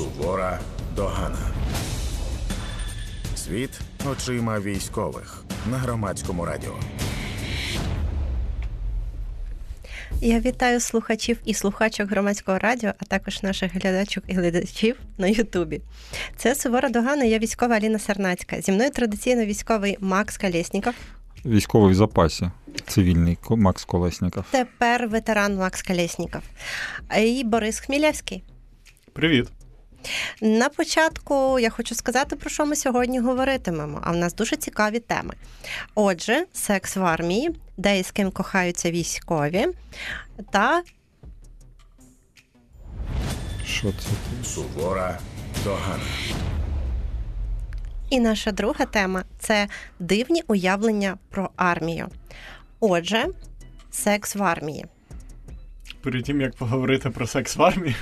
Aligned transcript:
Сувора 0.00 0.60
догана. 0.96 1.38
Світ 3.36 3.80
очима 4.12 4.60
військових 4.60 5.44
на 5.70 5.78
громадському 5.78 6.44
радіо. 6.44 6.74
Я 10.20 10.40
вітаю 10.40 10.80
слухачів 10.80 11.38
і 11.44 11.54
слухачок 11.54 12.10
громадського 12.10 12.58
радіо, 12.58 12.92
а 12.98 13.04
також 13.04 13.42
наших 13.42 13.74
глядачок 13.74 14.24
і 14.26 14.32
глядачів 14.32 14.96
на 15.18 15.26
Ютубі. 15.26 15.80
Це 16.36 16.54
Сувора 16.54 16.88
Догана, 16.88 17.24
я 17.24 17.38
військова 17.38 17.76
Аліна 17.76 17.98
Сарнацька. 17.98 18.60
Зі 18.60 18.72
мною 18.72 18.90
традиційно 18.90 19.44
військовий 19.44 19.96
Макс 20.00 20.36
Калєсніков. 20.36 20.94
Військовий 21.44 21.92
в 21.92 21.94
запасі, 21.94 22.50
цивільний 22.86 23.38
Макс 23.50 23.84
Колесніков. 23.84 24.44
Тепер 24.50 25.08
ветеран 25.08 25.56
Макс 25.56 25.82
Калєсніков. 25.82 26.42
І 27.18 27.44
Борис 27.44 27.80
Хмілявський. 27.80 28.42
Привіт. 29.12 29.48
На 30.40 30.68
початку 30.68 31.58
я 31.58 31.70
хочу 31.70 31.94
сказати, 31.94 32.36
про 32.36 32.50
що 32.50 32.66
ми 32.66 32.76
сьогодні 32.76 33.20
говоритимемо. 33.20 34.00
А 34.04 34.12
в 34.12 34.16
нас 34.16 34.34
дуже 34.34 34.56
цікаві 34.56 34.98
теми. 34.98 35.34
Отже, 35.94 36.46
секс 36.52 36.96
в 36.96 37.04
армії, 37.04 37.50
де 37.76 37.98
і 37.98 38.02
з 38.02 38.10
ким 38.10 38.30
кохаються 38.30 38.90
військові, 38.90 39.66
та 40.50 40.82
Що 43.64 43.92
це? 43.92 44.08
Сувора 44.48 45.18
догана. 45.64 46.04
І 48.10 48.20
наша 48.20 48.52
друга 48.52 48.86
тема 48.86 49.24
це 49.38 49.68
дивні 49.98 50.42
уявлення 50.46 51.18
про 51.30 51.50
армію. 51.56 52.08
Отже, 52.80 53.26
секс 53.90 54.36
в 54.36 54.42
армії. 54.42 54.86
Перед 56.02 56.24
тим 56.24 56.40
як 56.40 56.56
поговорити 56.56 57.10
про 57.10 57.26
секс 57.26 57.56
в 57.56 57.62
армії, 57.62 57.96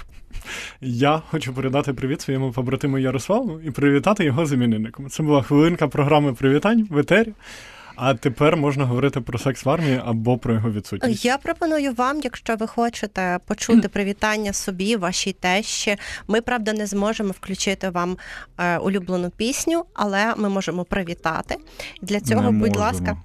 я 0.80 1.22
хочу 1.30 1.54
передати 1.54 1.92
привіт 1.94 2.20
своєму 2.20 2.52
побратиму 2.52 2.98
Ярославу 2.98 3.60
і 3.60 3.70
привітати 3.70 4.24
його 4.24 4.46
з 4.46 4.52
іменинником. 4.52 5.08
Це 5.10 5.22
була 5.22 5.42
хвилинка 5.42 5.88
програми 5.88 6.32
привітань 6.32 6.86
в 6.90 6.98
етері. 6.98 7.32
А 8.00 8.14
тепер 8.14 8.56
можна 8.56 8.84
говорити 8.84 9.20
про 9.20 9.38
секс 9.38 9.64
в 9.64 9.70
армії 9.70 10.00
або 10.04 10.38
про 10.38 10.54
його 10.54 10.70
відсутність. 10.70 11.24
Я 11.24 11.38
пропоную 11.38 11.92
вам, 11.92 12.20
якщо 12.24 12.56
ви 12.56 12.66
хочете 12.66 13.38
почути 13.46 13.88
привітання 13.88 14.52
собі, 14.52 14.96
вашій 14.96 15.32
тещі. 15.32 15.96
Ми 16.28 16.40
правда 16.40 16.72
не 16.72 16.86
зможемо 16.86 17.30
включити 17.30 17.90
вам 17.90 18.16
е, 18.58 18.78
улюблену 18.78 19.30
пісню, 19.30 19.84
але 19.94 20.34
ми 20.36 20.48
можемо 20.48 20.84
привітати. 20.84 21.56
Для 22.02 22.20
цього, 22.20 22.42
Не 22.42 22.50
будь 22.50 22.58
можемо. 22.68 22.80
ласка, 22.80 23.16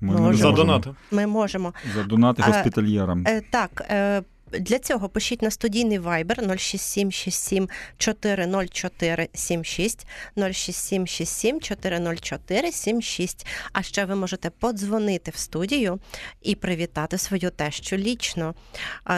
Ми 0.00 0.08
Можемо. 0.12 0.30
не 0.30 0.36
За 0.36 0.50
донати. 0.52 0.90
ми 1.10 1.26
можемо. 1.26 1.72
За 1.94 2.02
донати 2.02 2.42
Е, 2.42 2.50
госпітальєрам. 2.52 3.24
Е, 3.26 3.42
так, 3.50 3.82
е, 3.90 4.22
для 4.60 4.78
цього 4.78 5.08
пишіть 5.08 5.42
на 5.42 5.50
студійний 5.50 6.00
Viber 6.00 6.58
06767 6.58 7.68
40476 7.98 10.06
06767 10.36 11.60
40476. 11.60 13.46
А 13.72 13.82
ще 13.82 14.04
ви 14.04 14.14
можете 14.14 14.50
подзвонити 14.50 15.30
в 15.30 15.36
студію 15.36 15.98
і 16.42 16.54
привітати 16.54 17.18
свою 17.18 17.50
тещу 17.50 17.96
лічно. 17.96 18.54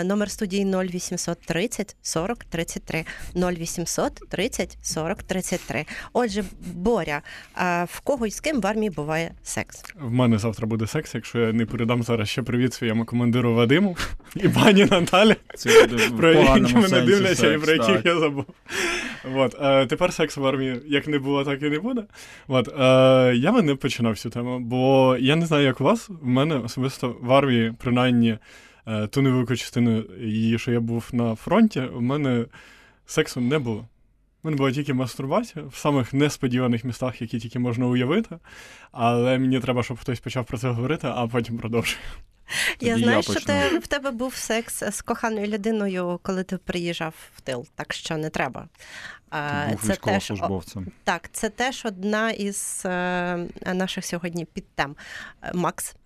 Номер 0.05 0.31
студії 0.31 0.65
0830 0.65 1.97
40 2.03 2.45
33 2.45 3.05
0800 3.35 4.13
30 4.29 4.79
40 4.83 5.23
33. 5.23 5.85
Отже, 6.13 6.45
Боря, 6.75 7.23
в 7.87 8.01
кого 8.05 8.27
і 8.27 8.31
з 8.31 8.41
ким 8.41 8.61
в 8.61 8.67
армії 8.67 8.91
буває 8.91 9.35
секс? 9.43 9.85
В 10.01 10.11
мене 10.11 10.39
завтра 10.39 10.67
буде 10.67 10.87
секс, 10.87 11.15
якщо 11.15 11.39
я 11.39 11.53
не 11.53 11.67
передам 11.67 12.03
зараз 12.03 12.29
ще 12.29 12.43
привіт 12.43 12.75
своєму 12.75 13.05
командиру 13.05 13.55
Вадиму 13.55 13.97
і 14.37 14.49
пані 14.49 14.85
Наталі. 14.85 15.26
В 15.55 16.17
про 16.17 16.33
які 16.33 16.75
мене 16.75 17.01
дивляться 17.01 17.53
і 17.53 17.59
про 17.59 17.73
яких 17.73 18.05
я 18.05 18.19
забув. 18.19 18.45
От, 19.35 19.57
е, 19.61 19.87
тепер 19.87 20.13
секс 20.13 20.37
в 20.37 20.47
армії 20.47 20.81
як 20.87 21.07
не 21.09 21.19
було, 21.19 21.45
так 21.45 21.63
і 21.63 21.69
не 21.69 21.79
буде. 21.79 22.05
От, 22.49 22.69
е, 22.69 23.37
я 23.37 23.53
би 23.53 23.63
не 23.63 23.75
починав 23.75 24.19
цю 24.19 24.31
тему, 24.31 24.61
бо 24.61 25.17
я 25.21 25.37
не 25.37 25.47
знаю, 25.47 25.65
як 25.65 25.81
у 25.81 25.85
вас. 25.85 26.09
В 26.09 26.27
мене 26.27 26.57
особисто 26.57 27.17
в 27.21 27.33
армії, 27.33 27.73
принаймні, 27.79 28.39
е, 28.87 29.07
ту 29.07 29.23
невелику 29.23 29.57
частину 29.57 30.05
її, 30.21 30.59
що 30.59 30.73
я 30.73 30.81
був 30.81 31.09
на 31.13 31.35
фронті, 31.35 31.83
в 31.93 32.03
мене 32.03 32.45
сексу 33.07 33.41
не 33.41 33.59
було. 33.59 33.89
У 34.43 34.49
мене 34.49 34.57
була 34.57 34.73
тільки 34.73 34.95
мастурбація 34.95 35.65
в 35.65 35.75
самих 35.75 36.15
несподіваних 36.15 36.85
містах, 36.85 37.23
які 37.23 37.39
тільки 37.39 37.59
можна 37.59 37.87
уявити. 37.87 38.37
Але 38.93 39.39
мені 39.39 39.61
треба, 39.61 39.83
щоб 39.83 39.99
хтось 39.99 40.21
почав 40.21 40.45
про 40.45 40.59
це 40.59 40.69
говорити, 40.69 41.09
а 41.11 41.27
потім 41.27 41.59
продовжую. 42.47 42.99
Я 42.99 42.99
знаю, 42.99 43.17
я 43.17 43.23
що 43.23 43.41
ти, 43.41 43.79
в 43.79 43.87
тебе 43.87 44.11
був 44.11 44.35
секс 44.35 44.83
з 44.91 45.03
коханою 45.03 45.47
людиною, 45.47 46.21
коли 46.23 46.45
ти 46.45 46.59
приїжджав 46.59 47.15
в 47.37 47.41
тил, 47.41 47.67
так 47.75 47.93
що 47.93 48.17
не 48.17 48.31
треба. 48.31 48.69
А, 49.31 49.67
Був 49.71 49.81
Це 49.83 49.97
теж, 49.97 50.33
так, 51.05 51.29
це 51.33 51.49
теж 51.49 51.83
одна 51.85 52.31
із 52.31 52.83
е, 52.85 53.47
наших 53.75 54.05
сьогодні 54.05 54.45
підтем. 54.45 54.97
Е, 55.43 55.51
Макс, 55.55 55.97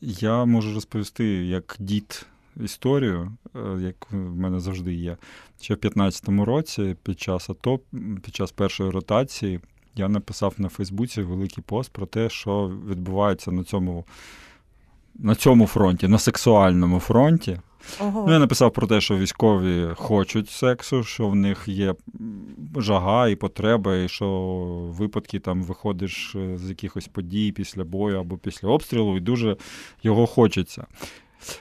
Я 0.00 0.44
можу 0.44 0.74
розповісти 0.74 1.24
як 1.46 1.76
дід 1.78 2.26
історію, 2.60 3.32
е, 3.56 3.58
як 3.80 4.10
в 4.10 4.16
мене 4.16 4.60
завжди 4.60 4.94
є. 4.94 5.16
Ще 5.60 5.74
в 5.74 5.76
15-му 5.76 6.44
році, 6.44 6.96
під 7.02 7.20
час 7.20 7.50
АТО, 7.50 7.80
під 8.22 8.36
час 8.36 8.52
першої 8.52 8.90
ротації, 8.90 9.60
я 9.94 10.08
написав 10.08 10.54
на 10.58 10.68
Фейсбуці 10.68 11.22
великий 11.22 11.64
пост 11.66 11.92
про 11.92 12.06
те, 12.06 12.28
що 12.28 12.68
відбувається 12.88 13.52
на 13.52 13.64
цьому, 13.64 14.04
на 15.18 15.34
цьому 15.34 15.66
фронті, 15.66 16.08
на 16.08 16.18
сексуальному 16.18 17.00
фронті. 17.00 17.60
ого, 18.00 18.24
Ну, 18.26 18.32
я 18.32 18.38
написав 18.38 18.72
про 18.72 18.86
те, 18.86 19.00
що 19.00 19.16
військові 19.16 19.88
хочуть 19.94 20.50
сексу, 20.50 21.04
що 21.04 21.28
в 21.28 21.34
них 21.34 21.64
є 21.66 21.94
жага 22.76 23.28
і 23.28 23.36
потреба, 23.36 23.96
і 23.96 24.08
що 24.08 24.28
випадки 24.98 25.38
там 25.38 25.62
виходиш 25.62 26.34
е, 26.34 26.58
з 26.58 26.68
якихось 26.68 27.08
подій 27.08 27.52
після 27.52 27.84
бою 27.84 28.20
або 28.20 28.36
після 28.36 28.68
обстрілу, 28.68 29.16
і 29.16 29.20
дуже 29.20 29.56
його 30.02 30.26
хочеться. 30.26 30.86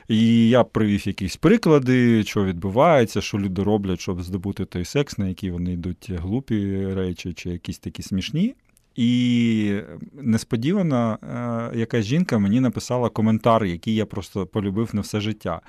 І 0.07 0.49
я 0.49 0.63
привів 0.63 1.07
якісь 1.07 1.35
приклади, 1.35 2.23
що 2.23 2.43
відбувається, 2.43 3.21
що 3.21 3.39
люди 3.39 3.63
роблять, 3.63 3.99
щоб 3.99 4.23
здобути 4.23 4.65
той 4.65 4.85
секс, 4.85 5.17
на 5.17 5.27
який 5.27 5.51
вони 5.51 5.73
йдуть 5.73 6.11
глупі 6.11 6.87
речі 6.93 7.33
чи 7.33 7.49
якісь 7.49 7.79
такі 7.79 8.03
смішні. 8.03 8.55
І 8.97 9.81
несподівано 10.13 11.19
е, 11.23 11.77
якась 11.77 12.05
жінка 12.05 12.37
мені 12.37 12.59
написала 12.59 13.09
коментар, 13.09 13.65
який 13.65 13.95
я 13.95 14.05
просто 14.05 14.45
полюбив 14.45 14.89
на 14.93 15.01
все 15.01 15.21
життя. 15.21 15.61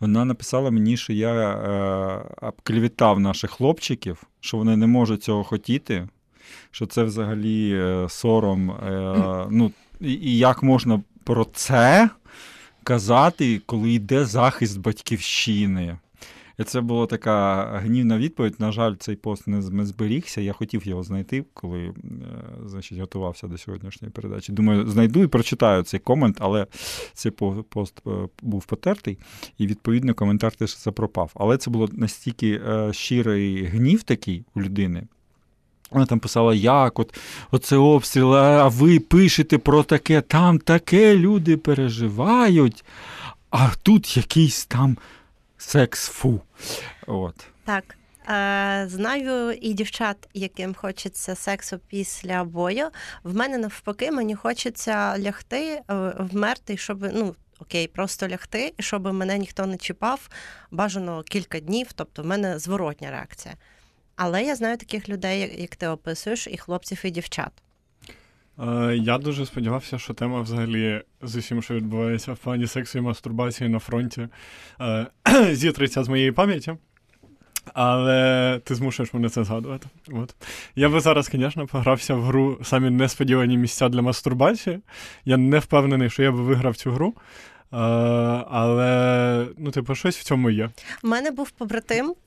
Вона 0.00 0.24
написала 0.24 0.70
мені, 0.70 0.96
що 0.96 1.12
я 1.12 1.32
е, 1.32 2.46
обклівітав 2.46 3.20
наших 3.20 3.50
хлопчиків, 3.50 4.22
що 4.40 4.56
вони 4.56 4.76
не 4.76 4.86
можуть 4.86 5.22
цього 5.22 5.44
хотіти, 5.44 6.08
що 6.70 6.86
це 6.86 7.02
взагалі 7.02 7.72
е, 7.74 8.06
сором. 8.08 8.70
Е, 8.70 9.46
ну, 9.50 9.72
і 10.00 10.38
як 10.38 10.62
можна 10.62 11.02
про 11.24 11.44
це 11.44 12.10
казати, 12.84 13.60
коли 13.66 13.92
йде 13.92 14.24
захист 14.24 14.80
батьківщини? 14.80 15.98
І 16.58 16.64
це 16.64 16.80
була 16.80 17.06
така 17.06 17.64
гнівна 17.78 18.18
відповідь. 18.18 18.54
На 18.58 18.72
жаль, 18.72 18.94
цей 18.98 19.16
пост 19.16 19.46
не 19.46 19.86
зберігся. 19.86 20.40
Я 20.40 20.52
хотів 20.52 20.86
його 20.86 21.02
знайти, 21.02 21.44
коли 21.54 21.80
е, 21.80 21.92
значить, 22.66 22.98
готувався 22.98 23.46
до 23.46 23.58
сьогоднішньої 23.58 24.12
передачі. 24.12 24.52
Думаю, 24.52 24.90
знайду 24.90 25.22
і 25.22 25.26
прочитаю 25.26 25.82
цей 25.82 26.00
комент, 26.00 26.36
але 26.40 26.66
цей 27.14 27.32
пост 27.68 28.02
е, 28.06 28.10
був 28.42 28.64
потертий, 28.64 29.18
і 29.58 29.66
відповідно 29.66 30.14
коментар 30.14 30.52
теж 30.52 30.82
запропав. 30.82 31.30
Але 31.34 31.56
це 31.56 31.70
було 31.70 31.88
настільки 31.92 32.50
е, 32.50 32.92
щирий 32.92 33.64
гнів 33.64 34.02
такий 34.02 34.44
у 34.54 34.60
людини. 34.60 35.06
Вона 35.90 36.06
там 36.06 36.18
писала, 36.18 36.54
як 36.54 36.98
от 36.98 37.14
оце 37.50 37.76
обстріл, 37.76 38.34
а 38.36 38.68
ви 38.68 39.00
пишете 39.00 39.58
про 39.58 39.82
таке, 39.82 40.20
там 40.20 40.58
таке 40.58 41.16
люди 41.16 41.56
переживають, 41.56 42.84
а 43.50 43.70
тут 43.82 44.16
якийсь 44.16 44.66
там 44.66 44.96
секс 45.62 46.08
фу. 46.08 46.40
От. 47.06 47.46
так. 47.64 47.96
Е, 48.28 48.84
знаю 48.88 49.52
і 49.52 49.72
дівчат, 49.72 50.28
яким 50.34 50.74
хочеться 50.74 51.34
сексу 51.34 51.78
після 51.78 52.44
бою. 52.44 52.88
В 53.22 53.34
мене 53.36 53.58
навпаки, 53.58 54.10
мені 54.10 54.34
хочеться 54.34 55.18
лягти, 55.18 55.82
е, 55.90 56.14
вмерти, 56.18 56.76
щоб 56.76 57.12
ну. 57.12 57.34
Окей, 57.58 57.86
просто 57.86 58.28
лягти, 58.28 58.74
і 58.78 58.82
щоб 58.82 59.12
мене 59.12 59.38
ніхто 59.38 59.66
не 59.66 59.76
чіпав, 59.76 60.28
бажано 60.70 61.22
кілька 61.22 61.60
днів, 61.60 61.92
тобто 61.94 62.22
в 62.22 62.26
мене 62.26 62.58
зворотня 62.58 63.10
реакція. 63.10 63.54
Але 64.16 64.42
я 64.42 64.56
знаю 64.56 64.76
таких 64.76 65.08
людей, 65.08 65.40
як- 65.40 65.58
як 65.58 65.76
ти 65.76 65.88
описуєш, 65.88 66.46
і 66.46 66.56
хлопців, 66.56 67.00
і 67.04 67.10
дівчат. 67.10 67.52
Е, 68.58 68.96
Я 68.96 69.18
дуже 69.18 69.46
сподівався, 69.46 69.98
що 69.98 70.14
тема 70.14 70.40
взагалі 70.40 71.02
з 71.22 71.36
усім, 71.36 71.62
що 71.62 71.74
відбувається 71.74 72.32
в 72.32 72.38
плані 72.38 72.66
сексу 72.66 72.98
і 72.98 73.00
мастурбації 73.00 73.70
на 73.70 73.78
фронті, 73.78 74.28
е, 74.80 75.06
зітриться 75.52 76.04
з 76.04 76.08
моєї 76.08 76.32
пам'яті. 76.32 76.74
Але 77.74 78.60
ти 78.64 78.74
змушуєш 78.74 79.14
мене 79.14 79.28
це 79.28 79.44
згадувати. 79.44 79.86
От. 80.12 80.34
Я 80.76 80.88
би 80.88 81.00
зараз, 81.00 81.30
звісно, 81.32 81.66
погрався 81.66 82.14
в 82.14 82.22
гру 82.22 82.58
самі 82.62 82.90
несподівані 82.90 83.58
місця 83.58 83.88
для 83.88 84.02
мастурбації. 84.02 84.78
Я 85.24 85.36
не 85.36 85.58
впевнений, 85.58 86.10
що 86.10 86.22
я 86.22 86.32
би 86.32 86.42
виграв 86.42 86.76
цю 86.76 86.90
гру. 86.90 87.14
Але, 88.50 89.46
ну, 89.58 89.70
типу, 89.70 89.94
щось 89.94 90.18
в 90.18 90.24
цьому 90.24 90.50
є. 90.50 90.70
У 91.04 91.08
мене 91.08 91.30
був 91.30 91.50
побратим, 91.50 92.14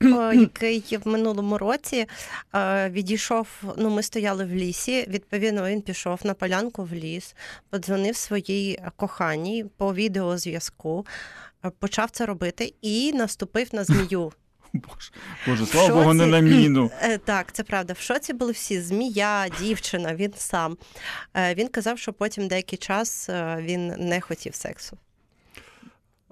який 0.60 0.98
в 0.98 1.08
минулому 1.08 1.58
році 1.58 2.06
е, 2.54 2.90
відійшов. 2.90 3.48
Ну, 3.78 3.90
ми 3.90 4.02
стояли 4.02 4.44
в 4.44 4.50
лісі. 4.50 5.04
Відповідно, 5.08 5.66
він 5.66 5.82
пішов 5.82 6.20
на 6.24 6.34
полянку 6.34 6.84
в 6.84 6.92
ліс, 6.94 7.34
подзвонив 7.70 8.16
своїй 8.16 8.78
коханій 8.96 9.64
по 9.76 9.94
відеозв'язку, 9.94 11.06
е, 11.64 11.70
почав 11.78 12.10
це 12.10 12.26
робити 12.26 12.74
і 12.82 13.12
наступив 13.12 13.68
на 13.72 13.84
змію. 13.84 14.32
Боже, 14.72 15.10
Боже, 15.46 15.66
слава 15.66 15.94
Богу, 15.94 16.14
не 16.14 16.26
на 16.26 16.40
міну. 16.40 16.90
Е, 17.02 17.18
Так, 17.18 17.52
це 17.52 17.62
правда. 17.62 17.92
В 17.92 17.98
шоці 17.98 18.32
були 18.32 18.52
всі: 18.52 18.80
змія, 18.80 19.46
дівчина, 19.60 20.14
він 20.14 20.32
сам. 20.36 20.76
Е, 21.34 21.54
Він 21.54 21.68
казав, 21.68 21.98
що 21.98 22.12
потім 22.12 22.48
деякий 22.48 22.78
час 22.78 23.28
е, 23.28 23.58
він 23.60 23.86
не 23.86 24.20
хотів 24.20 24.54
сексу. 24.54 24.98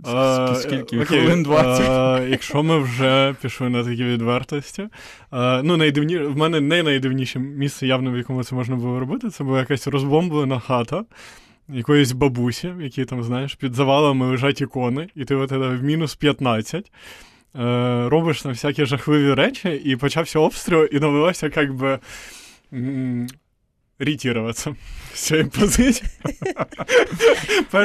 Ск- 0.02 0.54
Скільки? 0.54 0.96
Окей, 0.96 1.06
Хвилин 1.06 1.42
20. 1.42 2.20
е, 2.22 2.26
Якщо 2.30 2.62
ми 2.62 2.78
вже 2.78 3.34
пішли 3.42 3.68
на 3.68 3.84
такі 3.84 4.04
відвертості, 4.04 4.82
е, 5.32 5.62
ну, 5.62 5.76
найдивні... 5.76 6.18
в 6.18 6.36
мене 6.36 6.60
не 6.60 6.82
найдивніше 6.82 7.38
місце, 7.38 7.86
явно, 7.86 8.12
в 8.12 8.16
якому 8.16 8.44
це 8.44 8.54
можна 8.54 8.76
було 8.76 9.00
робити, 9.00 9.30
це 9.30 9.44
була 9.44 9.58
якась 9.58 9.86
розбомблена 9.86 10.60
хата. 10.60 11.04
Якоїсь 11.68 12.12
бабусі, 12.12 12.72
які 12.80 13.04
там, 13.04 13.22
знаєш, 13.22 13.54
під 13.54 13.74
завалами 13.74 14.26
лежать 14.26 14.60
ікони, 14.60 15.08
і 15.14 15.24
ти 15.24 15.34
от 15.34 15.50
в 15.52 15.82
мінус 15.82 16.14
15 16.14 16.92
е, 17.56 18.08
робиш 18.08 18.42
там 18.42 18.52
всякі 18.52 18.84
жахливі 18.86 19.34
речі, 19.34 19.68
і 19.68 19.96
почався 19.96 20.38
обстріл, 20.38 20.88
і 20.92 20.98
довелося 20.98 21.50
як 21.56 21.74
би 21.74 21.98
м, 24.00 24.06
ретіруватися 24.06 24.74
з 25.14 25.20
цієї 25.20 25.46
позиції. 25.46 26.10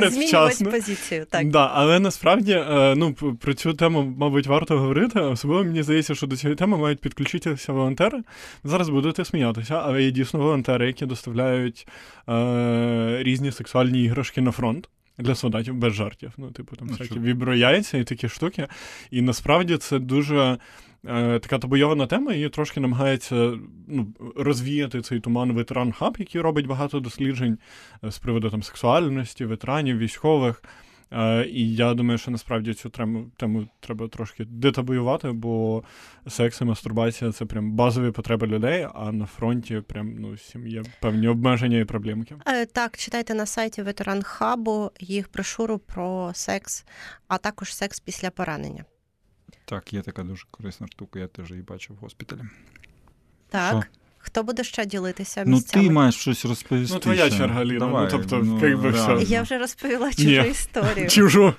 Змінювати 0.10 0.66
позицію. 0.66 1.26
Так. 1.30 1.50
Да, 1.50 1.72
але 1.74 2.00
насправді 2.00 2.52
е, 2.52 2.94
ну, 2.98 3.14
про 3.14 3.54
цю 3.54 3.74
тему, 3.74 4.14
мабуть, 4.18 4.48
варто 4.48 4.80
говорити. 4.80 5.20
Особливо 5.20 5.64
мені 5.64 5.84
здається, 5.84 6.16
що 6.16 6.28
до 6.28 6.38
цієї 6.38 6.56
теми 6.56 6.78
мають 6.78 7.00
підключитися 7.00 7.74
волонтери. 7.74 8.24
Зараз 8.64 8.90
будете 8.90 9.26
сміятися, 9.26 9.82
але 9.86 10.04
є 10.04 10.12
дійсно 10.12 10.40
волонтери, 10.40 10.88
які 10.88 11.06
доставляють 11.06 11.88
е, 12.30 13.18
різні 13.24 13.52
сексуальні 13.52 14.04
іграшки 14.04 14.42
на 14.42 14.52
фронт. 14.52 14.90
Для 15.18 15.36
солдатів 15.36 15.76
без 15.76 15.94
жартів. 15.94 16.32
Ну, 16.38 16.52
типу, 16.52 16.76
там 16.76 16.88
Ну, 16.88 16.96
всякі 17.00 17.20
віброяйця 17.20 17.98
і 17.98 18.04
такі 18.04 18.30
штуки. 18.30 18.68
І 19.12 19.22
насправді 19.22 19.78
це 19.78 20.00
дуже 20.00 20.58
е, 21.06 21.40
така 21.40 21.60
табойована 21.60 22.08
тема, 22.08 22.34
і 22.34 22.50
трошки 22.50 22.80
намагається 22.80 23.60
ну, 23.88 24.14
розвіяти 24.36 25.02
цей 25.02 25.20
туман 25.20 25.54
ветеран 25.54 25.92
хаб, 25.92 26.16
який 26.20 26.42
робить 26.42 26.68
багато 26.68 27.00
досліджень 27.00 27.58
е, 28.04 28.12
з 28.12 28.20
приводу 28.20 28.50
там 28.50 28.64
сексуальності, 28.64 29.46
ветеранів, 29.46 29.98
військових. 29.98 30.64
Е, 31.12 31.46
і 31.46 31.76
я 31.76 31.94
думаю, 31.94 32.18
що 32.18 32.32
насправді 32.32 32.74
цю 32.74 32.90
тему, 32.90 33.32
тему 33.38 33.68
треба 33.80 34.08
трошки 34.08 34.46
детабуювати, 34.46 35.32
бо 35.32 35.84
секс 36.28 36.62
і 36.62 36.66
мастурбація 36.66 37.32
це 37.32 37.46
прям 37.46 37.72
базові 37.72 38.12
потреби 38.12 38.48
людей, 38.48 38.88
а 38.96 39.12
на 39.12 39.26
фронті 39.26 39.82
прям 39.88 40.16
ну 40.20 40.36
є 40.66 40.84
певні 41.02 41.28
обмеження 41.28 41.80
і 41.80 41.86
проблемки. 41.86 42.36
Так, 42.74 42.98
читайте 42.98 43.34
на 43.34 43.46
сайті 43.46 43.82
ветеран 43.82 44.24
хабу 44.24 44.92
їх 45.00 45.32
брошуру 45.34 45.78
про 45.78 46.32
секс, 46.34 46.86
а 47.28 47.38
також 47.38 47.76
секс 47.76 48.00
після 48.00 48.30
поранення. 48.30 48.86
Так, 49.66 49.94
є 49.94 50.02
така 50.02 50.24
дуже 50.24 50.46
корисна 50.52 50.88
штука, 50.88 51.20
я 51.20 51.28
теж 51.28 51.50
її 51.50 51.62
бачив 51.62 51.96
в 51.96 52.00
госпіталі. 52.00 52.42
Так. 53.50 53.70
Що? 53.70 53.84
Хто 54.18 54.44
буде 54.44 54.64
ще 54.64 54.86
ділитися 54.86 55.44
Ну, 55.46 55.62
ти 55.62 55.90
маєш 55.90 56.16
щось 56.16 56.46
розповісти. 56.46 56.94
Ну, 56.94 57.00
твоя 57.00 57.28
ще. 57.30 57.38
черга, 57.38 57.66
Ліна. 57.66 57.74
Ну, 57.74 57.86
Давай, 57.86 58.10
тобто, 58.12 58.68
якби 58.68 58.90
все. 58.90 59.18
Я 59.28 59.42
вже 59.42 59.58
розповіла 59.58 60.14
чужу 60.14 60.30
Ні. 60.30 60.50
історію. 60.50 61.08
Чужу. 61.10 61.54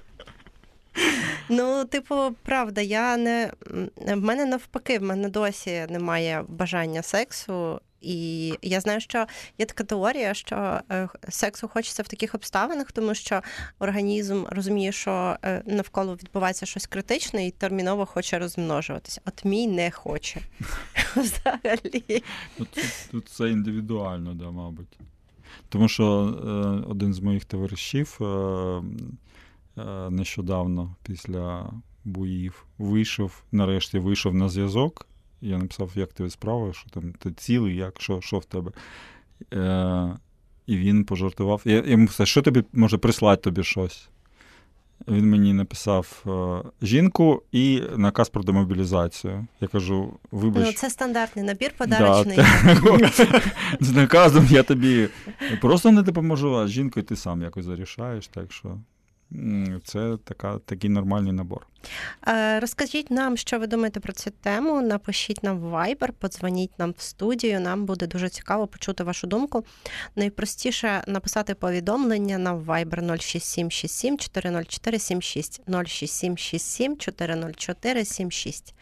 Ну, 1.48 1.84
типу, 1.84 2.36
правда, 2.42 2.80
я 2.80 3.16
не 3.16 3.52
в 3.96 4.16
мене 4.16 4.46
навпаки, 4.46 4.98
в 4.98 5.02
мене 5.02 5.28
досі 5.28 5.86
немає 5.90 6.44
бажання 6.48 7.02
сексу. 7.02 7.80
І 8.00 8.54
я 8.62 8.80
знаю, 8.80 9.00
що 9.00 9.26
є 9.58 9.66
така 9.66 9.84
теорія, 9.84 10.34
що 10.34 10.80
е, 10.90 11.08
сексу 11.28 11.68
хочеться 11.68 12.02
в 12.02 12.08
таких 12.08 12.34
обставинах, 12.34 12.92
тому 12.92 13.14
що 13.14 13.42
організм 13.78 14.44
розуміє, 14.50 14.92
що 14.92 15.36
е, 15.42 15.62
навколо 15.66 16.14
відбувається 16.14 16.66
щось 16.66 16.86
критичне 16.86 17.46
і 17.46 17.50
терміново 17.50 18.06
хоче 18.06 18.38
розмножуватися. 18.38 19.20
От 19.24 19.44
мій 19.44 19.66
не 19.66 19.90
хоче. 19.90 20.40
Взагалі. 21.16 22.22
Ну, 22.58 22.66
Тут, 23.10 23.28
це 23.28 23.50
індивідуально, 23.50 24.34
да, 24.34 24.50
мабуть. 24.50 24.98
Тому 25.68 25.88
що 25.88 26.04
е, 26.04 26.90
один 26.90 27.14
з 27.14 27.20
моїх 27.20 27.44
товаришів 27.44 28.18
нещодавно 30.10 30.96
після 31.02 31.70
боїв 32.04 32.66
вийшов, 32.78 33.42
нарешті 33.52 33.98
вийшов 33.98 34.34
на 34.34 34.48
зв'язок. 34.48 35.06
Я 35.40 35.58
написав, 35.58 35.90
як 35.94 36.12
тебе 36.12 36.30
справа, 36.30 36.72
що 36.72 36.90
там 36.90 37.12
ти 37.12 37.32
цілий, 37.32 37.76
як, 37.76 38.00
що, 38.00 38.20
що 38.20 38.38
в 38.38 38.44
тебе. 38.44 38.72
Е, 39.54 40.16
і 40.66 40.76
він 40.76 41.04
пожартував. 41.04 41.62
Я, 41.64 41.74
я 41.74 41.90
йому 41.90 42.08
сказав, 42.08 42.26
що 42.26 42.42
тобі 42.42 42.64
може 42.72 42.98
прислати 42.98 43.42
тобі 43.42 43.62
щось. 43.62 44.08
Він 45.08 45.30
мені 45.30 45.52
написав 45.52 46.24
е, 46.26 46.86
жінку 46.86 47.42
і 47.52 47.82
наказ 47.96 48.28
про 48.28 48.42
демобілізацію. 48.42 49.46
Я 49.60 49.68
кажу, 49.68 50.12
вибач. 50.30 50.66
Ну, 50.66 50.72
це 50.72 50.90
стандартний 50.90 51.44
набір 51.44 51.70
подарочний. 51.78 52.38
З 53.80 53.92
наказом 53.92 54.46
я 54.50 54.62
тобі 54.62 55.08
просто 55.60 55.92
не 55.92 56.02
допоможу, 56.02 56.56
а 56.56 56.66
з 56.66 56.70
жінкою 56.70 57.06
ти 57.06 57.16
сам 57.16 57.42
якось 57.42 57.64
зарішаєш. 57.64 58.28
Так 58.28 58.52
що 58.52 58.78
це 59.84 60.16
така, 60.24 60.58
такий 60.58 60.90
нормальний 60.90 61.32
набор. 61.32 61.66
Е, 62.28 62.60
Розкажіть 62.60 63.10
нам, 63.10 63.36
що 63.36 63.58
ви 63.58 63.66
думаєте 63.66 64.00
про 64.00 64.12
цю 64.12 64.30
тему. 64.30 64.82
Напишіть 64.82 65.42
нам 65.42 65.58
в 65.58 65.74
Viber, 65.74 66.12
подзвоніть 66.12 66.78
нам 66.78 66.94
в 66.96 67.02
студію. 67.02 67.60
Нам 67.60 67.86
буде 67.86 68.06
дуже 68.06 68.28
цікаво 68.28 68.66
почути 68.66 69.04
вашу 69.04 69.26
думку. 69.26 69.64
Найпростіше 70.16 71.04
написати 71.06 71.54
повідомлення 71.54 72.38
на 72.38 72.54
Viber 72.54 73.20
06767 73.20 74.18
404 74.18 74.98
76 74.98 75.60
06767 75.66 76.96
404 76.96 78.04
76. 78.04 78.74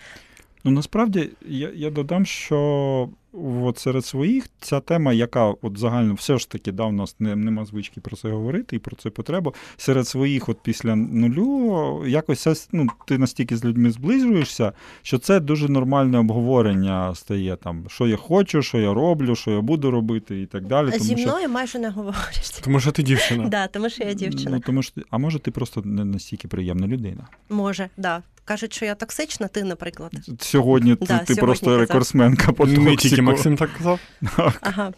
Ну 0.64 0.70
насправді 0.70 1.30
я, 1.46 1.70
я 1.74 1.90
додам, 1.90 2.26
що 2.26 3.08
от 3.32 3.78
серед 3.78 4.06
своїх 4.06 4.44
ця 4.60 4.80
тема, 4.80 5.12
яка 5.12 5.44
от 5.44 5.78
загально 5.78 6.14
все 6.14 6.38
ж 6.38 6.50
таки 6.50 6.72
да, 6.72 6.84
у 6.84 6.92
нас 6.92 7.16
не, 7.18 7.36
нема 7.36 7.64
звички 7.64 8.00
про 8.00 8.16
це 8.16 8.30
говорити 8.30 8.76
і 8.76 8.78
про 8.78 8.96
це 8.96 9.10
потребу. 9.10 9.54
Серед 9.76 10.08
своїх, 10.08 10.48
от 10.48 10.58
після 10.62 10.96
нулю, 10.96 12.04
якось 12.06 12.40
це, 12.40 12.54
ну, 12.72 12.86
ти 13.06 13.18
настільки 13.18 13.56
з 13.56 13.64
людьми 13.64 13.90
зближуєшся, 13.90 14.72
що 15.02 15.18
це 15.18 15.40
дуже 15.40 15.68
нормальне 15.68 16.18
обговорення 16.18 17.14
стає 17.14 17.56
там, 17.56 17.84
що 17.88 18.06
я 18.06 18.16
хочу, 18.16 18.62
що 18.62 18.78
я 18.78 18.94
роблю, 18.94 19.36
що 19.36 19.50
я 19.50 19.60
буду 19.60 19.90
робити 19.90 20.42
і 20.42 20.46
так 20.46 20.66
далі. 20.66 20.90
Зі 20.90 20.98
Тому 20.98 21.18
що, 21.18 21.28
мною 21.28 21.48
майже 21.48 21.78
не 21.78 21.90
говорять. 21.90 22.60
Тому 22.64 22.80
що 22.80 22.92
ти 22.92 23.02
дівчина. 23.02 23.48
Да, 23.58 23.66
тому 23.66 23.90
що 23.90 24.04
я 24.04 24.14
дівчина. 24.14 24.50
Ну, 24.50 24.60
тому 24.60 24.82
що, 24.82 25.00
а 25.10 25.18
може, 25.18 25.38
ти 25.38 25.50
просто 25.50 25.82
не 25.84 26.04
настільки 26.04 26.48
приємна 26.48 26.86
людина. 26.86 27.26
Може, 27.48 27.88
да. 27.96 28.22
Кажуть, 28.48 28.74
що 28.74 28.84
я 28.84 28.94
токсична, 28.94 29.48
ти, 29.48 29.64
наприклад. 29.64 30.12
Сьогодні 30.40 30.96
ти, 30.96 31.06
Да, 31.06 31.18
ти 31.18 31.24
сьогодні 31.34 31.40
просто 31.40 31.66
казав. 31.66 31.80
рекордсменка 31.80 32.52
по 32.52 32.66
Не 32.66 32.96
тільки. 32.96 33.22
Максим 33.22 33.56
так 33.56 33.70
казав. 33.78 34.00
Ага. 34.60 34.92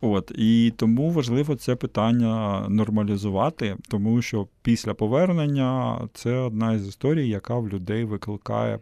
От 0.00 0.32
і 0.38 0.72
тому 0.76 1.10
важливо 1.10 1.54
це 1.54 1.76
питання 1.76 2.66
нормалізувати, 2.68 3.76
тому 3.88 4.22
що 4.22 4.46
після 4.62 4.94
повернення 4.94 5.98
це 6.14 6.32
одна 6.32 6.72
із 6.72 6.88
історій, 6.88 7.28
яка 7.28 7.54
в 7.58 7.68
людей 7.68 8.04
викликає, 8.04 8.78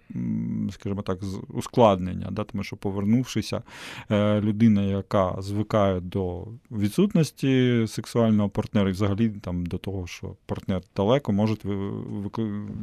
скажімо 0.71 1.02
так, 1.02 1.18
ускладнення. 1.49 2.28
Да? 2.30 2.44
Тому 2.44 2.64
що 2.64 2.76
повернувшися, 2.76 3.62
е, 4.11 4.40
людина, 4.40 4.83
яка 4.83 5.37
звикає 5.38 6.00
до 6.00 6.44
відсутності 6.71 7.85
сексуального 7.88 8.49
партнера, 8.49 8.88
і 8.88 8.92
взагалі 8.92 9.28
там 9.28 9.66
до 9.66 9.78
того, 9.78 10.06
що 10.06 10.37
партнер 10.47 10.83
далеко, 10.97 11.33
може 11.33 11.54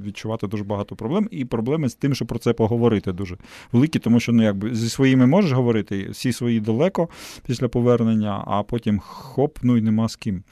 відчувати 0.03 0.47
дуже 0.47 0.63
багато 0.63 0.95
проблем, 0.95 1.27
і 1.31 1.45
проблеми 1.45 1.89
з 1.89 1.95
тим, 1.95 2.15
що 2.15 2.25
про 2.25 2.39
це 2.39 2.53
поговорити 2.53 3.11
дуже 3.11 3.38
великі, 3.71 4.00
тому 4.00 4.19
що 4.19 4.31
ну 4.31 4.43
якби 4.43 4.75
зі 4.75 4.89
своїми 4.89 5.25
можеш 5.25 5.51
говорити, 5.51 6.09
всі 6.09 6.33
свої 6.33 6.59
далеко 6.59 7.09
після 7.45 7.67
повернення, 7.67 8.20
а 8.27 8.63
потім 8.63 8.99
хоп, 8.99 9.59
ну 9.63 9.77
і 9.77 9.81
нема 9.81 10.09
з 10.09 10.15
ким. 10.15 10.43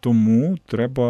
Тому 0.00 0.58
треба 0.66 1.04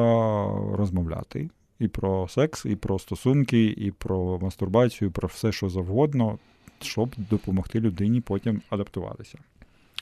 розмовляти 0.77 1.51
і 1.79 1.89
про 1.89 2.29
секс, 2.29 2.65
і 2.67 2.77
про 2.77 2.99
стосунки, 2.99 3.65
і 3.67 3.91
про 3.91 4.39
мастурбацію, 4.39 5.09
і 5.09 5.13
про 5.13 5.29
все, 5.29 5.53
що 5.53 5.69
завгодно, 5.69 6.39
щоб 6.81 7.15
допомогти 7.17 7.81
людині 7.81 8.21
потім 8.21 8.63
адаптуватися. 8.71 9.39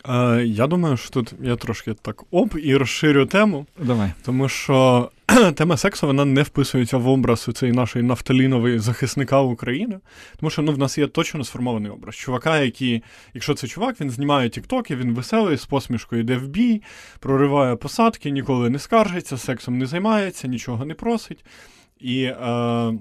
Е, 0.09 0.45
я 0.47 0.66
думаю, 0.66 0.97
що 0.97 1.11
тут 1.11 1.33
я 1.42 1.57
трошки 1.57 1.95
так 1.95 2.23
оп 2.30 2.54
і 2.62 2.76
розширю 2.76 3.26
тему. 3.26 3.66
Давай. 3.78 4.12
Тому 4.25 4.49
що 4.49 5.11
тема 5.54 5.76
сексу 5.76 6.07
вона 6.07 6.25
не 6.25 6.42
вписується 6.42 6.97
в 6.97 7.09
образ 7.09 7.49
у 7.49 7.52
цей 7.52 7.73
нашої 7.73 8.04
нафталінової 8.04 8.78
захисника 8.78 9.40
України. 9.40 9.99
Тому 10.40 10.50
що 10.50 10.62
ну, 10.62 10.73
в 10.73 10.78
нас 10.78 10.99
є 10.99 11.07
точно 11.07 11.45
сформований 11.45 11.90
образ. 11.90 12.14
Чувака, 12.14 12.59
який, 12.59 13.02
якщо 13.35 13.54
це 13.54 13.66
чувак, 13.66 14.00
він 14.00 14.11
знімає 14.11 14.49
тіктоки, 14.49 14.97
він 14.97 15.14
веселий, 15.14 15.57
з 15.57 15.66
посмішкою 15.66 16.23
йде 16.23 16.37
в 16.37 16.49
бій, 16.49 16.83
прориває 17.21 17.76
посадки, 17.76 18.30
ніколи 18.30 18.71
не 18.71 18.78
скаржиться, 18.78 19.38
сексом 19.38 19.78
не 19.78 19.87
займається, 19.87 20.49
нічого 20.49 20.85
не 20.85 20.95
просить. 20.95 21.45
І. 22.00 22.23
Е, 22.23 22.92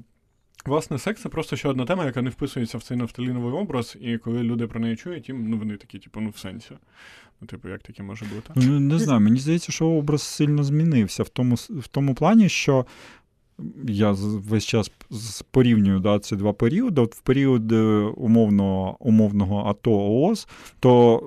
Власне, 0.66 0.98
секс 0.98 1.22
це 1.22 1.30
просто 1.30 1.56
ще 1.56 1.70
одна 1.70 1.86
тема, 1.86 2.06
яка 2.06 2.22
не 2.22 2.30
вписується 2.30 2.78
в 2.78 2.84
цей 2.84 2.98
нафталіновий 2.98 3.54
образ, 3.54 3.98
і 4.02 4.18
коли 4.18 4.44
люди 4.44 4.68
про 4.68 4.80
неї 4.80 4.96
чують, 4.96 5.30
їм 5.30 5.50
ну 5.50 5.58
вони 5.58 5.78
такі, 5.78 6.00
типу, 6.00 6.22
ну 6.22 6.30
в 6.30 6.38
сенсі. 6.38 6.72
Ну, 7.42 7.48
типу, 7.48 7.70
як 7.70 7.82
таке 7.82 8.04
може 8.04 8.26
бути? 8.26 8.54
Ну, 8.56 8.80
не 8.80 9.00
знаю, 9.00 9.20
мені 9.20 9.40
здається, 9.40 9.72
що 9.72 9.88
образ 9.88 10.22
сильно 10.22 10.64
змінився 10.64 11.24
в 11.24 11.30
тому 11.30 11.56
в 11.56 11.88
тому 11.88 12.16
плані, 12.16 12.50
що 12.50 12.86
я 13.88 14.12
весь 14.22 14.66
час 14.66 14.92
порівнюю 15.52 16.00
да, 16.00 16.20
ці 16.20 16.36
два 16.36 16.54
періоди. 16.54 17.02
От 17.02 17.16
В 17.16 17.20
період 17.20 17.72
е, 17.72 17.76
умовного 18.18 18.98
умовного 19.00 19.70
АТО 19.70 19.92
ООС, 19.92 20.48
то 20.80 21.22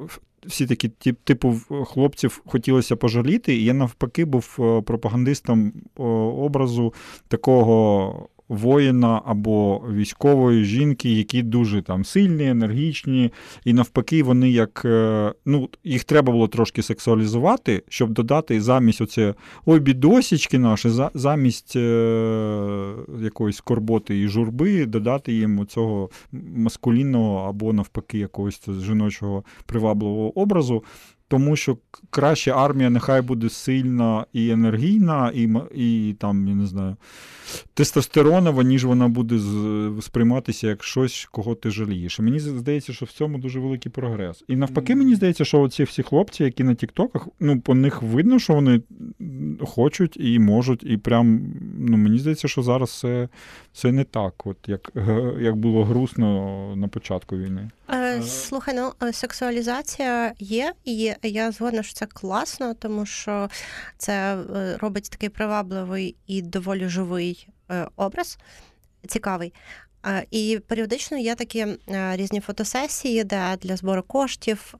всі 0.46 0.66
такі 0.66 0.88
типу 1.12 1.56
хлопців 1.86 2.42
хотілося 2.46 2.96
пожаліти, 2.96 3.56
і 3.56 3.64
я 3.64 3.74
навпаки 3.74 4.24
був 4.24 4.56
е, 4.58 4.82
пропагандистом 4.82 5.72
образу 5.96 6.94
такого 7.28 8.28
воїна 8.52 9.22
або 9.26 9.82
військової 9.92 10.64
жінки, 10.64 11.12
які 11.12 11.42
дуже 11.42 11.82
там 11.82 12.04
сильні, 12.04 12.48
енергічні, 12.48 13.32
і 13.64 13.72
навпаки, 13.72 14.22
вони 14.22 14.50
як 14.50 14.82
е, 14.84 15.32
ну, 15.46 15.68
їх 15.84 16.04
треба 16.04 16.32
було 16.32 16.48
трошки 16.48 16.82
сексуалізувати, 16.82 17.82
щоб 17.88 18.10
додати 18.10 18.60
замість 18.60 19.00
оце 19.00 19.34
ой, 19.66 19.80
бідосічки 19.80 20.58
наші, 20.58 20.90
замість 21.14 21.76
е, 21.76 22.94
якоїсь 23.22 23.56
скорботи 23.56 24.20
і 24.20 24.28
журби, 24.28 24.86
додати 24.86 25.32
їм 25.32 25.66
цього 25.66 26.10
маскулінного 26.56 27.48
або 27.48 27.72
навпаки 27.72 28.18
якогось 28.18 28.60
жіночого 28.80 29.44
привабливого 29.66 30.38
образу 30.40 30.84
тому 31.32 31.56
що 31.56 31.78
краще 32.10 32.50
армія 32.50 32.90
нехай 32.90 33.22
буде 33.22 33.50
сильна 33.50 34.26
і 34.32 34.50
енергійна, 34.50 35.32
і 35.34 35.48
і 35.74 36.16
там, 36.18 36.48
я 36.48 36.54
не 36.54 36.66
знаю, 36.66 36.96
тестостеронова, 37.74 38.62
ніж 38.62 38.84
вона 38.84 39.08
буде 39.08 39.40
сприйматися 40.02 40.66
як 40.66 40.84
щось, 40.84 41.28
кого 41.30 41.54
ти 41.54 41.70
жалієш. 41.70 42.18
І 42.18 42.22
мені 42.22 42.40
здається, 42.40 42.92
що 42.92 43.06
в 43.06 43.12
цьому 43.12 43.38
дуже 43.38 43.60
великий 43.60 43.92
прогрес. 43.92 44.44
І 44.48 44.56
навпаки, 44.56 44.94
мені 44.94 45.14
здається, 45.14 45.44
що 45.44 45.60
оці 45.60 45.84
всі 45.84 46.02
хлопці, 46.02 46.44
які 46.44 46.64
на 46.64 46.74
Тіктоках, 46.74 47.28
ну, 47.40 47.60
по 47.60 47.74
них 47.74 48.02
видно, 48.02 48.38
що 48.38 48.54
вони 48.54 48.80
хочуть 49.60 50.16
і 50.20 50.38
можуть, 50.38 50.82
і 50.84 50.96
прям, 50.96 51.54
ну, 51.78 51.96
мені 51.96 52.18
здається, 52.18 52.48
що 52.48 52.62
зараз 52.62 52.98
це, 52.98 53.28
це 53.72 53.92
не 53.92 54.04
так, 54.04 54.46
от 54.46 54.56
як, 54.66 54.92
як 55.40 55.56
було 55.56 55.84
грустно 55.84 56.76
на 56.76 56.88
початку 56.88 57.36
війни. 57.36 57.70
Е, 57.90 58.22
слухай, 58.22 58.74
ну 58.74 59.08
е, 59.08 59.12
сексуалізація 59.12 60.32
є, 60.38 60.72
і 60.84 61.12
я 61.28 61.52
згодна, 61.52 61.82
що 61.82 61.94
це 61.94 62.06
класно, 62.06 62.74
тому 62.74 63.06
що 63.06 63.50
це 63.98 64.36
е, 64.36 64.76
робить 64.76 65.10
такий 65.10 65.28
привабливий 65.28 66.16
і 66.26 66.42
доволі 66.42 66.88
живий 66.88 67.48
образ, 67.96 68.38
цікавий. 69.08 69.52
І 70.30 70.60
періодично 70.66 71.18
є 71.18 71.34
такі 71.34 71.66
різні 72.12 72.40
фотосесії, 72.40 73.24
де 73.24 73.56
для 73.60 73.76
збору 73.76 74.02
коштів 74.02 74.74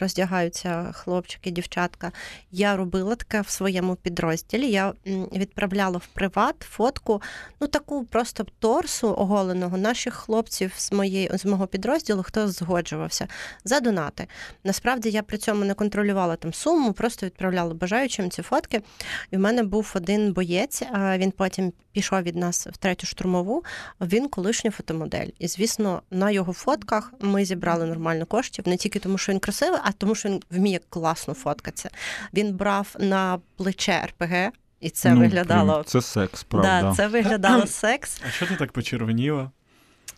роздягаються 0.00 0.92
хлопчики, 0.92 1.50
дівчатка. 1.50 2.12
Я 2.50 2.76
робила 2.76 3.14
таке 3.14 3.40
в 3.40 3.48
своєму 3.48 3.96
підрозділі. 3.96 4.70
Я 4.70 4.92
відправляла 5.32 5.98
в 5.98 6.06
приват 6.06 6.56
фотку, 6.60 7.22
ну 7.60 7.66
таку 7.66 8.04
просто 8.04 8.46
торсу 8.58 9.14
оголеного 9.18 9.76
наших 9.78 10.14
хлопців 10.14 10.72
з 10.76 10.92
моєї 10.92 11.30
з 11.34 11.44
мого 11.44 11.66
підрозділу, 11.66 12.22
хто 12.22 12.48
згоджувався 12.48 13.28
за 13.64 13.80
донати. 13.80 14.26
Насправді 14.64 15.10
я 15.10 15.22
при 15.22 15.38
цьому 15.38 15.64
не 15.64 15.74
контролювала 15.74 16.36
там 16.36 16.52
суму, 16.52 16.92
просто 16.92 17.26
відправляла 17.26 17.74
бажаючим 17.74 18.30
ці 18.30 18.42
фотки. 18.42 18.82
І 19.30 19.36
в 19.36 19.40
мене 19.40 19.62
був 19.62 19.92
один 19.96 20.32
боєць. 20.32 20.82
Він 21.16 21.30
потім 21.30 21.72
пішов 21.92 22.22
від 22.22 22.36
нас 22.36 22.66
в 22.66 22.76
третю 22.76 23.06
штурмову. 23.06 23.64
Він 24.00 24.28
колишній 24.28 24.63
колишня 24.64 24.70
фотомодель. 24.70 25.28
І, 25.38 25.48
звісно, 25.48 26.02
на 26.10 26.30
його 26.30 26.52
фотках 26.52 27.12
ми 27.20 27.44
зібрали 27.44 27.86
нормально 27.86 28.26
коштів 28.26 28.68
не 28.68 28.76
тільки 28.76 28.98
тому, 28.98 29.18
що 29.18 29.32
він 29.32 29.38
красивий, 29.38 29.80
а 29.84 29.92
тому, 29.92 30.14
що 30.14 30.28
він 30.28 30.42
вміє 30.50 30.80
класно 30.88 31.34
фоткатися. 31.34 31.90
Він 32.34 32.54
брав 32.54 32.96
на 32.98 33.40
плече 33.56 34.06
РПГ. 34.06 34.50
І 34.80 34.90
це 34.90 35.14
ну, 35.14 35.20
виглядало. 35.20 35.82
Це 35.86 36.02
секс, 36.02 36.44
правда. 36.44 36.82
Да, 36.82 36.94
Це 36.96 37.08
виглядало 37.08 37.66
секс. 37.66 38.20
А 38.26 38.30
що 38.30 38.46
ти 38.46 38.56
так 38.56 38.72
почервоніла? 38.72 39.50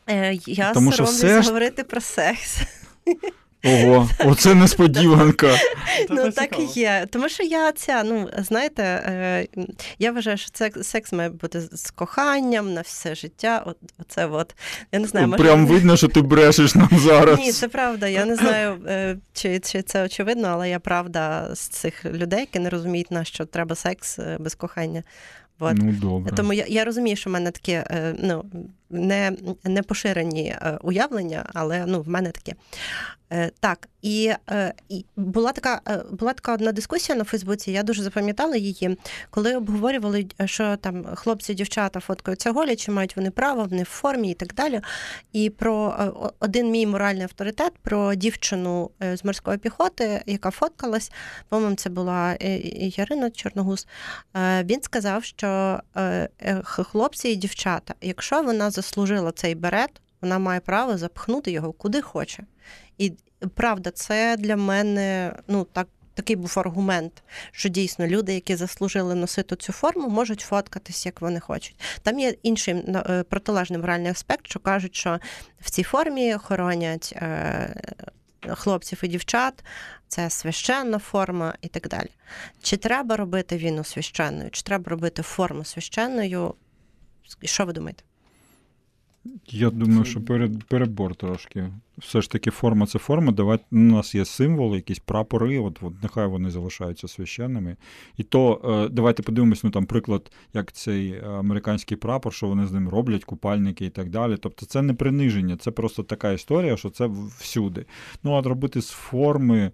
Е, 0.09 0.39
Я 0.47 0.73
Тому 0.73 0.93
соромлюся 0.93 1.41
все... 1.41 1.49
говорити 1.49 1.85
про 1.85 2.01
секс. 2.01 2.63
Ого, 3.67 4.09
оце 4.25 4.55
несподіванка. 4.55 5.57
Ну 6.11 6.31
так 6.31 6.59
і 6.59 6.81
є. 6.81 7.07
Тому 7.11 7.29
що 7.29 7.43
я 7.43 7.73
ця, 7.73 8.03
ну 8.03 8.29
знаєте, 8.39 8.83
е, 8.83 9.47
я 9.99 10.13
вважаю, 10.13 10.37
що 10.37 10.51
це 10.53 10.71
секс 10.83 11.13
має 11.13 11.29
бути 11.29 11.61
з 11.61 11.91
коханням 11.91 12.75
на 12.75 12.81
все 12.81 13.15
життя. 13.15 13.63
От 13.67 13.77
оце 13.99 14.27
от 14.27 14.55
я 14.93 14.99
не 14.99 15.07
знаю, 15.07 15.29
може... 15.29 15.43
прям 15.43 15.67
видно, 15.67 15.97
що 15.97 16.09
ти 16.09 16.23
брешеш 16.23 16.75
нам 16.75 16.89
зараз. 16.93 17.39
Ні, 17.39 17.53
це 17.53 17.69
правда. 17.69 18.09
Я 18.09 18.25
не 18.25 18.37
знаю, 18.37 18.77
е, 18.89 19.17
чи 19.33 19.61
чи 19.61 19.83
це 19.83 20.05
очевидно, 20.05 20.49
але 20.49 20.71
я 20.71 20.79
правда 20.79 21.55
з 21.55 21.61
цих 21.61 22.05
людей, 22.05 22.41
які 22.41 22.59
не 22.59 22.71
розуміють, 22.71 23.11
на 23.11 23.25
що 23.25 23.45
треба 23.45 23.75
секс 23.75 24.19
е, 24.19 24.37
без 24.41 24.55
кохання. 24.55 25.03
От. 25.59 25.77
Ну, 25.77 25.93
добре. 25.93 26.37
Тому 26.37 26.53
я 26.53 26.65
я 26.69 26.85
розумію, 26.85 27.17
що 27.17 27.31
в 27.31 27.33
мене 27.33 27.51
такі 27.51 27.83
ну, 28.23 28.45
не 28.91 29.37
не 29.65 29.83
поширені 29.83 30.57
уявлення, 30.83 31.51
але 31.55 31.85
ну, 31.87 32.03
в 32.03 32.09
мене 32.09 32.31
таке. 32.31 32.55
Е, 33.33 33.51
так, 33.61 33.89
і 34.03 34.33
е, 34.51 34.75
і 34.89 35.05
була 35.17 35.53
така 35.53 35.81
е, 35.89 36.03
була 36.11 36.33
така 36.33 36.55
одна 36.55 36.73
дискусія 36.73 37.19
на 37.19 37.25
Фейсбуці, 37.25 37.73
я 37.73 37.83
дуже 37.83 38.03
запам'ятала 38.03 38.57
її, 38.57 38.99
коли 39.31 39.57
обговорювали, 39.57 40.27
що 40.45 40.77
там 40.77 41.05
хлопці, 41.15 41.55
дівчата 41.55 42.01
фоткаються 42.01 42.53
голі, 42.53 42.77
чи 42.77 42.91
мають 42.91 43.17
вони 43.17 43.31
право, 43.31 43.65
вони 43.65 43.83
в 43.83 43.87
формі 43.87 44.31
і 44.31 44.35
так 44.35 44.55
далі. 44.55 44.81
І 45.33 45.51
про 45.51 45.97
один 46.41 46.71
мій 46.71 46.87
моральний 46.87 47.23
авторитет 47.23 47.73
про 47.83 48.15
дівчину 48.15 48.91
з 49.15 49.25
морської 49.25 49.59
піхоти, 49.59 50.23
яка 50.27 50.51
фоткалась, 50.51 51.13
по-моєму, 51.49 51.77
це 51.77 51.91
була 51.91 52.37
Ярина 52.97 53.31
Чорногуз. 53.31 53.87
Він 54.65 54.83
сказав, 54.83 55.25
що 55.25 55.81
хлопці 56.65 57.29
і 57.29 57.37
дівчата, 57.37 57.95
якщо 58.01 58.43
вона 58.43 58.71
заслужила 58.77 59.33
цей 59.33 59.55
берет, 59.55 59.91
вона 60.21 60.39
має 60.39 60.61
право 60.61 60.99
запхнути 60.99 61.51
його 61.51 61.73
куди 61.73 62.01
хоче. 62.03 62.43
І 62.99 63.13
правда, 63.55 63.91
це 63.91 64.37
для 64.37 64.57
мене 64.57 65.37
ну 65.49 65.65
так. 65.65 65.89
Такий 66.15 66.37
був 66.37 66.55
аргумент, 66.57 67.23
що 67.51 67.69
дійсно 67.69 68.07
люди, 68.07 68.35
які 68.35 68.57
заслужили 68.57 69.15
носити 69.15 69.57
цю 69.57 69.73
форму, 69.73 70.09
можуть 70.09 70.41
фоткатись, 70.41 71.07
як 71.07 71.21
вони 71.21 71.41
хочуть. 71.41 71.81
Там 72.03 72.19
є 72.19 72.35
інший 72.43 72.75
е, 72.75 73.25
протилежний 73.29 73.81
моральний 73.81 74.11
аспект, 74.11 74.47
що 74.47 74.61
кажуть, 74.61 74.95
що 74.95 75.19
в 75.61 75.71
цій 75.71 75.83
формі 75.83 76.35
хоронять 76.35 77.13
е, 77.17 77.97
хлопців 78.55 78.99
і 79.03 79.09
дівчат, 79.09 79.65
це 80.09 80.31
священна 80.31 80.99
форма 80.99 81.55
і 81.61 81.69
так 81.69 81.89
далі. 81.89 82.11
Чи 82.63 82.77
треба 82.77 83.17
робити 83.17 83.57
війну 83.57 83.85
священною, 83.85 84.51
чи 84.51 84.63
треба 84.63 84.91
робити 84.91 85.23
форму 85.23 85.65
священною? 85.65 86.55
Що 87.45 87.65
ви 87.65 87.73
думаєте? 87.73 88.05
Я 89.49 89.71
думаю, 89.71 90.05
що 90.05 90.21
перед, 90.21 90.65
перебор 90.65 91.15
трошки. 91.15 91.73
Все 91.99 92.21
ж 92.21 92.31
таки, 92.31 92.51
форма 92.51 92.87
це 92.87 92.99
форма. 92.99 93.33
Давайте 93.33 93.65
у 93.73 93.77
нас 93.77 94.15
є 94.15 94.25
символи, 94.25 94.77
якісь 94.77 94.99
прапори, 94.99 95.59
от, 95.59 95.79
от 95.83 96.03
нехай 96.03 96.27
вони 96.27 96.51
залишаються 96.51 97.09
священними. 97.09 97.77
І 98.17 98.23
то 98.23 98.61
е, 98.65 98.89
давайте 98.93 99.23
подивимось, 99.23 99.65
ну 99.65 99.71
там 99.71 99.87
приклад, 99.87 100.33
як 100.55 100.73
цей 100.73 101.21
американський 101.25 101.97
прапор, 101.97 102.33
що 102.33 102.47
вони 102.47 102.67
з 102.67 102.73
ним 102.73 102.89
роблять, 102.89 103.25
купальники 103.25 103.87
і 103.87 103.91
так 103.91 104.11
далі. 104.11 104.37
Тобто 104.37 104.67
це 104.67 104.83
не 104.83 104.95
приниження, 104.95 105.57
це 105.57 105.71
просто 105.71 106.03
така 106.03 106.33
історія, 106.33 106.77
що 106.77 106.91
це 106.91 107.11
всюди. 107.39 107.87
Ну, 108.25 108.33
а 108.33 108.43
робити 108.43 108.83
з 108.83 108.91
форми 108.91 109.73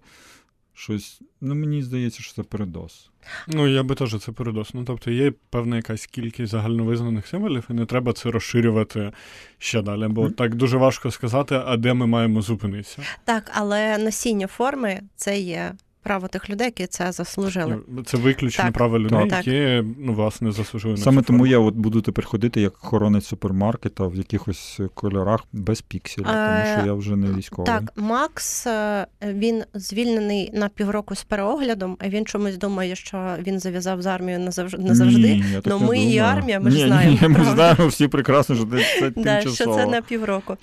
щось, 0.73 1.21
ну 1.41 1.55
мені 1.55 1.83
здається, 1.83 2.23
що 2.23 2.33
це 2.33 2.43
передос. 2.43 3.09
Ну, 3.47 3.67
я 3.67 3.83
би 3.83 3.95
теж 3.95 4.19
це 4.19 4.31
передос. 4.31 4.73
Ну, 4.73 4.83
тобто 4.85 5.11
є 5.11 5.33
певна 5.49 5.75
якась 5.75 6.05
кількість 6.05 6.51
загальновизнаних 6.51 7.27
символів, 7.27 7.67
і 7.69 7.73
не 7.73 7.85
треба 7.85 8.13
це 8.13 8.31
розширювати 8.31 9.11
ще 9.57 9.81
далі, 9.81 10.07
бо 10.07 10.23
mm. 10.23 10.31
так 10.31 10.55
дуже 10.55 10.77
важко 10.77 11.11
сказати, 11.11 11.61
а 11.65 11.77
де 11.77 11.93
ми 11.93 12.07
маємо 12.07 12.41
зупинитися. 12.41 13.01
Так, 13.25 13.51
але 13.53 13.97
носіння 13.97 14.47
форми 14.47 15.01
це 15.15 15.39
є 15.39 15.73
право 16.03 16.27
тих 16.27 16.49
людей, 16.49 16.65
які 16.65 16.87
це 16.87 17.11
заслужили. 17.11 17.79
Ну, 17.87 18.03
Це 18.03 18.17
виключно 18.17 18.63
Так. 18.63 18.73
право 18.73 18.99
людей, 18.99 19.29
Так. 19.29 19.47
які 19.47 19.87
ну, 19.99 20.13
власне 20.13 20.51
заслужили 20.51 20.93
на 20.93 21.01
Саме 21.01 21.21
цю 21.21 21.27
тому 21.27 21.39
форму. 21.39 21.51
я 21.51 21.59
от 21.59 21.73
буду 21.75 22.01
тепер 22.01 22.25
ходити 22.25 22.61
як 22.61 22.73
охоронець 22.83 23.25
супермаркета 23.25 24.07
в 24.07 24.15
якихось 24.15 24.79
кольорах 24.93 25.43
без 25.53 25.81
пікселів, 25.81 26.27
тому 26.27 26.37
що 26.73 26.81
Е, 26.81 26.85
я 26.85 26.93
вже 26.93 27.15
не 27.15 27.27
військовий. 27.37 27.65
Так, 27.73 27.93
Макс 27.95 28.67
е, 28.67 29.07
він 29.23 29.63
звільнений 29.73 30.51
на 30.53 30.69
півроку 30.69 31.15
з 31.15 31.23
переоглядом, 31.23 31.97
а 31.99 32.09
він 32.09 32.25
чомусь 32.25 32.57
думає, 32.57 32.95
що 32.95 33.35
він 33.39 33.59
зав'язав 33.59 34.01
з 34.01 34.05
армією 34.05 34.45
назавж- 34.49 34.79
назавжди. 34.79 35.33
Ні, 35.35 35.61
Ну, 35.65 35.79
ми 35.79 35.99
і 35.99 36.17
армія, 36.17 36.59
ми 36.59 36.71
ж 36.71 36.77
знаємо, 36.87 37.17
Ні, 37.21 37.27
ми 37.27 37.35
правда? 37.35 37.53
знаємо 37.55 37.87
всі 37.87 38.07
прекрасно, 38.07 38.55
що 38.55 38.65
це, 38.65 38.99
це 38.99 39.09
Да, 39.23 39.41
що 39.41 39.51
це 39.75 39.85
на 39.85 40.01
півроку. 40.01 40.57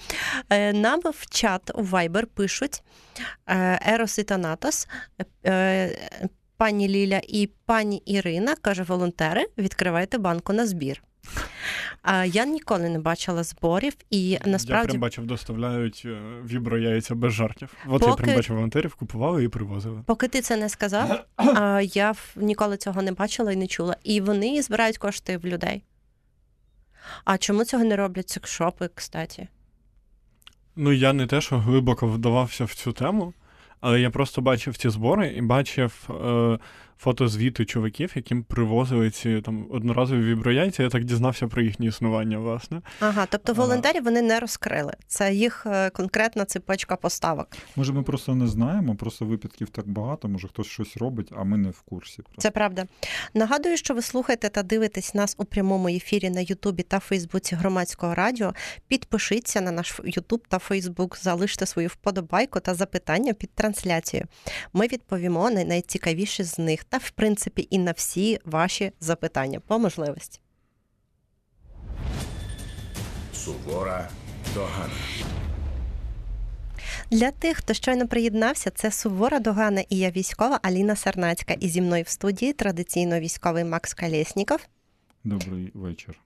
Е, 0.51 0.73
Нам 0.73 1.01
в 1.01 1.27
чат 1.31 1.71
у 1.75 1.83
Viber 1.83 2.25
пишуть 2.35 2.83
е, 2.83 2.83
Ерос 3.87 4.19
і 4.19 4.23
Танатос, 4.23 4.89
е, 5.47 6.11
пані 6.57 6.89
Ліля 6.89 7.21
і 7.29 7.51
пані 7.67 8.03
Ірина, 8.07 8.55
каже, 8.57 8.83
волонтери, 8.83 9.47
відкривайте 9.59 10.19
банку 10.19 10.53
на 10.53 10.67
збір. 10.67 11.03
Я 12.25 12.45
ніколи 12.47 12.89
не 12.89 12.99
бачила 12.99 13.43
зборів, 13.43 13.93
і 14.11 14.39
насправді 14.45 14.87
Я 14.87 14.89
прям 14.89 15.01
бачив, 15.01 15.27
доставляють 15.27 16.03
е, 16.07 16.21
віброяйця 16.45 17.15
без 17.15 17.33
жартів. 17.33 17.75
От 17.87 18.03
я 18.03 18.15
прям 18.15 18.37
бачив 18.37 18.57
волонтерів, 18.57 18.95
купували 18.95 19.45
і 19.45 19.49
привозили. 19.49 20.03
Поки 20.07 20.29
ти 20.29 20.41
це 20.41 20.57
не 20.57 20.69
сказав, 20.69 21.25
я 21.83 22.15
ніколи 22.37 22.77
цього 22.77 23.03
не 23.03 23.13
бачила 23.13 23.53
і 23.53 23.57
не 23.57 23.67
чула. 23.67 23.97
І 24.05 24.21
вони 24.21 24.63
збирають 24.63 24.99
кошти 24.99 25.37
в 25.37 25.45
людей. 25.45 25.83
А 27.25 27.39
чому 27.39 27.65
цього 27.65 27.85
не 27.85 27.97
роблять 27.97 28.29
секшопи, 28.29 28.91
кстати? 28.95 29.49
Ну, 30.83 30.93
я 30.93 31.13
не 31.13 31.27
те, 31.27 31.41
що 31.41 31.59
глибоко 31.59 32.07
вдавався 32.07 32.65
в 32.65 32.75
цю 32.75 32.93
тему, 32.93 33.35
але 33.81 34.01
я 34.01 34.11
просто 34.11 34.41
бачив 34.41 34.77
ці 34.77 34.89
збори 34.89 35.29
і 35.29 35.41
бачив 35.41 36.11
е, 36.11 36.59
фотозвіти 37.01 37.65
чуваків, 37.65 38.13
яким 38.15 38.43
привозили 38.43 39.11
ці 39.11 39.41
там 39.41 39.67
одноразові 39.71 40.23
віброяйця. 40.23 40.83
Я 40.83 40.89
так 40.89 41.05
дізнався 41.05 41.49
про 41.49 41.63
їхнє 41.63 41.87
існування, 41.87 42.39
власне. 42.39 42.81
Ага, 43.01 43.27
тобто 43.31 43.53
волонтерів 43.53 44.05
вони 44.05 44.23
не 44.23 44.41
розкрили. 44.41 44.95
Це 45.09 45.35
їх 45.35 45.67
е, 45.67 45.91
конкретна 45.91 46.45
цепочка 46.45 46.97
поставок. 46.97 47.49
Може, 47.77 47.93
ми 47.93 48.03
просто 48.03 48.35
не 48.35 48.47
знаємо, 48.47 48.95
просто 48.95 49.25
випадків 49.25 49.69
так 49.69 49.89
багато, 49.89 50.29
може 50.29 50.49
хтось 50.49 50.67
щось 50.67 50.97
робить, 50.97 51.33
а 51.37 51.45
ми 51.45 51.57
не 51.57 51.71
в 51.71 51.81
курсі. 51.81 52.23
Просто. 52.23 52.43
Це 52.43 52.51
правда. 52.51 52.87
Нагадую, 53.35 53.77
що 53.77 53.95
ви 53.95 54.03
слухаєте 54.03 54.49
та 54.49 54.63
дивитесь 54.63 55.15
нас 55.15 55.35
у 55.39 55.45
прямому 55.45 55.89
ефірі 55.89 56.31
на 56.31 56.41
Ютубі 56.41 56.83
та 56.83 56.99
Фейсбуці 56.99 57.55
громадського 57.55 58.15
радіо. 58.15 58.55
Підпишіться 58.89 59.61
на 59.61 59.71
наш 59.71 60.01
Ютуб 60.05 60.43
та 60.49 60.59
Фейсбук, 60.59 61.19
залиште 61.23 61.67
свою 61.67 61.89
вподобайку 61.89 62.61
та 62.61 62.75
запитання 62.75 63.33
під 63.33 63.51
трансляцією. 63.51 64.27
Ми 64.73 64.87
відповімо 64.87 65.51
на 65.51 65.65
найцікавіші 65.65 66.43
з 66.43 66.59
них 66.59 66.85
та, 66.91 66.99
в 66.99 67.11
принципі, 67.11 67.69
і 67.71 67.79
на 67.79 67.93
всі 67.93 68.39
ваші 68.45 68.93
запитання 69.01 69.61
по 69.61 69.79
можливості. 69.79 70.41
Сувора 73.35 74.09
догана. 74.55 74.95
Для 77.11 77.31
тих, 77.31 77.57
хто 77.57 77.75
щойно 77.75 78.09
приєднався, 78.09 78.71
це 78.71 78.91
сувора 78.91 79.39
догана 79.39 79.85
і 79.89 79.99
я 79.99 80.11
військова 80.11 80.61
Аліна 80.63 80.97
Сарнацька. 80.97 81.55
І 81.61 81.69
зі 81.69 81.81
мною 81.81 82.05
в 82.05 82.09
студії 82.09 82.53
традиційно 82.53 83.21
військовий 83.21 83.65
Макс 83.65 83.95
Калєсніков. 83.95 84.61
Добрий 85.25 85.71
вечір. 85.75 86.19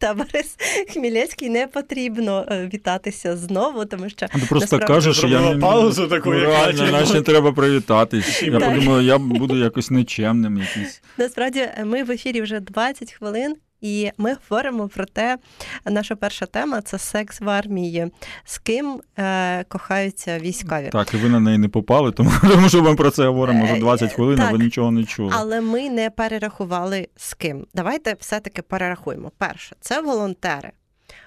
Та 0.00 0.14
Борис 0.14 0.56
Хмілецький 0.92 1.48
не 1.48 1.66
потрібно 1.66 2.46
е, 2.50 2.70
вітатися 2.74 3.36
знову, 3.36 3.84
тому 3.84 4.08
що 4.08 4.26
ти 4.26 4.38
просто 4.48 4.76
Насправді- 4.76 4.86
кажеш, 4.86 5.16
що 5.16 5.26
я 5.26 5.58
паузу 5.60 6.08
таку, 6.08 6.30
реально, 6.30 6.82
наче. 6.82 6.92
наче 6.92 7.22
треба 7.22 7.52
привітатись. 7.52 8.42
Я 8.42 8.60
подумала, 8.60 9.02
я 9.02 9.18
буду 9.18 9.56
якось 9.58 9.90
нечемним 9.90 10.58
якийсь. 10.58 11.02
насправді 11.18 11.58
е, 11.58 11.84
ми 11.84 12.02
в 12.04 12.10
ефірі 12.10 12.42
вже 12.42 12.60
20 12.60 13.12
хвилин. 13.12 13.56
І 13.80 14.10
ми 14.18 14.36
говоримо 14.48 14.88
про 14.88 15.04
те, 15.04 15.38
наша 15.84 16.16
перша 16.16 16.46
тема 16.46 16.82
це 16.82 16.98
секс 16.98 17.40
в 17.40 17.48
армії. 17.48 18.10
З 18.44 18.58
ким 18.58 19.00
е, 19.18 19.64
кохаються 19.64 20.38
військові. 20.38 20.88
Так, 20.88 21.14
і 21.14 21.16
ви 21.16 21.28
на 21.28 21.40
неї 21.40 21.58
не 21.58 21.68
попали, 21.68 22.12
тому, 22.16 22.30
тому 22.42 22.68
що 22.68 22.82
ми 22.82 22.94
про 22.94 23.10
це 23.10 23.26
говоримо 23.26 23.64
вже 23.64 23.76
20 23.76 24.12
хвилин, 24.12 24.40
а 24.40 24.50
ви 24.52 24.58
нічого 24.58 24.90
не 24.90 25.04
чули. 25.04 25.32
Але 25.36 25.60
ми 25.60 25.90
не 25.90 26.10
перерахували 26.10 27.08
з 27.16 27.34
ким. 27.34 27.66
Давайте 27.74 28.16
все-таки 28.20 28.62
перерахуємо. 28.62 29.32
Перше, 29.38 29.76
це 29.80 30.00
волонтери. 30.00 30.70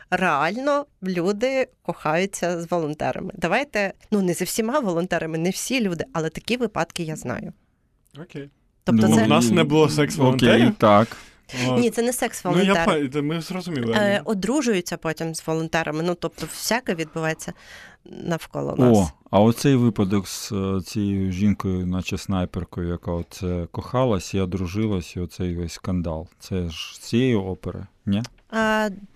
Реально 0.10 0.86
люди 1.04 1.68
кохаються 1.82 2.62
з 2.62 2.72
волонтерами. 2.72 3.34
Давайте, 3.38 3.94
ну 4.12 4.22
не 4.22 4.34
зі 4.34 4.44
всіма 4.44 4.80
волонтерами, 4.80 5.38
не 5.38 5.50
всі 5.50 5.82
люди, 5.82 6.06
але 6.14 6.30
такі 6.30 6.58
випадки 6.58 7.04
я 7.04 7.16
знаю. 7.16 7.54
Окей. 8.22 8.50
Тобто, 8.84 9.08
Ну, 9.08 9.16
це 9.16 9.24
У 9.24 9.28
нас 9.28 9.52
не 9.52 9.64
було 9.64 9.90
секс 9.90 10.18
волонтерів. 10.18 10.54
Окей, 10.66 10.72
так. 10.78 11.18
От. 11.68 11.80
ні, 11.80 11.90
це 11.90 12.02
не 12.02 12.14
секс 12.14 12.46
Ну, 12.46 12.52
волонтери. 12.52 13.10
я 13.14 13.22
ми 13.22 13.42
зрозуміли. 13.42 13.94
Е, 13.98 14.22
одружуються 14.26 14.98
потім 14.98 15.36
з 15.36 15.48
волонтерами. 15.48 16.04
Ну 16.04 16.16
тобто, 16.20 16.46
всяке 16.46 16.96
відбувається 16.96 17.54
навколо 18.06 18.76
нас. 18.76 18.98
О, 18.98 19.12
а 19.32 19.40
оцей 19.40 19.76
випадок 19.76 20.28
з 20.28 20.52
е, 20.52 20.82
цією 20.82 21.32
жінкою, 21.32 21.86
наче 21.86 22.17
снайперкою, 22.17 22.89
яка 22.89 23.12
оце 23.12 23.67
кохалась 23.72 24.34
і 24.34 24.39
одружилась, 24.39 25.15
і 25.15 25.20
оцей 25.20 25.56
весь 25.56 25.74
скандал. 25.74 26.28
Це 26.39 26.70
ж 26.70 26.96
з 26.96 27.00
цієї 27.00 27.36
опери, 27.36 27.86
ні? 28.06 28.24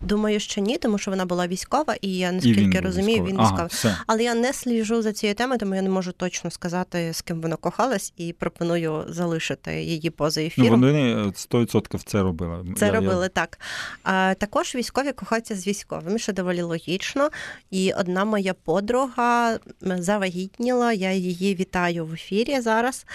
Думаю, 0.02 0.40
що 0.40 0.62
ні, 0.62 0.78
тому 0.78 0.98
що 0.98 1.12
вона 1.12 1.26
була 1.26 1.48
військова, 1.48 1.96
і 2.02 2.18
я 2.18 2.30
І 2.30 2.32
наскільки 2.32 2.62
він 2.62 2.80
розумію, 2.86 3.10
військовий. 3.12 3.32
він 3.34 3.40
Ага, 3.40 3.50
військовий. 3.50 3.68
все. 3.72 3.98
Але 4.08 4.24
я 4.24 4.34
не 4.34 4.54
сліжу 4.54 5.02
за 5.02 5.14
цією 5.14 5.36
темою, 5.36 5.60
тому 5.60 5.76
я 5.76 5.82
не 5.82 5.90
можу 5.90 6.12
точно 6.12 6.52
сказати, 6.52 7.14
з 7.14 7.22
ким 7.22 7.42
вона 7.42 7.56
кохалась, 7.56 8.14
і 8.18 8.34
пропоную 8.34 9.06
залишити 9.10 9.84
її 9.84 10.10
поза 10.10 10.42
Ну, 10.58 10.70
вони 10.70 11.14
е, 11.14 11.32
100% 11.36 12.02
це 12.06 12.22
робили. 12.22 12.66
Це 12.78 12.86
Я- 12.86 12.92
я- 12.94 13.00
робили 13.00 13.30
так. 13.30 13.60
А, 14.04 14.34
також 14.38 14.76
військові 14.76 15.12
кохаються 15.12 15.56
з 15.56 15.68
військовими, 15.68 16.20
що 16.20 16.34
доволі 16.34 16.62
логічно. 16.62 17.30
І 17.72 17.94
одна 17.94 18.26
моя 18.26 18.54
подруга 18.54 19.60
завагітніла. 19.82 20.94
Я 20.94 21.12
її 21.12 21.56
вітаю 21.56 22.06
в 22.06 22.14
ефірі 22.14 22.62
зараз. 22.62 23.06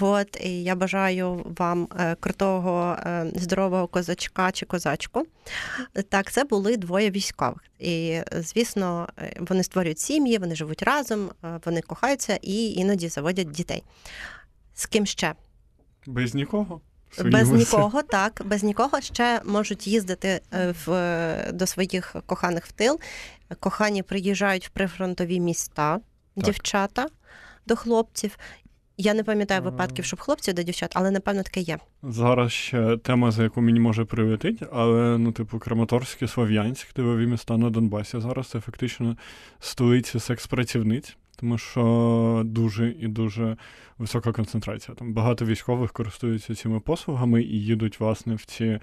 От, 0.00 0.40
і 0.44 0.62
я 0.62 0.74
бажаю 0.74 1.46
вам 1.58 1.88
е, 2.00 2.16
крутого, 2.20 2.96
е, 3.06 3.26
здорового 3.36 3.86
козачка 3.86 4.52
чи 4.52 4.66
козачку. 4.66 5.26
Так, 6.08 6.32
це 6.32 6.44
були 6.44 6.76
двоє 6.76 7.10
військових. 7.10 7.62
І, 7.78 8.10
е, 8.10 8.24
звісно, 8.32 9.08
е, 9.18 9.36
вони 9.40 9.62
створюють 9.62 9.98
сім'ї, 9.98 10.38
вони 10.38 10.54
живуть 10.54 10.82
разом, 10.82 11.30
е, 11.44 11.60
вони 11.64 11.80
кохаються 11.80 12.38
і 12.42 12.72
іноді 12.72 13.08
заводять 13.08 13.50
дітей. 13.50 13.82
З 14.74 14.86
ким 14.86 15.06
ще? 15.06 15.34
Без 16.06 16.34
нікого. 16.34 16.80
Без 17.24 17.50
нікого, 17.50 18.02
так, 18.10 18.42
без 18.44 18.62
нікого 18.62 19.00
ще 19.00 19.40
можуть 19.44 19.86
їздити 19.86 20.40
в, 20.86 21.52
до 21.52 21.66
своїх 21.66 22.16
коханих 22.26 22.66
в 22.66 22.72
тил. 22.72 23.00
Кохані 23.60 24.02
приїжджають 24.02 24.66
в 24.66 24.70
прифронтові 24.70 25.40
міста, 25.40 26.00
дівчата 26.36 27.08
до 27.66 27.76
хлопців. 27.76 28.38
Я 29.00 29.14
не 29.14 29.24
пам'ятаю 29.24 29.62
випадків, 29.62 30.04
щоб 30.04 30.20
хлопців 30.20 30.54
до 30.54 30.62
дівчат, 30.62 30.92
але 30.94 31.10
напевно 31.10 31.42
таке 31.42 31.60
є. 31.60 31.78
Зараз 32.02 32.52
ще 32.52 32.96
тема, 32.96 33.30
за 33.30 33.42
яку 33.42 33.60
мені 33.60 33.80
може 33.80 34.04
прилетить, 34.04 34.62
але 34.72 35.18
ну, 35.18 35.32
типу, 35.32 35.58
Краматорськ 35.58 36.22
і 36.22 36.26
Слов'янськ, 36.26 36.92
тилові 36.92 37.26
міста 37.26 37.56
на 37.56 37.70
Донбасі. 37.70 38.20
Зараз 38.20 38.46
це 38.46 38.60
фактично 38.60 39.16
столиці 39.60 40.18
секс-працівниць, 40.18 41.16
тому 41.36 41.58
що 41.58 42.42
дуже 42.44 42.90
і 43.00 43.08
дуже 43.08 43.56
висока 43.98 44.32
концентрація. 44.32 44.94
Там 44.94 45.12
багато 45.12 45.44
військових 45.44 45.92
користуються 45.92 46.54
цими 46.54 46.80
послугами 46.80 47.42
і 47.42 47.64
їдуть, 47.64 48.00
власне, 48.00 48.34
в 48.34 48.44
ці 48.44 48.64
е, 48.64 48.80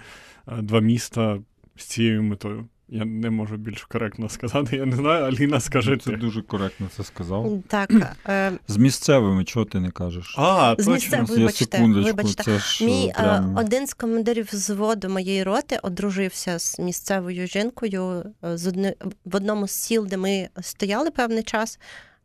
два 0.47 0.80
міста 0.80 1.39
з 1.75 1.84
цією 1.84 2.23
метою. 2.23 2.67
Я 2.89 3.06
не 3.06 3.30
можу 3.30 3.58
більш 3.58 3.84
коректно 3.84 4.30
сказати. 4.30 4.76
Я 4.76 4.86
не 4.86 4.95
знаю, 4.95 5.26
Аліна, 5.26 5.60
скажи 5.60 5.98
Це 5.98 6.10
ти. 6.12 6.17
дуже 6.17 6.41
коректно 6.41 6.88
це 6.98 7.04
сказав. 7.04 7.63
Так, 7.67 7.91
е, 8.28 8.52
З 8.67 8.78
місцевими, 8.78 9.43
чого 9.43 9.65
ти 9.65 9.80
не 9.80 9.91
кажеш? 9.91 10.36
А, 10.38 10.74
З 10.74 10.76
точно. 10.78 10.93
місцевими. 10.93 11.36
Вибачте, 11.36 11.88
вибачте. 11.88 12.43
це 12.43 12.60
ж 12.60 12.86
мій 12.86 13.06
е, 13.06 13.10
е, 13.10 13.24
прям... 13.24 13.58
один 13.58 13.88
з 13.88 13.93
командирів 13.93 14.50
взводу 14.52 15.10
моєї 15.10 15.43
роти 15.43 15.80
одружився 15.84 16.60
з 16.60 16.80
місцевою 16.80 17.48
жінкою 17.48 18.24
е, 18.43 18.58
з 18.58 18.67
одни, 18.67 18.95
в 19.26 19.36
одному 19.36 19.67
з 19.67 19.71
сіл, 19.71 20.08
де 20.08 20.17
ми 20.17 20.50
стояли 20.62 21.12
певний 21.12 21.43
час. 21.43 21.80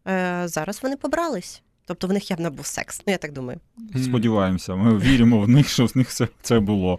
Е, 0.08 0.42
зараз 0.44 0.82
вони 0.82 0.96
побрались. 0.96 1.62
Тобто 1.90 2.06
в 2.06 2.12
них 2.12 2.30
явно 2.30 2.50
був 2.50 2.66
секс. 2.66 3.02
Ну 3.06 3.12
я 3.12 3.18
так 3.18 3.32
думаю. 3.32 3.60
Сподіваємося, 4.04 4.74
ми 4.74 4.98
віримо 4.98 5.40
в 5.40 5.48
них, 5.48 5.68
що 5.68 5.86
в 5.86 5.96
них 5.96 6.08
все 6.08 6.28
це 6.42 6.60
було. 6.60 6.98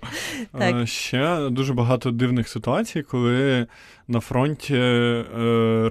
Так. 0.51 0.75
Е, 0.75 0.87
Ще 0.87 1.49
дуже 1.49 1.73
багато 1.73 2.11
дивних 2.11 2.49
ситуацій, 2.49 3.01
коли 3.01 3.67
на 4.07 4.19
фронті 4.19 4.75
е, 4.75 5.25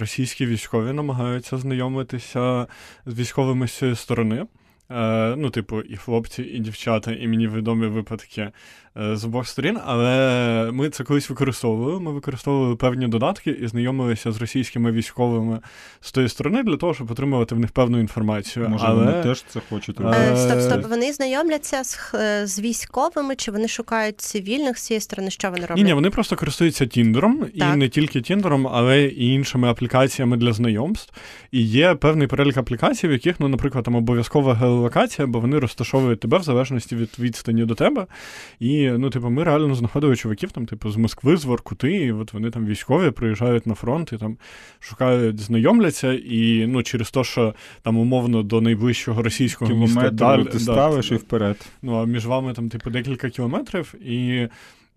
російські 0.00 0.46
військові 0.46 0.92
намагаються 0.92 1.58
знайомитися 1.58 2.66
з 3.06 3.18
військовими 3.18 3.68
з 3.68 3.72
цієї 3.72 3.96
сторони. 3.96 4.46
Е, 4.90 5.34
Ну, 5.36 5.50
типу, 5.50 5.80
і 5.80 5.96
хлопці, 5.96 6.42
і 6.42 6.58
дівчата, 6.58 7.12
і 7.12 7.28
мені 7.28 7.48
відомі 7.48 7.86
випадки 7.86 8.50
з 8.96 9.24
обох 9.24 9.48
сторін, 9.48 9.79
але 9.87 10.70
ми 10.72 10.90
це 10.90 11.05
колись 11.05 11.31
використовували. 11.31 12.00
Ми 12.00 12.12
використовували 12.12 12.76
певні 12.76 13.09
додатки 13.09 13.50
і 13.50 13.66
знайомилися 13.66 14.33
з 14.33 14.40
російськими 14.40 14.92
військовими 14.92 15.61
з 16.00 16.12
тої 16.12 16.29
сторони 16.29 16.62
для 16.62 16.76
того, 16.76 16.94
щоб 16.94 17.11
отримувати 17.11 17.55
в 17.55 17.59
них 17.59 17.70
певну 17.70 18.00
інформацію. 18.00 18.68
Може, 18.68 18.85
але... 18.88 19.05
вони 19.05 19.22
теж 19.22 19.44
це 19.48 19.61
хочуть 19.68 20.00
Е, 20.00 20.03
робити. 20.03 20.22
Е, 20.33 20.37
Стоп, 20.37 20.61
стоп, 20.61 20.90
вони 20.90 21.12
знайомляться 21.12 21.85
з, 21.85 22.14
з 22.46 22.61
військовими, 22.61 23.37
чи 23.37 23.50
вони 23.50 23.68
шукають 23.68 24.20
цивільних 24.20 24.79
з 24.79 24.83
цієї 24.83 25.00
сторони? 25.00 25.31
Що 25.31 25.50
вони 25.50 25.61
роблять? 25.61 25.76
Ні, 25.76 25.85
ні, 25.85 25.92
вони 25.92 26.11
просто 26.11 26.37
користуються 26.37 26.87
Тіндером, 26.87 27.46
і 27.55 27.64
не 27.64 27.88
тільки 27.88 28.20
Тіндером, 28.20 28.68
але 28.68 29.05
і 29.05 29.35
іншими 29.35 29.68
аплікаціями 29.68 30.37
для 30.37 30.53
знайомств. 30.53 31.12
І 31.50 31.62
є 31.62 31.94
певний 31.94 32.26
перелік 32.26 32.57
аплікацій, 32.57 33.09
в 33.09 33.12
яких, 33.12 33.40
ну, 33.40 33.48
наприклад, 33.48 33.85
там 33.85 33.94
обов'язкова 33.94 34.55
геолокація, 34.55 35.26
бо 35.26 35.40
вони 35.40 35.59
розташовують 35.59 36.20
тебе 36.20 36.38
в 36.38 36.42
залежності 36.42 36.96
від 36.96 37.18
відстані 37.18 37.64
до 37.64 37.74
тебе. 37.74 38.07
І, 38.61 38.79
ну, 38.88 39.10
типу, 39.10 39.30
ми 39.30 39.44
реально 39.44 39.74
знаходили 39.74 40.16
чуваків, 40.16 40.52
там, 40.52 40.66
типу, 40.66 40.90
з 40.90 40.96
Москви, 40.96 41.36
з 41.36 41.44
Воркути, 41.44 41.92
і 41.92 42.12
от 42.12 42.32
вони 42.32 42.50
там 42.50 42.66
військові 42.66 43.10
приїжджають 43.10 43.66
на 43.66 43.74
фронт 43.74 44.12
і 44.12 44.16
там 44.16 44.36
шукають, 44.80 45.40
знайомляться, 45.40 46.12
і 46.12 46.66
ну, 46.66 46.82
через 46.82 47.10
те, 47.10 47.24
що 47.24 47.54
там 47.82 47.96
умовно 47.96 48.42
до 48.42 48.60
найближчого 48.60 49.22
російського 49.22 49.74
міста 49.74 50.10
Кілометр 50.10 50.50
ти 50.50 50.58
да, 50.58 50.64
ставиш 50.64 51.10
і 51.10 51.14
вперед. 51.14 51.66
Ну, 51.82 51.94
а 51.94 52.04
між 52.04 52.26
вами 52.26 52.52
там, 52.52 52.68
типу, 52.68 52.90
декілька 52.90 53.30
кілометрів, 53.30 53.94
і. 54.04 54.48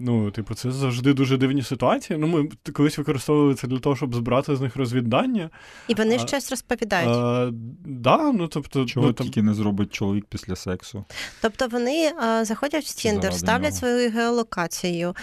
Ну, 0.06 0.32
типу, 0.32 0.56
це 0.56 0.72
завжди 0.72 1.14
дуже 1.14 1.38
дивні 1.38 1.64
ситуації. 1.64 2.20
Ну, 2.20 2.28
ми 2.28 2.50
колись 2.74 2.98
використовували 2.98 3.56
це 3.56 3.68
для 3.68 3.80
того, 3.80 3.96
щоб 3.96 4.16
збирати 4.16 4.56
з 4.56 4.62
них 4.62 4.76
розвіддання. 4.76 5.50
І 5.88 5.94
вони 5.94 6.16
А- 6.16 6.28
щось 6.28 6.52
розповідають. 6.52 7.10
А, 7.10 7.50
да, 7.86 8.32
ну, 8.32 8.48
тобто, 8.48 8.86
Чого 8.86 9.08
ну, 9.08 9.14
там, 9.14 9.28
тільки 9.28 9.42
не 9.42 9.54
зробить 9.54 9.94
чоловік 9.94 10.26
після 10.30 10.56
сексу. 10.56 11.06
Тобто 11.42 11.68
вони 11.68 12.12
а, 12.20 12.46
заходять 12.46 12.86
в 12.86 12.96
Тіндер, 12.96 13.34
ставлять 13.34 13.70
нього. 13.70 13.80
свою 13.80 14.12
геолокацію, 14.12 15.16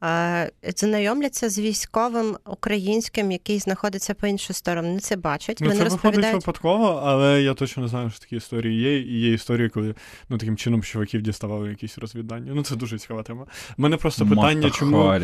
а, 0.00 0.46
знайомляться 0.76 1.48
з 1.48 1.58
військовим 1.58 2.36
українським, 2.46 3.32
який 3.32 3.58
знаходиться 3.58 4.14
по 4.14 4.26
іншу 4.26 4.52
сторону. 4.52 4.88
Вони 4.88 5.00
це 5.00 5.16
бачать, 5.16 5.58
ну, 5.60 5.68
вони 5.68 5.84
це 5.84 5.88
виходить 5.88 6.32
випадково, 6.32 7.02
але 7.04 7.42
я 7.42 7.54
точно 7.54 7.82
не 7.82 7.88
знаю, 7.88 8.10
що 8.10 8.20
такі 8.20 8.36
історії 8.36 8.80
є. 8.80 8.98
І 8.98 9.20
є 9.20 9.32
історії, 9.32 9.68
коли 9.68 9.94
ну, 10.28 10.38
таким 10.38 10.56
чином 10.56 10.82
чуваків 10.82 11.22
діставали 11.22 11.68
якісь 11.68 11.98
розвіддання. 11.98 12.52
Ну, 12.54 12.62
це 12.62 12.76
дуже 12.76 12.98
цікава 12.98 13.22
тема. 13.22 13.46
Мене 13.76 13.96
просто 13.96 14.24
питання, 14.28 14.70
чому. 14.70 15.14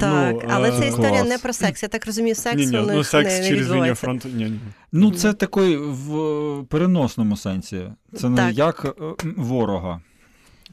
Так, 0.00 0.34
ну, 0.34 0.42
але 0.48 0.68
е, 0.68 0.72
це 0.72 0.88
історія 0.88 1.20
клас. 1.20 1.28
не 1.28 1.38
про 1.38 1.52
секс. 1.52 1.82
Я 1.82 1.88
так 1.88 2.06
розумію, 2.06 2.34
секс 2.34 2.56
Ні, 2.56 2.66
ні, 2.66 2.86
ну, 2.92 3.04
секс 3.04 3.32
не, 3.32 3.40
не 3.40 3.48
через 3.48 3.72
лінію 3.72 3.94
фронту. 3.94 4.28
Ні, 4.28 4.44
ні. 4.44 4.60
Ну, 4.92 5.10
це 5.10 5.32
такий 5.32 5.76
в 5.76 6.64
переносному 6.68 7.36
сенсі. 7.36 7.82
Це 8.16 8.28
не 8.28 8.36
Так. 8.36 8.58
як 8.58 8.84
е, 8.84 9.14
ворога. 9.36 10.00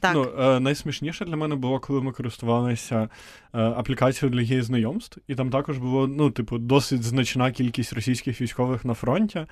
Так. 0.02 0.14
Ну, 0.14 0.28
е, 0.38 0.60
найсмішніше 0.60 1.24
для 1.24 1.36
мене 1.36 1.54
було, 1.54 1.80
коли 1.80 2.02
ми 2.02 2.12
користувалися 2.12 3.08
е, 3.54 3.60
аплікацією 3.60 4.36
для 4.36 4.42
геї-знайомств, 4.42 5.18
і 5.28 5.34
там 5.34 5.50
також 5.50 5.78
було, 5.78 6.06
ну, 6.06 6.30
типу, 6.30 6.58
досить 6.58 7.02
значна 7.02 7.52
кількість 7.52 7.92
російських 7.92 8.40
військових 8.40 8.84
на 8.84 8.94
фронті, 8.94 9.46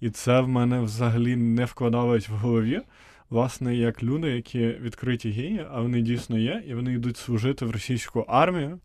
і 0.00 0.10
це 0.10 0.40
в 0.40 0.48
мене 0.48 0.80
взагалі 0.80 1.36
не 1.36 1.64
вкладалось 1.64 2.28
в 2.28 2.32
голові. 2.32 2.80
Власне, 3.30 3.76
як 3.76 4.02
люди, 4.02 4.30
які 4.30 4.68
відкриті 4.68 5.30
геї, 5.30 5.66
а 5.70 5.80
вони 5.80 6.00
дійсно 6.00 6.38
є, 6.38 6.62
і 6.66 6.74
вони 6.74 6.92
йдуть 6.92 7.16
служити 7.16 7.64
в 7.64 7.70
російську 7.70 8.20
армію. 8.20 8.80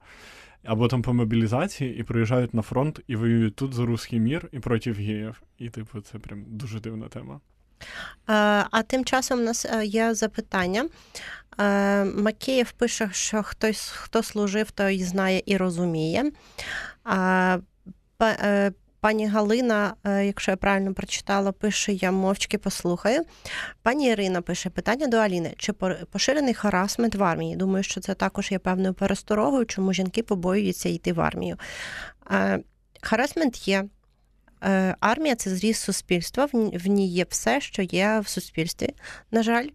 Або 0.63 0.87
там 0.87 1.01
по 1.01 1.13
мобілізації 1.13 1.97
і 1.99 2.03
приїжджають 2.03 2.53
на 2.53 2.61
фронт 2.61 2.99
і 3.07 3.15
воюють 3.15 3.55
тут 3.55 3.73
за 3.73 3.85
русський 3.85 4.19
мір 4.19 4.49
і 4.51 4.59
проти 4.59 4.91
геїв. 4.91 5.41
І, 5.57 5.69
типу, 5.69 6.01
це 6.01 6.19
прям 6.19 6.43
дуже 6.47 6.79
дивна 6.79 7.07
тема. 7.07 7.39
Е, 8.29 8.33
А 8.71 8.83
тим 8.87 9.05
часом 9.05 9.39
у 9.39 9.43
нас 9.43 9.65
е, 9.65 9.85
є 9.85 10.13
запитання. 10.13 10.89
Е, 11.59 12.05
Макеєв 12.05 12.71
пише, 12.71 13.09
що 13.11 13.43
хтось, 13.43 13.89
хто 13.89 14.23
служив, 14.23 14.71
той 14.71 15.03
знає 15.03 15.43
і 15.45 15.57
розуміє. 15.57 16.31
Пані 19.01 19.27
Галина, 19.27 19.95
е, 20.03 20.25
якщо 20.25 20.51
я 20.51 20.57
правильно 20.57 20.93
прочитала, 20.93 21.51
пише: 21.51 21.93
я 21.93 22.11
мовчки 22.11 22.57
послухаю. 22.57 23.25
Пані 23.81 24.07
Ірина 24.09 24.41
пише 24.41 24.69
питання 24.69 25.07
до 25.07 25.17
Аліни: 25.17 25.53
чи 25.57 25.73
поширений 26.11 26.53
харасмент 26.53 27.15
в 27.15 27.23
армії? 27.23 27.55
Думаю, 27.55 27.83
що 27.83 28.01
це 28.01 28.13
також 28.13 28.51
є 28.51 28.59
певною 28.59 28.93
пересторогою, 28.93 29.65
чому 29.65 29.93
жінки 29.93 30.23
побоюються 30.23 30.89
йти 30.89 31.13
в 31.13 31.21
армію. 31.21 31.57
Е, 32.31 32.59
Харасмент 33.01 33.67
є. 33.67 33.85
Е, 34.63 34.95
Армія 34.99 35.35
це 35.35 35.49
зріз 35.49 35.77
суспільства, 35.77 36.49
в 36.53 36.87
ній 36.87 37.07
є 37.07 37.25
все, 37.29 37.61
що 37.61 37.81
є 37.81 38.19
в 38.19 38.27
суспільстві, 38.27 38.89
на 39.31 39.43
жаль. 39.43 39.67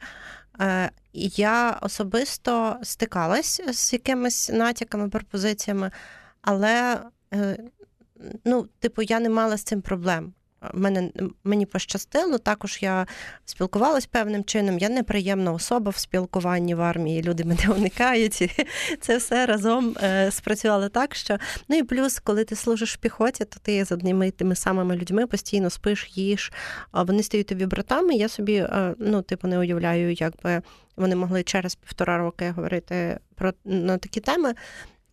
Я 1.13 1.79
особисто 1.83 2.77
стикалась 2.83 3.63
з 3.73 3.93
якимись 3.93 4.51
натяками, 4.53 5.09
пропозиціями, 5.09 5.91
але 6.43 7.01
ну, 8.45 8.69
типу, 8.79 9.03
я 9.03 9.21
не 9.21 9.29
мала 9.29 9.57
з 9.57 9.63
цим 9.63 9.81
проблем. 9.81 10.33
Мене, 10.75 11.11
мені 11.45 11.67
пощастило, 11.67 12.39
також 12.39 12.79
я 12.83 13.07
спілкувалась 13.45 14.07
певним 14.07 14.45
чином. 14.45 14.79
Я 14.79 14.89
неприємна 14.89 15.53
особа 15.53 15.91
в 15.91 15.97
спілкуванні 15.97 16.75
в 16.75 16.81
армії. 16.81 17.23
Люди 17.23 17.45
мене 17.45 17.63
уникають. 17.77 18.43
І 18.43 18.51
це 19.01 19.17
все 19.17 19.47
разом 19.47 19.97
е, 20.03 20.31
спрацювало 20.31 20.89
так, 20.89 21.15
що 21.15 21.39
ну 21.69 21.77
і 21.77 21.83
плюс, 21.83 22.19
коли 22.19 22.45
ти 22.45 22.57
служиш 22.57 22.95
в 22.95 22.99
піхоті, 22.99 23.45
то 23.45 23.61
ти 23.63 23.85
з 23.85 23.93
одними 23.93 24.31
тими 24.31 24.55
самими 24.55 24.97
людьми 24.97 25.27
постійно 25.27 25.71
спиш, 25.71 26.11
їш. 26.15 26.53
Вони 26.93 27.23
стають 27.23 27.47
тобі 27.47 27.67
братами. 27.67 28.15
Я 28.15 28.29
собі 28.29 28.55
е, 28.55 28.95
ну, 28.99 29.23
типу, 29.23 29.49
не 29.49 29.59
уявляю, 29.59 30.13
якби 30.13 30.63
вони 30.97 31.17
могли 31.17 31.43
через 31.43 31.75
півтора 31.75 32.19
роки 32.19 32.51
говорити 32.51 33.19
про 33.35 33.53
на 33.65 33.99
такі 33.99 34.21
теми, 34.21 34.55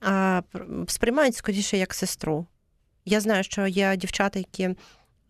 а 0.01 0.41
сприймають 0.87 1.35
скоріше 1.35 1.77
як 1.77 1.93
сестру. 1.93 2.47
Я 3.05 3.19
знаю, 3.19 3.43
що 3.43 3.67
є 3.67 3.95
дівчата, 3.95 4.39
які 4.39 4.69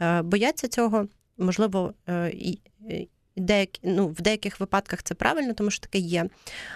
е, 0.01 0.21
бояться 0.21 0.67
цього, 0.67 1.07
можливо, 1.37 1.93
е, 2.09 2.33
Деякі, 3.35 3.79
ну, 3.83 4.07
в 4.07 4.21
деяких 4.21 4.59
випадках 4.59 5.03
це 5.03 5.15
правильно, 5.15 5.53
тому 5.53 5.71
що 5.71 5.81
таке 5.81 5.97
є. 5.97 6.25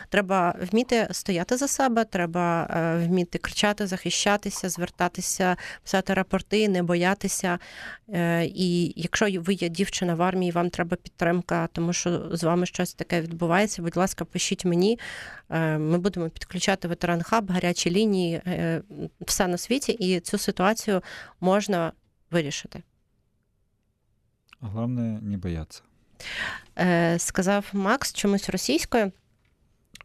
Треба 0.09 0.55
вміти 0.71 1.07
стояти 1.11 1.57
за 1.57 1.67
себе, 1.67 2.05
треба 2.05 2.63
е, 2.63 3.07
вміти 3.07 3.37
кричати, 3.37 3.87
захищатися, 3.87 4.69
звертатися, 4.69 5.57
писати 5.83 6.13
рапорти, 6.13 6.67
не 6.69 6.83
боятися. 6.83 7.59
Е, 8.09 8.45
і 8.45 8.93
якщо 9.01 9.41
ви 9.41 9.53
є 9.53 9.69
дівчина 9.69 10.15
в 10.15 10.21
армії, 10.21 10.51
вам 10.51 10.69
треба 10.69 10.97
підтримка, 10.97 11.69
тому 11.71 11.93
що 11.93 12.29
з 12.31 12.43
вами 12.43 12.65
щось 12.65 12.93
таке 12.93 13.21
відбувається. 13.21 13.81
Будь 13.81 13.97
ласка, 13.97 14.25
пишіть 14.25 14.65
мені. 14.65 14.99
Е, 15.49 15.77
ми 15.77 15.97
будемо 15.97 16.29
підключати 16.29 16.87
ветеран 16.87 17.23
хаб, 17.23 17.51
гарячі 17.51 17.91
лінії, 17.91 18.41
все 19.21 19.47
на 19.47 19.57
світі, 19.57 19.91
і 19.91 20.19
цю 20.19 20.37
ситуацію 20.37 21.01
можна 21.41 21.91
вирішити. 22.31 22.83
Головне 24.59 25.19
не 25.21 25.37
бояться. 25.37 25.81
Е, 26.79 27.19
сказав 27.19 27.65
Макс 27.73 28.13
чомусь 28.13 28.49
російською. 28.49 29.11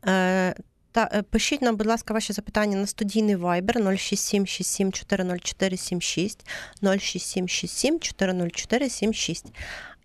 Е, 0.06 0.54
та, 0.92 1.08
е, 1.12 1.22
пишіть 1.22 1.62
нам, 1.62 1.76
будь 1.76 1.86
ласка, 1.86 2.14
ваші 2.14 2.32
запитання 2.32 2.76
на 2.76 2.86
студійний 2.86 3.36
Viber 3.36 3.96
067 3.96 4.46
67 4.46 4.92
404 4.92 5.76
76 5.76 6.46
067 6.82 7.48
67 7.48 8.00
404 8.00 8.88
76. 8.88 9.46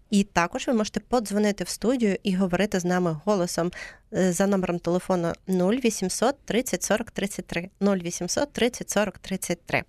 І 0.09 0.23
також 0.23 0.67
ви 0.67 0.73
можете 0.73 0.99
подзвонити 0.99 1.63
в 1.63 1.69
студію 1.69 2.17
і 2.23 2.35
говорити 2.35 2.79
з 2.79 2.85
нами 2.85 3.19
голосом 3.25 3.71
за 4.11 4.47
номером 4.47 4.79
телефону 4.79 5.33
0800 5.47 6.45
30 6.45 6.83
40 6.83 7.11
33. 7.11 7.69
0800 7.81 8.53
30 8.53 8.89
40 8.89 9.17
33. 9.17 9.83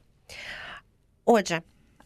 Отже, 1.24 1.62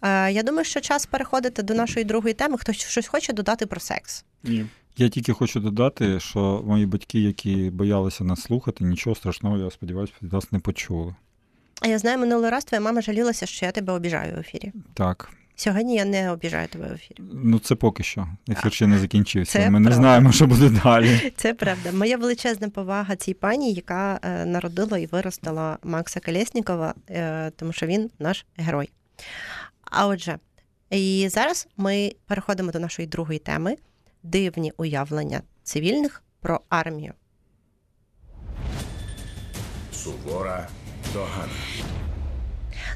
я 0.08 0.42
думаю, 0.42 0.64
що 0.64 0.80
час 0.80 1.06
переходити 1.06 1.62
до 1.62 1.74
нашої 1.74 2.04
другої 2.04 2.34
теми. 2.34 2.58
Хтось 2.58 2.76
щось 2.76 3.06
хоче 3.06 3.32
додати 3.32 3.66
про 3.66 3.80
секс. 3.80 4.24
Ні. 4.42 4.66
Я 4.96 5.08
тільки 5.08 5.32
хочу 5.32 5.60
додати, 5.60 6.20
що 6.20 6.62
мої 6.66 6.86
батьки, 6.86 7.20
які 7.20 7.70
боялися 7.70 8.24
нас 8.24 8.40
слухати, 8.40 8.84
нічого 8.84 9.16
страшного, 9.16 9.58
я 9.58 9.70
сподіваюся, 9.70 10.12
від 10.22 10.32
вас 10.32 10.52
не 10.52 10.58
почули. 10.58 11.14
А 11.80 11.88
я 11.88 11.98
знаю, 11.98 12.18
минулий 12.18 12.50
раз 12.50 12.64
твоя 12.64 12.80
мама 12.80 13.00
жалілася, 13.00 13.46
що 13.46 13.66
я 13.66 13.72
тебе 13.72 13.92
обіжаю 13.92 14.36
в 14.36 14.38
ефірі. 14.38 14.72
Так. 14.94 15.30
Сьогодні 15.56 15.94
я 15.94 16.04
не 16.04 16.30
обіжаю 16.30 16.68
тебе 16.68 16.88
в 16.88 16.92
ефірі. 16.92 17.18
Ну, 17.32 17.58
це 17.58 17.74
поки 17.74 18.02
що. 18.02 18.28
Ефір 18.48 18.72
ще 18.72 18.86
не 18.86 18.98
закінчився. 18.98 19.52
Це 19.52 19.70
Ми 19.70 19.80
не 19.80 19.92
знаємо, 19.92 20.32
що 20.32 20.46
буде 20.46 20.70
далі. 20.84 21.32
Це 21.36 21.54
правда. 21.54 21.92
Моя 21.92 22.16
величезна 22.16 22.68
повага 22.68 23.16
цій 23.16 23.34
пані, 23.34 23.72
яка 23.72 24.20
е, 24.22 24.44
народила 24.44 24.98
і 24.98 25.06
виростила 25.06 25.78
Макса 25.82 26.20
Колєснікова, 26.20 26.94
е, 27.10 27.50
тому 27.56 27.72
що 27.72 27.86
він 27.86 28.10
наш 28.18 28.46
герой. 28.56 28.90
А 29.94 30.06
отже, 30.06 30.38
і 30.90 31.28
зараз 31.30 31.68
ми 31.76 32.12
переходимо 32.26 32.72
до 32.72 32.80
нашої 32.80 33.08
другої 33.08 33.38
теми: 33.38 33.76
дивні 34.22 34.72
уявлення 34.76 35.42
цивільних 35.62 36.22
про 36.40 36.60
армію. 36.68 37.12
Сувора 39.92 40.68
догана. 41.12 41.52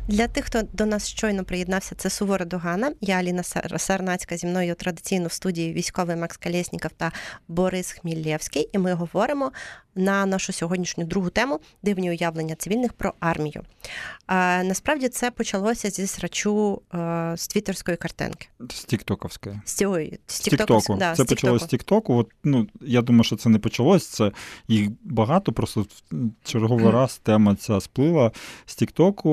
Для 0.09 0.29
тих, 0.29 0.45
хто 0.45 0.63
до 0.73 0.87
нас 0.87 1.09
щойно 1.09 1.45
приєднався, 1.45 1.95
це 1.95 2.11
Сувора 2.11 2.45
Догана. 2.45 2.93
Я 3.01 3.17
Аліна 3.17 3.43
Сар- 3.43 3.79
Сарнацька 3.79 4.37
зі 4.37 4.47
мною 4.47 4.75
традиційно 4.75 5.29
в 5.29 5.33
студії 5.33 5.73
військовий 5.73 6.17
Макс 6.17 6.37
Колєсніков 6.37 6.91
та 6.97 7.13
Борис 7.49 7.93
Хмілєвський. 7.93 8.71
І 8.73 8.79
ми 8.79 8.93
говоримо 8.95 9.53
на 9.97 10.27
нашу 10.27 10.53
сьогоднішню 10.53 11.05
другу 11.05 11.31
тему 11.31 11.61
дивні 11.83 12.11
уявлення 12.11 12.55
цивільних 12.55 12.93
про 12.93 13.15
армію. 13.21 13.63
Е, 14.29 14.63
насправді 14.65 15.09
це 15.09 15.31
почалося 15.31 15.91
зі 15.91 16.07
срачу 16.07 16.83
е, 16.95 17.33
з 17.37 17.49
твіттерської 17.49 17.97
картинки. 17.97 18.49
З 18.71 18.85
Тіктоковської. 18.85 19.61
З 19.65 19.73
цієї 19.73 20.19
з 20.27 20.41
Тіктоку. 20.41 20.97
Да, 20.97 21.15
це 21.15 21.25
з 21.25 21.27
почалось 21.27 21.63
з. 21.63 21.67
Тіктоку. 21.67 22.15
От, 22.15 22.31
ну, 22.45 22.67
я 22.81 23.03
думаю, 23.03 23.25
що 23.25 23.37
це 23.37 23.49
не 23.49 23.59
почалось. 23.59 24.07
Це 24.07 24.33
їх 24.69 24.89
багато, 25.05 25.53
просто 25.53 25.87
в 26.11 26.31
черговий 26.45 26.91
раз 26.91 27.19
тема 27.19 27.55
ця 27.55 27.81
сплила. 27.81 28.33
З 28.67 28.75
Тіктоку 28.75 29.31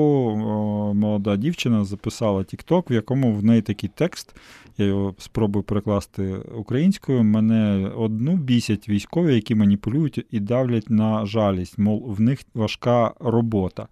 молода 0.94 1.36
дівчина 1.36 1.84
записала 1.84 2.44
Тікток, 2.44 2.90
в 2.90 2.92
якому 2.92 3.32
в 3.32 3.44
неї 3.44 3.62
такий 3.62 3.90
текст. 3.94 4.34
Я 4.78 4.86
його 4.86 5.14
спробую 5.18 5.62
перекласти 5.62 6.34
українською. 6.34 7.24
Мене 7.24 7.88
одну 7.96 8.36
бісять 8.36 8.88
військові, 8.88 9.34
які 9.34 9.54
маніпулюють 9.54 10.26
і 10.30 10.40
давлять 10.40 10.90
на 10.90 11.26
жалість. 11.26 11.78
Мов, 11.78 12.14
в 12.14 12.20
них 12.20 12.40
важка 12.54 13.14
робота. 13.20 13.88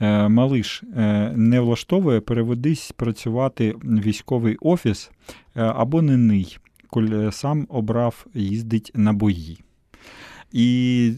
Е, 0.00 0.28
малиш 0.28 0.82
е, 0.96 1.32
не 1.36 1.60
влаштовує, 1.60 2.20
переведись 2.20 2.92
працювати 2.92 3.74
в 3.82 4.00
військовий 4.00 4.56
офіс 4.60 5.10
е, 5.56 5.62
або 5.62 6.02
не 6.02 6.16
ний, 6.16 6.58
коли 6.90 7.32
сам 7.32 7.66
обрав 7.70 8.26
їздить 8.34 8.92
на 8.94 9.12
бої. 9.12 9.58
І 10.52 11.12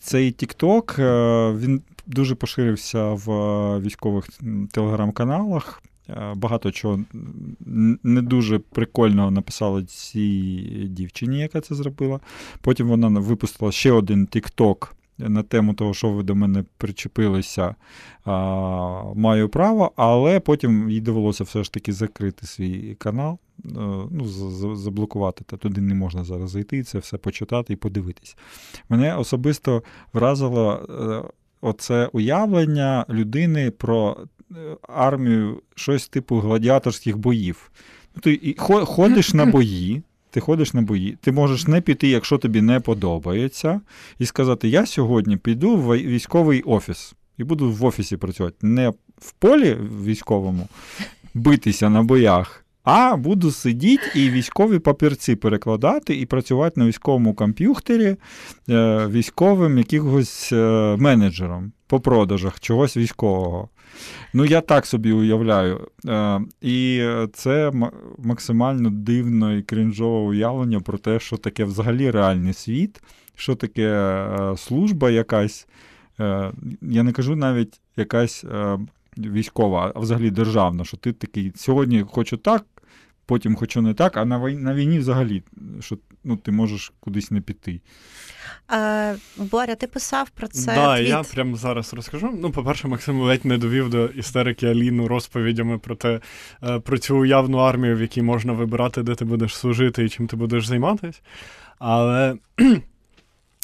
цей 0.00 0.32
TikTok, 0.32 1.02
е, 1.02 1.52
він 1.58 1.82
дуже 2.06 2.34
поширився 2.34 3.12
в 3.12 3.30
е, 3.30 3.80
військових 3.80 4.28
телеграм-каналах. 4.72 5.82
Е, 6.10 6.34
Багато 6.36 6.70
чого 6.70 7.04
не 8.02 8.22
дуже 8.22 8.58
прикольного 8.58 9.30
написала 9.30 9.84
цій 9.84 10.60
дівчині, 10.90 11.38
яка 11.38 11.60
це 11.60 11.74
зробила. 11.74 12.20
Потім 12.60 12.88
вона 12.88 13.08
випустила 13.08 13.72
ще 13.72 13.92
один 13.92 14.26
TikTok 14.26 14.92
на 15.28 15.42
тему 15.42 15.74
того, 15.74 15.94
що 15.94 16.10
ви 16.10 16.22
до 16.22 16.34
мене 16.34 16.64
причепилися, 16.78 17.74
а, 18.24 18.32
маю 19.14 19.48
право, 19.48 19.92
але 19.96 20.40
потім 20.40 20.90
їй 20.90 21.00
довелося 21.00 21.44
все 21.44 21.64
ж 21.64 21.72
таки 21.72 21.92
закрити 21.92 22.46
свій 22.46 22.94
канал, 22.94 23.38
е, 23.64 23.68
ну, 24.10 24.24
заблокувати. 24.76 25.44
Та 25.44 25.56
туди 25.56 25.80
не 25.80 25.94
можна 25.94 26.24
зараз 26.24 26.50
зайти, 26.50 26.82
це 26.82 26.98
все 26.98 27.16
почитати 27.16 27.72
і 27.72 27.76
подивитись. 27.76 28.36
Мене 28.88 29.16
особисто 29.16 29.82
вразило 30.12 30.72
е, 30.72 31.32
оце 31.60 32.06
уявлення 32.12 33.06
людини 33.08 33.70
про 33.70 34.16
армію, 34.88 35.62
щось 35.74 36.08
типу 36.08 36.36
гладіаторських 36.36 37.18
боїв. 37.18 37.70
Ну, 38.14 38.20
ти 38.22 38.40
і 38.42 38.56
ходиш 38.84 39.34
на 39.34 39.46
бої. 39.52 40.02
Ти 40.30 40.40
ходиш 40.40 40.74
на 40.74 40.82
бої, 40.82 41.18
ти 41.20 41.32
можеш 41.32 41.66
не 41.66 41.80
піти, 41.80 42.08
якщо 42.08 42.38
тобі 42.38 42.60
не 42.60 42.80
подобається, 42.80 43.80
і 44.18 44.26
сказати: 44.26 44.68
Я 44.68 44.86
сьогодні 44.86 45.36
піду 45.36 45.76
в 45.76 45.96
військовий 45.96 46.62
офіс 46.62 47.14
і 47.38 47.44
буду 47.44 47.70
в 47.70 47.84
офісі 47.84 48.16
працювати. 48.16 48.56
Не 48.62 48.88
в 49.18 49.32
полі 49.38 49.76
військовому 50.04 50.68
битися 51.34 51.90
на 51.90 52.02
боях, 52.02 52.64
а 52.92 53.16
буду 53.16 53.50
сидіти 53.50 54.02
і 54.14 54.30
військові 54.30 54.78
папірці 54.78 55.36
перекладати 55.36 56.16
і 56.16 56.26
працювати 56.26 56.80
на 56.80 56.86
військовому 56.86 57.34
комп'ютері 57.34 58.16
е, 58.68 59.06
військовим 59.06 59.78
якихось 59.78 60.52
е, 60.52 60.96
менеджером 60.98 61.72
по 61.86 62.00
продажах 62.00 62.60
чогось 62.60 62.96
військового. 62.96 63.68
Ну, 64.34 64.44
я 64.44 64.60
так 64.60 64.86
собі 64.86 65.12
уявляю. 65.12 65.88
Е, 66.06 66.40
і 66.60 67.04
це 67.32 67.72
максимально 68.18 68.90
дивно 68.90 69.56
і 69.56 69.62
крінжове 69.62 70.28
уявлення 70.28 70.80
про 70.80 70.98
те, 70.98 71.20
що 71.20 71.36
таке 71.36 71.64
взагалі 71.64 72.10
реальний 72.10 72.52
світ, 72.52 73.02
що 73.34 73.54
таке 73.54 74.26
служба 74.56 75.10
якась. 75.10 75.68
Я 76.82 77.02
не 77.02 77.12
кажу 77.12 77.36
навіть 77.36 77.80
якась 77.96 78.44
військова, 79.18 79.92
а 79.94 79.98
взагалі 79.98 80.30
державна, 80.30 80.84
що 80.84 80.96
ти 80.96 81.12
такий 81.12 81.52
сьогодні 81.56 82.04
хочу 82.10 82.36
так, 82.36 82.64
потім 83.30 83.56
хоча 83.56 83.80
не 83.80 83.94
так, 83.94 84.16
а 84.16 84.24
на 84.24 84.38
війні, 84.38 84.62
на 84.62 84.74
війні 84.74 84.98
взагалі, 84.98 85.42
що 85.80 85.98
ну, 86.24 86.36
ти 86.36 86.52
можеш 86.52 86.92
кудись 87.00 87.30
не 87.30 87.40
піти. 87.40 87.80
Е, 88.72 89.16
Боря, 89.36 89.74
ти 89.74 89.86
писав 89.86 90.30
про 90.30 90.48
це. 90.48 90.74
да, 90.74 90.96
твіт. 90.96 91.08
я 91.08 91.22
прямо 91.22 91.56
зараз 91.56 91.94
розкажу. 91.94 92.38
Ну, 92.40 92.50
по-перше, 92.50 92.88
Максим 92.88 93.20
ледь 93.20 93.44
не 93.44 93.58
довів 93.58 93.90
до 93.90 94.06
істерики 94.06 94.66
Аліну 94.66 95.08
розповідями 95.08 95.78
про 95.78 95.94
те, 95.94 96.20
е, 96.62 96.78
про 96.80 96.98
цю 96.98 97.16
уявну 97.16 97.58
армію, 97.58 97.96
в 97.96 98.00
якій 98.00 98.22
можна 98.22 98.52
вибирати, 98.52 99.02
де 99.02 99.14
ти 99.14 99.24
будеш 99.24 99.56
служити 99.56 100.04
і 100.04 100.08
чим 100.08 100.26
ти 100.26 100.36
будеш 100.36 100.66
займатися. 100.66 101.20
Але 101.78 102.36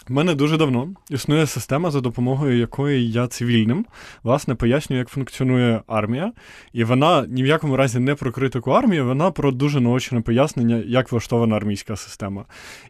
в 0.09 0.13
мене 0.13 0.35
дуже 0.35 0.57
давно 0.57 0.89
існує 1.11 1.47
система, 1.47 1.91
за 1.91 2.01
допомогою 2.01 2.59
якої 2.59 3.11
я 3.11 3.27
цивільним 3.27 3.87
власне 4.23 4.55
пояснюю, 4.55 4.99
як 4.99 5.09
функціонує 5.09 5.83
армія. 5.87 6.33
І 6.73 6.85
вона 6.85 7.27
ні 7.29 7.43
в 7.43 7.47
якому 7.47 7.77
разі 7.77 7.99
не 7.99 8.15
про 8.15 8.33
критику 8.33 8.71
армії, 8.71 9.03
вона 9.03 9.31
про 9.31 9.53
дуже 9.53 9.81
наочне 9.81 10.21
пояснення, 10.21 10.83
як 10.87 11.13
влаштована 11.13 11.57
армійська 11.57 11.97
система. 11.97 12.45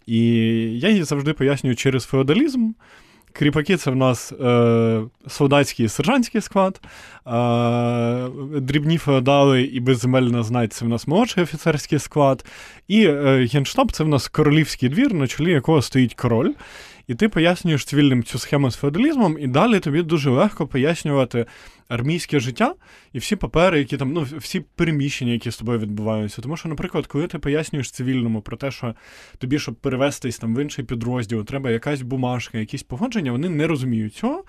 І 0.06 0.18
я 0.78 0.88
її 0.88 1.02
завжди 1.02 1.32
пояснюю 1.32 1.76
через 1.76 2.04
феодалізм. 2.04 2.70
Кріпаки 3.32 3.76
це 3.76 3.90
в 3.90 3.96
нас 3.96 4.32
е, 4.32 5.02
солдатський 5.28 5.86
і 5.86 5.88
сержантський 5.88 6.40
склад, 6.40 6.80
е, 7.26 8.28
дрібні 8.60 8.98
феодали 8.98 9.62
і 9.62 9.80
безземельна 9.80 10.42
знать 10.42 10.72
це 10.72 10.84
в 10.84 10.88
нас 10.88 11.06
молодший 11.06 11.42
офіцерський 11.42 11.98
склад, 11.98 12.44
і 12.88 13.06
е, 13.06 13.48
генштаб 13.52 13.92
це 13.92 14.04
в 14.04 14.08
нас 14.08 14.28
королівський 14.28 14.88
двір, 14.88 15.14
на 15.14 15.26
чолі 15.26 15.50
якого 15.50 15.82
стоїть 15.82 16.14
король. 16.14 16.52
І 17.06 17.14
ти 17.14 17.28
пояснюєш 17.28 17.84
цивільним 17.84 18.24
цю 18.24 18.38
схему 18.38 18.70
з 18.70 18.76
феодалізмом, 18.76 19.38
і 19.38 19.46
далі 19.46 19.80
тобі 19.80 20.02
дуже 20.02 20.30
легко 20.30 20.66
пояснювати 20.66 21.46
армійське 21.88 22.40
життя 22.40 22.74
і 23.12 23.18
всі 23.18 23.36
папери, 23.36 23.78
які 23.78 23.96
там, 23.96 24.12
ну, 24.12 24.26
всі 24.36 24.60
переміщення, 24.60 25.32
які 25.32 25.50
з 25.50 25.56
тобою 25.56 25.78
відбуваються. 25.78 26.42
Тому 26.42 26.56
що, 26.56 26.68
наприклад, 26.68 27.06
коли 27.06 27.26
ти 27.26 27.38
пояснюєш 27.38 27.90
цивільному 27.90 28.40
про 28.40 28.56
те, 28.56 28.70
що 28.70 28.94
тобі, 29.38 29.58
щоб 29.58 29.74
перевестись 29.74 30.38
там 30.38 30.54
в 30.54 30.62
інший 30.62 30.84
підрозділ, 30.84 31.44
треба 31.44 31.70
якась 31.70 32.02
бумажка, 32.02 32.58
якісь 32.58 32.82
погодження, 32.82 33.32
вони 33.32 33.48
не 33.48 33.66
розуміють 33.66 34.14
цього. 34.14 34.44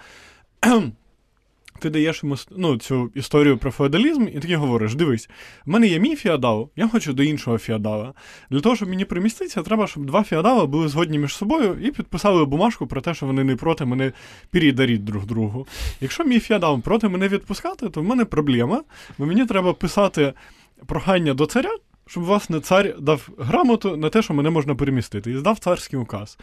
Ти 1.79 1.89
даєш 1.89 2.23
йому 2.23 2.35
ну, 2.51 2.77
цю 2.77 3.11
історію 3.15 3.57
про 3.57 3.71
феодалізм, 3.71 4.27
і 4.33 4.39
ти 4.39 4.55
говориш: 4.55 4.95
дивись, 4.95 5.29
в 5.65 5.69
мене 5.69 5.87
є 5.87 5.99
мій 5.99 6.15
феодал, 6.15 6.69
я 6.75 6.87
хочу 6.87 7.13
до 7.13 7.23
іншого 7.23 7.57
феодала. 7.57 8.13
Для 8.49 8.59
того, 8.59 8.75
щоб 8.75 8.89
мені 8.89 9.05
приміститися, 9.05 9.61
треба, 9.61 9.87
щоб 9.87 10.05
два 10.05 10.23
феодала 10.23 10.65
були 10.65 10.87
згодні 10.87 11.19
між 11.19 11.35
собою 11.35 11.77
і 11.81 11.91
підписали 11.91 12.45
бумажку 12.45 12.87
про 12.87 13.01
те, 13.01 13.13
що 13.13 13.25
вони 13.25 13.43
не 13.43 13.55
проти 13.55 13.85
мене 13.85 14.11
передаріть 14.51 15.03
друг 15.03 15.25
другу. 15.25 15.67
Якщо 16.01 16.23
мій 16.23 16.39
феодал 16.39 16.81
проти 16.81 17.07
мене 17.07 17.27
відпускати, 17.27 17.89
то 17.89 18.01
в 18.01 18.03
мене 18.03 18.25
проблема, 18.25 18.83
бо 19.17 19.25
мені 19.25 19.45
треба 19.45 19.73
писати 19.73 20.33
прохання 20.85 21.33
до 21.33 21.45
царя. 21.45 21.71
Щоб, 22.07 22.23
власне, 22.23 22.59
цар 22.59 22.95
дав 22.99 23.29
грамоту 23.37 23.97
на 23.97 24.09
те, 24.09 24.21
що 24.21 24.33
мене 24.33 24.49
можна 24.49 24.75
перемістити, 24.75 25.31
і 25.31 25.37
здав 25.37 25.59
царський 25.59 25.99
указ. 25.99 26.37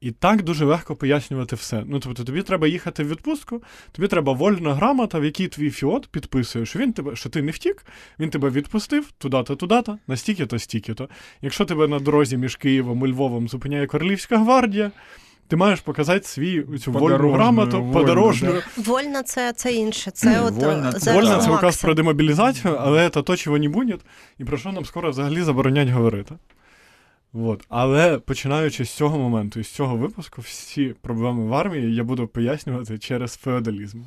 І 0.00 0.10
так 0.10 0.42
дуже 0.42 0.64
легко 0.64 0.96
пояснювати 0.96 1.56
все. 1.56 1.84
Ну, 1.86 2.00
тобто, 2.00 2.24
тобі 2.24 2.42
треба 2.42 2.66
їхати 2.66 3.04
в 3.04 3.08
відпустку, 3.08 3.62
тобі 3.92 4.08
треба 4.08 4.32
вольна 4.32 4.74
грамота, 4.74 5.18
в 5.18 5.24
якій 5.24 5.48
твій 5.48 5.70
фіот 5.70 6.06
підписує, 6.06 6.66
що 6.66 6.78
він 6.78 6.92
тебе, 6.92 7.16
що 7.16 7.28
ти 7.28 7.42
не 7.42 7.52
втік, 7.52 7.86
він 8.18 8.30
тебе 8.30 8.50
відпустив 8.50 9.12
туди-то, 9.18 9.56
туди-то, 9.56 9.98
на 10.06 10.16
стільки-то, 10.16 10.58
стільки-то. 10.58 11.08
Якщо 11.42 11.64
тебе 11.64 11.88
на 11.88 11.98
дорозі 11.98 12.36
між 12.36 12.56
Києвом 12.56 13.06
і 13.06 13.10
Львовом 13.10 13.48
зупиняє 13.48 13.86
Королівська 13.86 14.38
гвардія, 14.38 14.90
ти 15.48 15.56
маєш 15.56 15.80
показати 15.80 16.26
свій 16.26 16.64
цю 16.78 16.92
вольну 16.92 17.32
грамоту, 17.32 17.78
вольну, 17.82 17.92
подорожню. 17.92 18.52
да. 18.52 18.82
Вольна 18.82 19.22
це, 19.22 19.52
це 19.52 19.72
інше. 19.72 20.10
Це 20.10 20.40
от 20.40 20.54
Вольна 20.54 20.88
е, 20.88 20.92
це- 20.92 20.98
за- 20.98 21.14
Вольно 21.14 21.36
це 21.36 21.50
указ 21.50 21.82
про 21.82 21.94
демобілізацію, 21.94 22.76
але 22.80 23.10
це 23.10 23.22
то, 23.22 23.36
чого 23.36 23.58
не 23.58 23.68
буде, 23.68 23.96
і 24.38 24.44
про 24.44 24.58
що 24.58 24.72
нам 24.72 24.84
скоро 24.84 25.10
взагалі 25.10 25.42
заборонять 25.42 25.88
говорити. 25.88 26.34
От. 27.32 27.64
Але 27.68 28.18
починаючи 28.18 28.84
з 28.84 28.90
цього 28.90 29.18
моменту 29.18 29.60
і 29.60 29.64
з 29.64 29.68
цього 29.68 29.96
випуску, 29.96 30.40
всі 30.42 30.94
проблеми 31.00 31.44
в 31.46 31.54
армії 31.54 31.94
я 31.94 32.04
буду 32.04 32.26
пояснювати 32.26 32.98
через 32.98 33.34
феодалізм. 33.36 34.02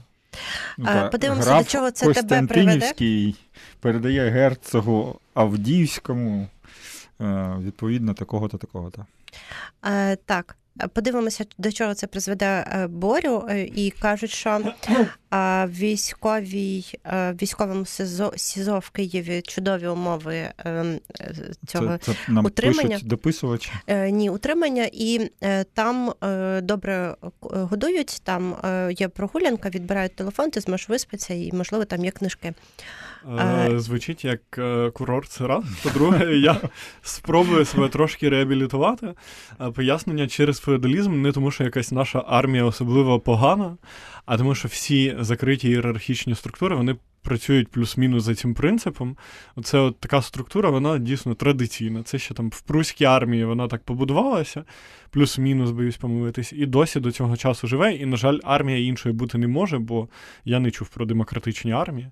Ну, 0.78 0.86
А, 0.90 1.08
подивимося, 1.08 1.50
граф 1.50 1.64
до 1.66 1.70
чого 1.72 1.92
це 1.92 2.06
тебе 2.06 2.14
Костянтинівський 2.14 3.36
передає 3.80 4.30
герцогу 4.30 5.20
Авдіївському 5.34 6.48
е, 7.22 7.56
відповідно 7.62 8.14
такого-то, 8.14 8.58
такого-то. 8.58 9.06
Е, 9.86 10.16
так, 10.16 10.56
подивимося, 10.94 11.46
до 11.58 11.72
чого 11.72 11.94
це 11.94 12.08
призведе 12.08 12.46
е, 12.46 12.88
Борю, 12.88 13.48
е, 13.50 13.64
і 13.64 13.92
кажуть, 13.92 14.32
що 14.32 14.74
військовій 15.68 16.86
е, 17.06 17.36
військовому 17.42 17.86
СІЗО, 17.86 18.34
СІЗО 18.36 18.80
в 18.80 18.90
Києві 18.90 19.42
чудові 19.42 19.88
умови 19.88 20.36
е, 20.36 20.54
е, 20.66 21.00
цього 21.68 21.98
Це, 21.98 22.14
це 22.14 22.18
нам 22.28 22.46
утримання. 22.46 22.90
пишуть 22.90 23.08
дописувачі. 23.08 23.72
Е, 23.88 24.12
Ні, 24.12 24.30
утримання, 24.30 24.90
і 24.94 25.32
там 25.74 26.14
добре 26.64 27.16
годують. 27.42 28.22
Там 28.24 28.56
є 28.98 29.08
прогулянка, 29.08 29.70
відбирають 29.70 30.16
телефон, 30.16 30.52
ти 30.52 30.60
зможеш 30.60 30.90
виспатися, 30.90 31.34
і 31.34 31.52
можливо 31.54 31.86
там 31.86 32.06
є 32.06 32.12
книжки. 32.12 32.54
Звучить 33.76 34.26
як 34.26 34.42
курорт, 34.94 35.30
це 35.30 35.48
раз. 35.48 35.64
По-друге, 35.84 36.36
я 36.38 36.58
спробую 37.02 37.66
себе 37.66 37.90
трошки 37.90 38.30
реабілітувати. 38.30 39.14
Пояснення 39.76 40.28
через 40.28 40.60
феодалізм 40.60 41.22
не 41.22 41.32
тому, 41.32 41.52
що 41.52 41.64
якась 41.64 41.92
наша 41.92 42.24
армія 42.28 42.64
особливо 42.64 43.20
погана, 43.20 43.78
а 44.30 44.38
тому, 44.38 44.56
що 44.56 44.68
всі 44.68 45.16
закриті 45.20 45.68
ієрархічні 45.68 46.36
структури 46.36 46.76
вони 46.76 46.96
працюють 47.22 47.68
плюс-мінус 47.68 48.24
за 48.24 48.36
цим 48.36 48.54
принципом. 48.54 49.18
Оце 49.56 49.80
от 49.80 50.00
така 50.00 50.22
структура, 50.22 50.70
вона 50.70 50.98
дійсно 50.98 51.36
традиційна. 51.36 52.04
Це 52.04 52.20
ще 52.20 52.34
там 52.34 52.50
в 52.50 52.62
пруській 52.62 53.06
армії 53.06 53.46
вона 53.46 53.68
так 53.68 53.84
побудувалася, 53.84 54.64
плюс-мінус, 55.10 55.72
боюсь 55.72 55.98
помилитись, 55.98 56.54
і 56.54 56.66
досі 56.66 57.00
до 57.00 57.12
цього 57.12 57.38
часу 57.38 57.68
живе. 57.68 57.94
І, 57.94 58.06
на 58.06 58.18
жаль, 58.18 58.40
армія 58.44 58.88
іншої 58.88 59.16
бути 59.16 59.38
не 59.38 59.48
може, 59.48 59.80
бо 59.80 60.10
я 60.46 60.60
не 60.60 60.72
чув 60.72 60.90
про 60.90 61.06
демократичні 61.06 61.72
армії. 61.72 62.12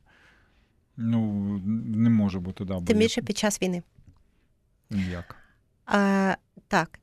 Ну, 0.98 1.62
не 1.86 2.10
може 2.10 2.40
бути, 2.40 2.66
да. 2.66 2.82
Тим 2.82 2.98
більше 2.98 3.22
під 3.22 3.38
час 3.38 3.62
війни. 3.62 3.84
Ніяк. 4.90 5.36
А, 5.86 6.36
так. 6.68 7.00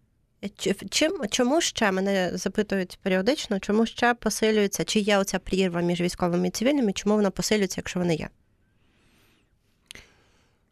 Чи- 0.57 0.75
Чим, 0.91 1.13
чому 1.31 1.61
ще 1.61 1.93
мене 1.93 2.31
запитують 2.35 2.99
періодично, 3.03 3.61
чому 3.61 3.87
ще 3.87 4.15
посилюється, 4.15 4.85
чи 4.85 5.01
є 5.01 5.19
оця 5.19 5.39
прірва 5.39 5.81
між 5.81 6.01
військовими 6.01 6.47
і 6.49 6.51
цивільними, 6.51 6.93
чому 6.93 7.15
вона 7.15 7.31
посилюється, 7.31 7.75
якщо 7.79 8.01
вона 8.01 8.13
є? 8.13 8.29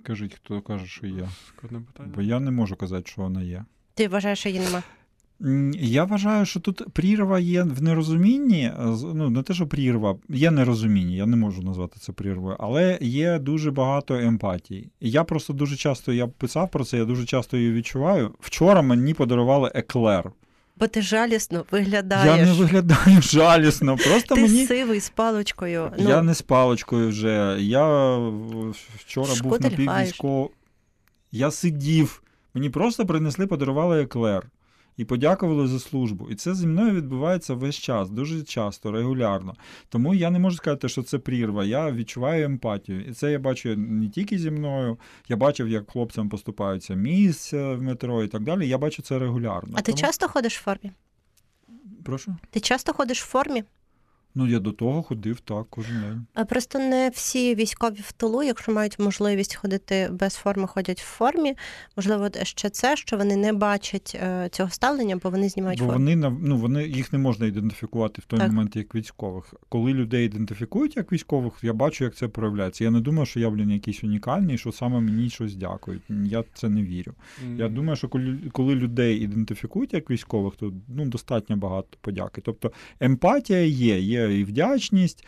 Кажіть, 0.03 0.35
хто 0.35 0.61
каже, 0.63 0.87
що 0.87 1.07
є. 1.07 1.29
Питання. 1.61 2.13
Бо 2.15 2.23
я 2.23 2.41
не 2.41 2.51
можу 2.51 2.77
казати, 2.77 3.11
що 3.11 3.23
вона 3.23 3.43
є. 3.43 3.65
Ти 3.95 4.09
вважаєш, 4.09 4.39
що 4.39 4.49
її 4.49 4.61
нема? 4.61 4.83
Я 5.81 6.05
вважаю, 6.05 6.47
що 6.47 6.61
тут 6.61 6.91
прірва 6.93 7.39
є 7.39 7.63
в 7.63 7.83
нерозумінні. 7.83 8.73
Ну, 9.15 9.31
не 9.31 9.43
те, 9.43 9.55
що 9.55 9.67
прірва, 9.67 10.17
є 10.29 10.51
нерозуміння, 10.51 11.17
я 11.17 11.27
не 11.27 11.37
можу 11.37 11.63
назвати 11.63 12.01
це 12.01 12.13
прірвою, 12.13 12.57
але 12.59 12.99
є 13.01 13.39
дуже 13.39 13.71
багато 13.71 14.15
емпатії. 14.15 14.91
Я 15.01 15.25
просто 15.25 15.53
дуже 15.53 15.77
часто 15.77 16.13
я 16.13 16.27
писав 16.27 16.71
про 16.71 16.85
це, 16.85 16.97
я 16.97 17.05
дуже 17.05 17.25
часто 17.25 17.57
її 17.57 17.73
відчуваю. 17.73 18.35
Вчора 18.41 18.83
мені 18.83 19.15
подарували 19.15 19.73
еклер. 19.75 20.33
Бо 20.77 20.87
ти 20.87 21.03
жалісно 21.03 21.65
виглядаєш. 21.71 22.39
Я 22.39 22.45
не 22.45 22.53
виглядаю 22.53 23.23
жалісно. 23.23 23.97
Просто 23.97 24.35
ти 24.35 24.43
мені. 24.43 24.67
сивий 24.67 25.01
з 25.01 25.11
паличкою. 25.11 25.93
Ну, 25.99 26.09
Я 26.09 26.23
не 26.23 26.35
з 26.35 26.43
паличкою 26.43 27.09
вже. 27.09 27.57
Я 27.61 28.17
вчора 28.97 29.35
був 29.43 29.61
на 29.61 29.71
піввійсько. 29.71 30.51
Я 31.33 31.51
сидів. 31.51 32.23
Мені 32.55 32.71
просто 32.71 33.07
принесли, 33.07 33.47
подарували 33.47 34.03
еклер. 34.03 34.51
І 34.97 35.05
подякували 35.05 35.67
за 35.67 35.81
службу. 35.81 36.29
І 36.31 36.35
це 36.35 36.55
зі 36.55 36.67
мною 36.67 36.93
відбувається 36.93 37.55
весь 37.55 37.75
час, 37.77 38.11
дуже 38.11 38.43
часто, 38.43 38.93
регулярно. 38.93 39.55
Тому 39.89 40.15
я 40.15 40.31
не 40.31 40.39
можу 40.39 40.57
сказати, 40.57 40.89
що 40.89 41.03
це 41.03 41.19
прірва. 41.19 41.65
Я 41.65 41.93
відчуваю 41.93 42.45
емпатію. 42.45 43.05
І 43.05 43.13
це 43.13 43.33
я 43.33 43.39
бачу 43.39 43.77
не 43.77 44.09
тільки 44.09 44.39
зі 44.39 44.51
мною. 44.51 44.99
Я 45.29 45.37
бачив, 45.37 45.69
як 45.69 45.91
хлопцям 45.91 46.29
поступаються 46.29 46.95
місця 46.95 47.75
в 47.75 47.83
метро 47.83 48.23
і 48.25 48.29
так 48.29 48.43
далі. 48.43 48.69
Я 48.69 48.79
бачу 48.79 49.03
це 49.03 49.19
регулярно. 49.19 49.73
А 49.75 49.83
ти 49.83 49.93
Тому- 49.93 49.99
часто 49.99 50.29
ходиш 50.29 50.59
в 50.59 50.63
формі? 50.63 50.93
Прошу? 52.05 52.37
Ти 52.51 52.61
часто 52.61 52.93
ходиш 52.93 53.23
в 53.23 53.27
формі? 53.27 53.65
Ну, 54.35 54.47
я 54.47 54.59
до 54.59 54.73
того 54.73 55.03
ходив 55.03 55.41
так 55.41 55.67
кожен 55.71 56.01
день. 56.01 56.27
А 56.35 56.45
Просто 56.45 56.79
не 56.79 57.11
всі 57.15 57.55
військові 57.55 58.01
в 58.01 58.13
тилу, 58.13 58.43
якщо 58.43 58.73
мають 58.73 58.99
можливість 58.99 59.55
ходити 59.55 60.09
без 60.13 60.35
форми, 60.35 60.67
ходять 60.67 61.01
в 61.01 61.05
формі. 61.05 61.55
Можливо, 61.97 62.29
ще 62.43 62.71
це, 62.71 62.97
що 62.97 63.17
вони 63.17 63.37
не 63.37 63.53
бачать 63.53 64.17
е, 64.23 64.49
цього 64.53 64.71
ставлення, 64.71 65.17
бо 65.23 65.31
вони 65.31 65.49
знімають 65.49 65.81
Бо 65.81 65.87
форму. 65.87 65.99
вони 65.99 66.17
на- 66.17 66.37
ну, 66.43 66.57
вони 66.57 66.87
їх 66.87 67.13
не 67.13 67.19
можна 67.19 67.47
ідентифікувати 67.47 68.23
в 68.23 68.25
той 68.25 68.39
Так. 68.39 68.49
момент 68.49 68.77
як 68.77 68.95
військових. 68.95 69.55
Коли 69.69 69.93
людей 69.95 70.27
ідентифікують 70.27 70.97
як 70.97 71.13
військових, 71.13 71.53
я 71.63 71.73
бачу, 71.73 72.05
як 72.05 72.15
це 72.15 72.29
проявляється. 72.29 72.85
Я 72.85 72.91
не 72.91 73.01
думаю, 73.01 73.27
що 73.27 73.41
я 73.41 73.51
блін 73.51 73.71
якийсь 73.71 74.05
унікальний, 74.05 74.59
що 74.59 74.73
саме 74.73 75.01
мені 75.01 75.31
щось 75.31 75.55
дякують. 75.55 76.03
Я 76.25 76.45
це 76.55 76.69
не 76.69 76.83
вірю. 76.83 77.13
Я 77.57 77.69
думаю, 77.69 77.97
що 77.97 78.09
коли, 78.09 78.39
коли 78.53 78.75
людей 78.75 79.17
ідентифікують 79.21 79.95
як 79.95 80.11
військових, 80.11 80.55
то 80.57 80.73
ну 80.89 81.07
достатньо 81.07 81.57
багато 81.57 81.89
подяки. 82.01 82.41
Тобто 82.45 82.73
емпатія 83.01 83.61
є, 83.61 84.01
є 84.01 84.22
і 84.31 84.45
вдячність. 84.45 85.27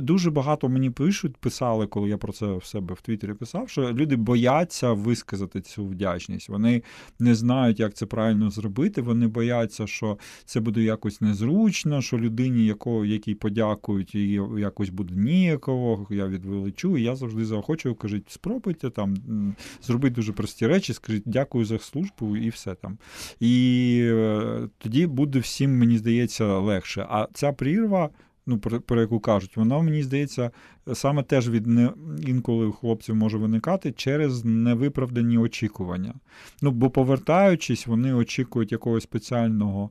Дуже 0.00 0.30
багато 0.30 0.68
мені 0.68 0.90
пишуть, 0.90 1.36
писали, 1.36 1.86
коли 1.86 2.08
я 2.08 2.18
про 2.18 2.32
це 2.32 2.46
в 2.46 2.64
себе 2.64 2.94
в 2.94 3.00
Твіттері 3.00 3.34
писав, 3.34 3.68
що 3.68 3.92
люди 3.92 4.16
бояться 4.16 4.92
висказати 4.92 5.60
цю 5.60 5.86
вдячність. 5.86 6.48
Вони 6.48 6.82
не 7.18 7.34
знають, 7.34 7.80
як 7.80 7.94
це 7.94 8.06
правильно 8.06 8.50
зробити. 8.50 9.02
Вони 9.02 9.26
бояться, 9.26 9.86
що 9.86 10.18
це 10.44 10.60
буде 10.60 10.82
якось 10.82 11.20
незручно, 11.20 12.02
що 12.02 12.18
людині, 12.18 12.66
якого, 12.66 13.04
якій 13.04 13.34
подякують, 13.34 14.14
їй 14.14 14.40
якось 14.58 14.88
буде 14.88 15.14
ніяково, 15.14 16.06
я 16.10 16.26
відвеличу. 16.26 16.98
І 16.98 17.02
я 17.02 17.16
завжди 17.16 17.44
заохочую, 17.44 17.94
кажуть, 17.94 18.24
спробуйте 18.28 18.90
там, 18.90 19.14
м, 19.28 19.54
зробіть 19.82 20.12
дуже 20.12 20.32
прості 20.32 20.66
речі, 20.66 20.92
скажіть 20.92 21.22
дякую 21.26 21.64
за 21.64 21.78
службу 21.78 22.36
і 22.36 22.48
все 22.48 22.74
там. 22.74 22.98
І 23.40 23.98
е, 24.04 24.68
тоді 24.78 25.06
буде 25.06 25.38
всім, 25.38 25.78
мені 25.78 25.98
здається, 25.98 26.58
легше. 26.58 27.06
А 27.10 27.28
ця 27.32 27.52
прірва. 27.52 28.10
Ну, 28.46 28.58
про, 28.58 28.80
про 28.80 29.00
яку 29.00 29.20
кажуть, 29.20 29.56
вона 29.56 29.78
мені 29.78 30.02
здається 30.02 30.50
саме 30.94 31.22
теж 31.22 31.50
від 31.50 31.66
не 31.66 31.92
інколи 32.26 32.66
у 32.66 32.72
хлопців 32.72 33.14
може 33.14 33.38
виникати 33.38 33.92
через 33.92 34.44
невиправдані 34.44 35.38
очікування. 35.38 36.14
Ну, 36.62 36.70
бо 36.70 36.90
повертаючись, 36.90 37.86
вони 37.86 38.12
очікують 38.12 38.72
якогось 38.72 39.02
спеціального 39.02 39.90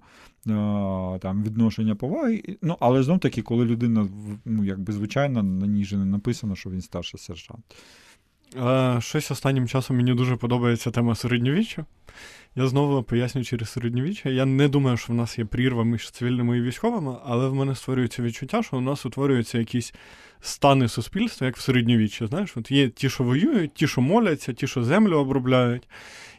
там 1.20 1.44
відношення 1.44 1.96
поваги. 1.96 2.58
Ну, 2.62 2.78
але 2.80 3.04
знов 3.04 3.20
таки, 3.20 3.42
коли 3.42 3.66
людина 3.66 4.08
ну, 4.46 4.64
якби 4.64 4.94
звичайно 4.94 5.44
на 5.44 5.68
ній 5.68 5.86
же 5.86 5.98
не 5.98 6.06
написано, 6.06 6.56
що 6.56 6.70
він 6.70 6.82
старший 6.82 7.20
сержант. 7.20 7.76
Е, 8.56 8.98
Щось 9.02 9.32
останнім 9.32 9.68
часом 9.68 9.98
мені 9.98 10.14
дуже 10.14 10.36
подобається 10.36 10.92
тема 10.92 11.16
середньовіччя. 11.16 11.86
Я 12.56 12.68
знову 12.68 13.04
поясню 13.04 13.44
через 13.44 13.70
середньовіччя. 13.70 14.30
Я 14.30 14.46
не 14.46 14.68
думаю, 14.68 14.98
що 14.98 15.14
в 15.14 15.16
нас 15.16 15.40
є 15.40 15.46
прірва 15.46 15.84
між 15.84 16.12
цивільними 16.12 16.58
і 16.58 16.62
військовими, 16.62 17.16
але 17.26 17.48
в 17.48 17.56
мене 17.56 17.76
створюється 17.76 18.24
відчуття, 18.24 18.64
що 18.64 18.78
у 18.78 18.82
нас 18.82 19.06
утворюються 19.06 19.58
якісь 19.58 19.94
стани 20.42 20.88
суспільства, 20.88 21.48
як 21.48 21.58
в 21.58 21.62
середньовіччі. 21.62 22.28
Знаєш, 22.28 22.58
от 22.58 22.72
є 22.72 22.90
ті, 22.90 23.10
що 23.10 23.24
воюють, 23.24 23.74
ті, 23.74 23.88
що 23.88 24.02
моляться, 24.02 24.54
ті, 24.54 24.68
що 24.68 24.84
землю 24.84 25.18
обробляють. 25.18 25.88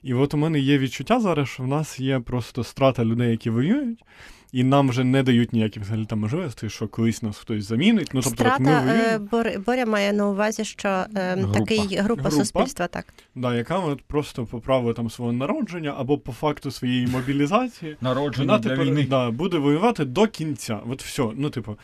І 0.02 0.14
от 0.14 0.34
у 0.34 0.36
мене 0.36 0.58
є 0.58 0.78
відчуття 0.78 1.20
зараз, 1.20 1.48
що 1.48 1.62
в 1.62 1.66
нас 1.66 2.00
є 2.00 2.20
просто 2.20 2.64
страта 2.64 3.04
людей, 3.04 3.30
які 3.30 3.50
воюють. 3.50 4.04
І 4.52 4.64
нам 4.64 4.88
вже 4.88 5.04
не 5.04 5.22
дають 5.22 5.52
ніяких 5.52 5.82
взагалі 5.82 6.04
там 6.04 6.20
можливостей, 6.20 6.70
що 6.70 6.88
колись 6.88 7.22
нас 7.22 7.38
хтось 7.38 7.64
замінить. 7.64 8.10
Ну, 8.14 8.20
тобто, 8.24 8.44
от 8.54 8.60
ми 8.60 8.66
воюємо. 8.80 8.92
е, 8.92 9.18
Бор- 9.18 9.64
Боря 9.64 9.86
має 9.86 10.12
на 10.12 10.28
увазі, 10.28 10.64
що 10.64 10.88
е, 10.88 11.36
Група. 11.36 11.58
такий 11.58 11.78
група, 11.98 12.22
Група? 12.22 12.30
суспільства, 12.30 12.86
так. 12.86 13.06
Да, 13.34 13.54
яка 13.54 13.78
от 13.78 14.02
просто 14.02 14.44
по 14.46 14.60
праву 14.60 14.92
там 14.92 15.10
свого 15.10 15.32
народження 15.32 15.94
або 15.98 16.18
по 16.18 16.32
факту 16.32 16.70
своєї 16.70 17.06
мобілізації 17.06 17.96
Народження 18.00 18.46
вона 18.46 18.58
для 18.58 18.70
тепер 18.70 18.86
війни. 18.86 19.06
да, 19.10 19.30
буде 19.30 19.58
воювати 19.58 20.04
до 20.04 20.26
кінця. 20.26 20.80
От 20.90 21.02
все. 21.02 21.22
Ну, 21.36 21.50
типу. 21.50 21.76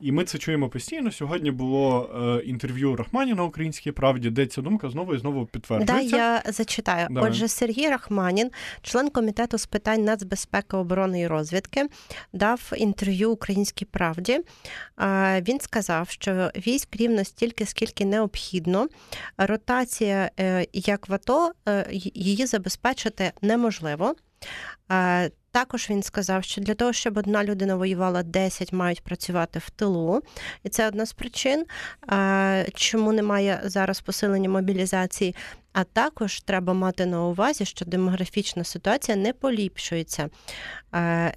І 0.00 0.12
ми 0.12 0.24
це 0.24 0.38
чуємо 0.38 0.68
постійно. 0.68 1.12
Сьогодні 1.12 1.50
було 1.50 2.10
е, 2.40 2.44
інтерв'ю 2.44 2.96
Рахмані 2.96 3.34
на 3.34 3.44
українській 3.44 3.92
правді, 3.92 4.30
де 4.30 4.46
ця 4.46 4.62
думка 4.62 4.90
знову 4.90 5.14
і 5.14 5.18
знову 5.18 5.48
Да, 5.68 6.00
я 6.00 6.42
зачитаю. 6.46 7.06
Давай. 7.10 7.30
Отже, 7.30 7.48
Сергій 7.48 7.88
Рахманін, 7.88 8.50
член 8.82 9.10
комітету 9.10 9.58
з 9.58 9.66
питань 9.66 10.04
нацбезпеки, 10.04 10.76
оборони 10.76 11.20
і 11.20 11.26
розвідки, 11.26 11.86
дав 12.32 12.72
інтерв'ю 12.76 13.30
Українській 13.30 13.84
правді. 13.84 14.40
А, 14.96 15.40
Він 15.48 15.60
сказав, 15.60 16.10
що 16.10 16.50
військ 16.56 16.96
рівно 16.96 17.24
стільки, 17.24 17.66
скільки 17.66 18.04
необхідно. 18.04 18.88
Ротація, 19.38 20.30
е, 20.40 20.66
як 20.72 21.08
в 21.08 21.14
АТО, 21.14 21.52
е, 21.68 21.86
її 22.14 22.46
забезпечити 22.46 23.32
неможливо. 23.42 24.14
Також 25.50 25.90
він 25.90 26.02
сказав, 26.02 26.44
що 26.44 26.60
для 26.60 26.74
того, 26.74 26.92
щоб 26.92 27.16
одна 27.16 27.44
людина 27.44 27.76
воювала, 27.76 28.22
10 28.22 28.72
мають 28.72 29.02
працювати 29.02 29.58
в 29.58 29.70
тилу, 29.70 30.22
і 30.62 30.68
це 30.68 30.88
одна 30.88 31.06
з 31.06 31.12
причин, 31.12 31.64
чому 32.74 33.12
немає 33.12 33.60
зараз 33.64 34.00
посилення 34.00 34.48
мобілізації. 34.48 35.34
А 35.72 35.84
також 35.84 36.40
треба 36.40 36.72
мати 36.72 37.06
на 37.06 37.24
увазі, 37.24 37.64
що 37.64 37.84
демографічна 37.84 38.64
ситуація 38.64 39.16
не 39.16 39.32
поліпшується. 39.32 40.28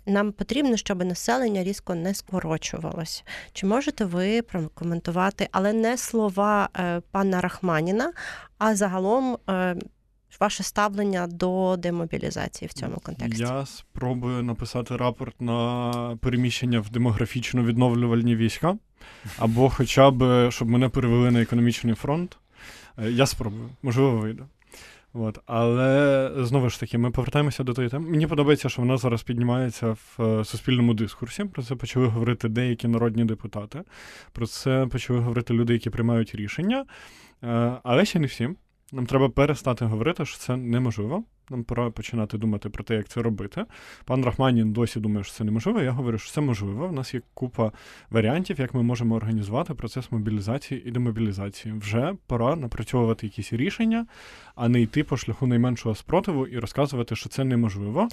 Нам 0.06 0.32
потрібно, 0.32 0.78
щоб 0.78 1.04
населення 1.04 1.64
різко 1.64 1.96
не 1.96 2.14
скорочувалося. 2.14 3.24
Чи 3.54 3.66
можете 3.66 4.06
ви 4.06 4.42
прокоментувати, 4.42 5.48
але 5.52 5.74
не 5.74 5.98
слова 5.98 6.70
е, 6.76 7.02
пана 7.12 7.42
Рахманіна, 7.42 8.14
а 8.58 8.76
загалом 8.76 9.38
е, 9.50 9.76
ваше 10.40 10.64
ставлення 10.64 11.28
до 11.28 11.76
демобілізації 11.78 12.70
в 12.70 12.74
цьому 12.74 12.96
контексті? 12.96 13.44
Я 13.44 13.66
спробую 13.66 14.44
написати 14.44 14.98
рапорт 14.98 15.42
на 15.42 16.18
переміщення 16.22 16.80
в 16.80 16.90
демографічно 16.90 17.64
відновлювальні 17.64 18.36
війська, 18.36 18.78
або 19.38 19.70
хоча 19.70 20.12
б, 20.12 20.52
щоб 20.52 20.70
мене 20.70 20.90
перевели 20.90 21.32
на 21.32 21.42
економічний 21.42 21.96
фронт. 21.96 22.38
Е, 22.98 23.12
Я 23.12 23.26
спробую, 23.26 23.70
можливо, 23.82 24.18
вийде. 24.18 24.44
От. 25.14 25.40
Але 25.46 26.32
знову 26.38 26.70
ж 26.70 26.80
таки, 26.80 26.98
ми 26.98 27.12
повертаємося 27.12 27.64
до 27.64 27.74
тої 27.74 27.90
теми. 27.90 28.10
Мені 28.10 28.28
подобається, 28.28 28.70
що 28.70 28.82
вона 28.82 28.98
зараз 28.98 29.24
піднімається 29.24 29.88
в 29.88 30.24
е, 30.24 30.46
суспільному 30.46 30.94
дискурсі. 30.94 31.44
Про 31.44 31.64
це 31.64 31.76
почали 31.76 32.08
говорити 32.08 32.50
деякі 32.50 32.88
народні 32.88 33.26
депутати. 33.26 33.82
Про 34.32 34.48
це 34.48 34.88
почали 34.92 35.20
говорити 35.20 35.54
люди, 35.54 35.74
які 35.74 35.90
приймають 35.90 36.36
рішення. 36.36 36.86
Е, 37.44 37.74
Але 37.84 38.06
ще 38.06 38.20
не 38.20 38.28
всі. 38.28 38.50
Нам 38.92 39.06
треба 39.06 39.30
перестати 39.30 39.86
говорити, 39.86 40.26
що 40.26 40.38
це 40.38 40.58
неможливо. 40.58 41.24
Нам 41.50 41.64
пора 41.64 41.90
починати 41.90 42.38
думати 42.38 42.70
про 42.70 42.84
те, 42.84 42.96
як 42.96 43.08
це 43.08 43.22
робити. 43.22 43.66
Пан 44.06 44.26
Рахманін 44.26 44.74
досі 44.74 45.00
думає, 45.00 45.24
що 45.24 45.34
це 45.34 45.44
неможливо. 45.44 45.82
Я 45.82 45.92
говорю, 45.92 46.18
що 46.18 46.32
це 46.32 46.42
можливо. 46.42 46.86
У 46.86 46.92
нас 46.92 47.14
є 47.14 47.22
купа 47.34 47.72
варіантів, 48.10 48.60
як 48.60 48.74
ми 48.74 48.84
можемо 48.84 49.16
організувати 49.16 49.74
процес 49.74 50.12
мобілізації 50.12 50.84
і 50.88 50.92
демобілізації. 50.92 51.74
Вже 51.74 52.14
пора 52.28 52.56
напрацьовувати 52.56 53.26
якісь 53.26 53.54
рішення, 53.54 54.06
а 54.56 54.70
не 54.70 54.82
йти 54.82 55.04
по 55.04 55.18
шляху 55.18 55.48
найменшого 55.48 55.96
спротиву 55.96 56.48
і 56.48 56.60
розказувати, 56.60 57.16
що 57.16 57.30
це 57.30 57.44
неможливо. 57.44 58.08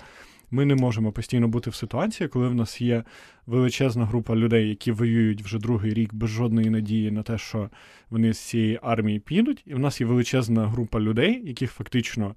Ми 0.50 0.64
не 0.64 0.74
можемо 0.74 1.12
постійно 1.12 1.48
бути 1.48 1.70
в 1.70 1.74
ситуації, 1.74 2.28
коли 2.28 2.48
в 2.48 2.54
нас 2.54 2.80
є 2.80 3.04
величезна 3.46 4.04
група 4.04 4.36
людей, 4.36 4.68
які 4.68 4.92
воюють 4.92 5.42
вже 5.42 5.58
другий 5.58 5.94
рік 5.94 6.14
без 6.14 6.30
жодної 6.30 6.70
надії 6.70 7.10
на 7.10 7.22
те, 7.22 7.38
що 7.38 7.70
вони 8.10 8.32
з 8.32 8.38
цієї 8.38 8.78
армії 8.82 9.18
підуть, 9.18 9.62
і 9.66 9.74
в 9.74 9.78
нас 9.78 10.00
є 10.00 10.06
величезна 10.06 10.66
група 10.66 11.00
людей, 11.00 11.42
яких 11.44 11.72
фактично 11.72 12.34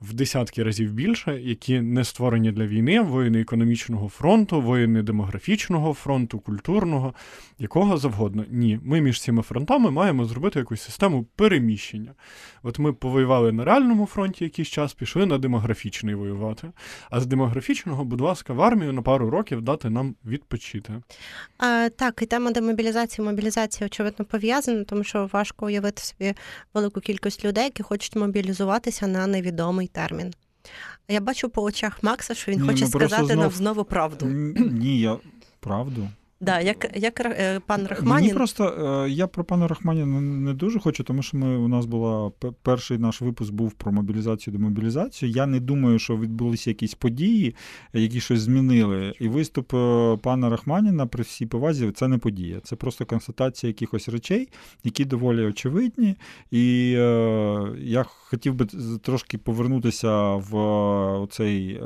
в 0.00 0.12
десятки 0.12 0.62
разів 0.62 0.92
більше, 0.92 1.40
які 1.40 1.80
не 1.80 2.04
створені 2.04 2.52
для 2.52 2.66
війни, 2.66 3.00
воїни 3.00 3.40
економічного 3.40 4.08
фронту, 4.08 4.60
воїни 4.60 5.02
демографічного 5.02 5.94
фронту, 5.94 6.38
культурного, 6.38 7.14
якого 7.58 7.96
завгодно. 7.96 8.44
Ні, 8.50 8.80
ми 8.84 9.00
між 9.00 9.20
цими 9.20 9.42
фронтами 9.42 9.90
маємо 9.90 10.24
зробити 10.24 10.58
якусь 10.58 10.82
систему 10.82 11.26
переміщення. 11.36 12.12
От 12.62 12.78
ми 12.78 12.92
повоювали 12.92 13.52
на 13.52 13.64
реальному 13.64 14.06
фронті 14.06 14.44
якийсь 14.44 14.68
час, 14.68 14.94
пішли 14.94 15.26
на 15.26 15.38
демографічний 15.38 16.14
воювати. 16.14 16.70
А 17.10 17.20
з 17.20 17.26
демографічного, 17.26 18.04
будь 18.04 18.20
ласка, 18.20 18.52
в 18.52 18.62
армію 18.62 18.92
на 18.92 19.02
пару 19.02 19.30
років 19.30 19.62
дати 19.62 19.90
нам 19.90 20.14
відпочити. 20.24 20.92
А, 21.58 21.88
так, 21.96 22.22
і 22.22 22.26
тема 22.26 22.50
демобілізації, 22.50 23.24
мобілізації, 23.24 23.86
очевидно, 23.86 24.24
пов'язана, 24.24 24.84
тому 24.84 25.04
що 25.04 25.30
важко 25.32 25.66
уявити 25.66 26.02
собі 26.02 26.34
велику 26.74 27.00
кількість 27.00 27.44
людей, 27.44 27.64
які 27.64 27.82
хочуть 27.82 28.16
мобілізуватися 28.16 29.06
на 29.06 29.26
невідомий 29.26 29.86
термін. 29.94 30.34
Я 31.08 31.20
бачу 31.20 31.48
по 31.48 31.62
очах 31.62 32.02
Макса, 32.02 32.34
що 32.34 32.52
він 32.52 32.60
Ні, 32.60 32.68
хоче 32.68 32.84
ну, 32.84 32.90
сказати 32.90 33.36
нам 33.36 33.50
знову 33.50 33.84
правду. 33.84 34.26
Ні, 34.26 35.00
я 35.00 35.16
правду. 35.60 36.08
Да, 36.44 36.60
як, 36.60 36.90
як 36.94 37.20
е, 37.20 37.60
пан 37.66 37.88
Мені 38.02 38.34
просто 38.34 38.64
е, 39.06 39.10
я 39.10 39.26
про 39.26 39.44
пана 39.44 39.68
Рахманіна 39.68 40.20
не 40.20 40.54
дуже 40.54 40.80
хочу, 40.80 41.04
тому 41.04 41.22
що 41.22 41.36
ми 41.36 41.56
у 41.56 41.68
нас 41.68 41.86
була 41.86 42.30
перший 42.62 42.98
наш 42.98 43.20
випуск 43.20 43.52
був 43.52 43.72
про 43.72 43.92
мобілізацію 43.92 44.54
демобілізацію. 44.54 45.30
Я 45.30 45.46
не 45.46 45.60
думаю, 45.60 45.98
що 45.98 46.16
відбулися 46.16 46.70
якісь 46.70 46.94
події, 46.94 47.54
які 47.92 48.20
щось 48.20 48.40
змінили. 48.40 49.14
І 49.20 49.28
виступ 49.28 49.74
е, 49.74 50.16
пана 50.22 50.50
Рахманіна 50.50 51.06
при 51.06 51.22
всій 51.22 51.46
повазі 51.46 51.90
це 51.90 52.08
не 52.08 52.18
подія. 52.18 52.60
Це 52.60 52.76
просто 52.76 53.06
констатація 53.06 53.68
якихось 53.68 54.08
речей, 54.08 54.48
які 54.84 55.04
доволі 55.04 55.46
очевидні. 55.46 56.16
І 56.50 56.94
е, 56.98 57.74
я 57.78 58.02
хотів 58.02 58.54
би 58.54 58.66
трошки 59.02 59.38
повернутися 59.38 60.34
в 60.34 61.26
цей. 61.30 61.80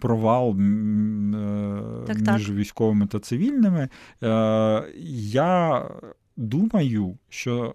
Провал 0.00 0.50
м, 0.50 1.34
е, 1.34 2.04
Так, 2.06 2.22
так. 2.22 2.34
між 2.34 2.50
військовими 2.52 3.06
та 3.06 3.18
цивільними. 3.20 3.88
Е, 4.22 4.82
Я 5.32 5.88
думаю, 6.36 7.18
що, 7.28 7.74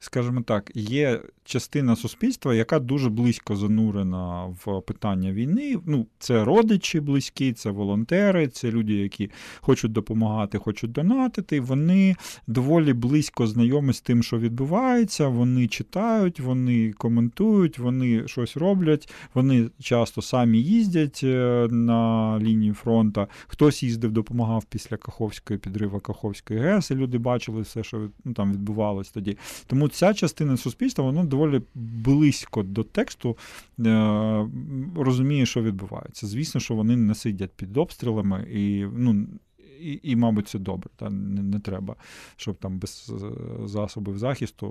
скажімо 0.00 0.42
так, 0.42 0.70
є 0.74 1.20
частина 1.44 1.96
суспільства, 1.96 2.54
яка 2.54 2.78
дуже 2.78 3.08
близько 3.10 3.56
занурена 3.56 4.44
в 4.64 4.80
питання 4.80 5.32
війни. 5.32 5.78
Ну, 5.86 6.06
це 6.18 6.44
родичі 6.44 7.00
близькі, 7.00 7.52
це 7.52 7.70
волонтери, 7.70 8.48
це 8.48 8.70
люди, 8.70 8.94
які 8.94 9.30
хочуть 9.60 9.92
допомагати, 9.92 10.58
хочуть 10.58 10.92
донатити. 10.92 11.60
Вони 11.60 12.16
доволі 12.46 12.92
близько 12.92 13.46
знайомі 13.46 13.92
з 13.92 14.00
тим, 14.00 14.22
що 14.22 14.38
відбувається. 14.38 15.28
Вони 15.28 15.68
читають, 15.68 16.40
вони 16.40 16.92
коментують, 16.92 17.78
вони 17.78 18.28
щось 18.28 18.56
роблять. 18.56 19.12
Вони 19.34 19.70
часто 19.82 20.22
самі 20.22 20.62
їздять 20.62 21.20
е, 21.24 21.68
на 21.70 22.38
лінії 22.38 22.72
фронту. 22.72 23.26
Хтось 23.46 23.82
їздив, 23.82 24.12
допомагав 24.12 24.64
після 24.64 24.96
Каховської 24.96 25.58
підриву 25.58 26.00
Каховської 26.00 26.60
ГЕС, 26.60 26.90
і 26.90 26.94
люди 26.94 27.18
бачили 27.18 27.62
все, 27.62 27.84
що 27.84 28.08
ну, 28.24 28.32
там 28.32 28.52
відбувалось 28.52 29.10
тоді. 29.10 29.36
Тому 29.66 29.89
ця 29.92 30.14
частина 30.14 30.56
суспільства 30.56 31.04
вона 31.04 31.24
доволі 31.24 31.62
близько 31.74 32.62
до 32.62 32.84
тексту 32.84 33.36
е, 33.86 34.48
розуміє, 34.96 35.46
що 35.46 35.62
відбувається. 35.62 36.26
Звісно, 36.26 36.60
що 36.60 36.74
вони 36.74 36.96
не 36.96 37.14
сидять 37.14 37.52
під 37.56 37.76
обстрілами 37.76 38.46
і 38.52 38.86
ну. 38.96 39.26
І, 39.80 40.00
і, 40.02 40.16
мабуть, 40.16 40.48
це 40.48 40.58
добре. 40.58 40.90
Та 40.96 41.10
не, 41.10 41.42
не 41.42 41.60
треба, 41.60 41.96
щоб 42.36 42.56
там 42.56 42.78
без 42.78 43.12
е, 43.22 43.68
засобів 43.68 44.18
захисту 44.18 44.68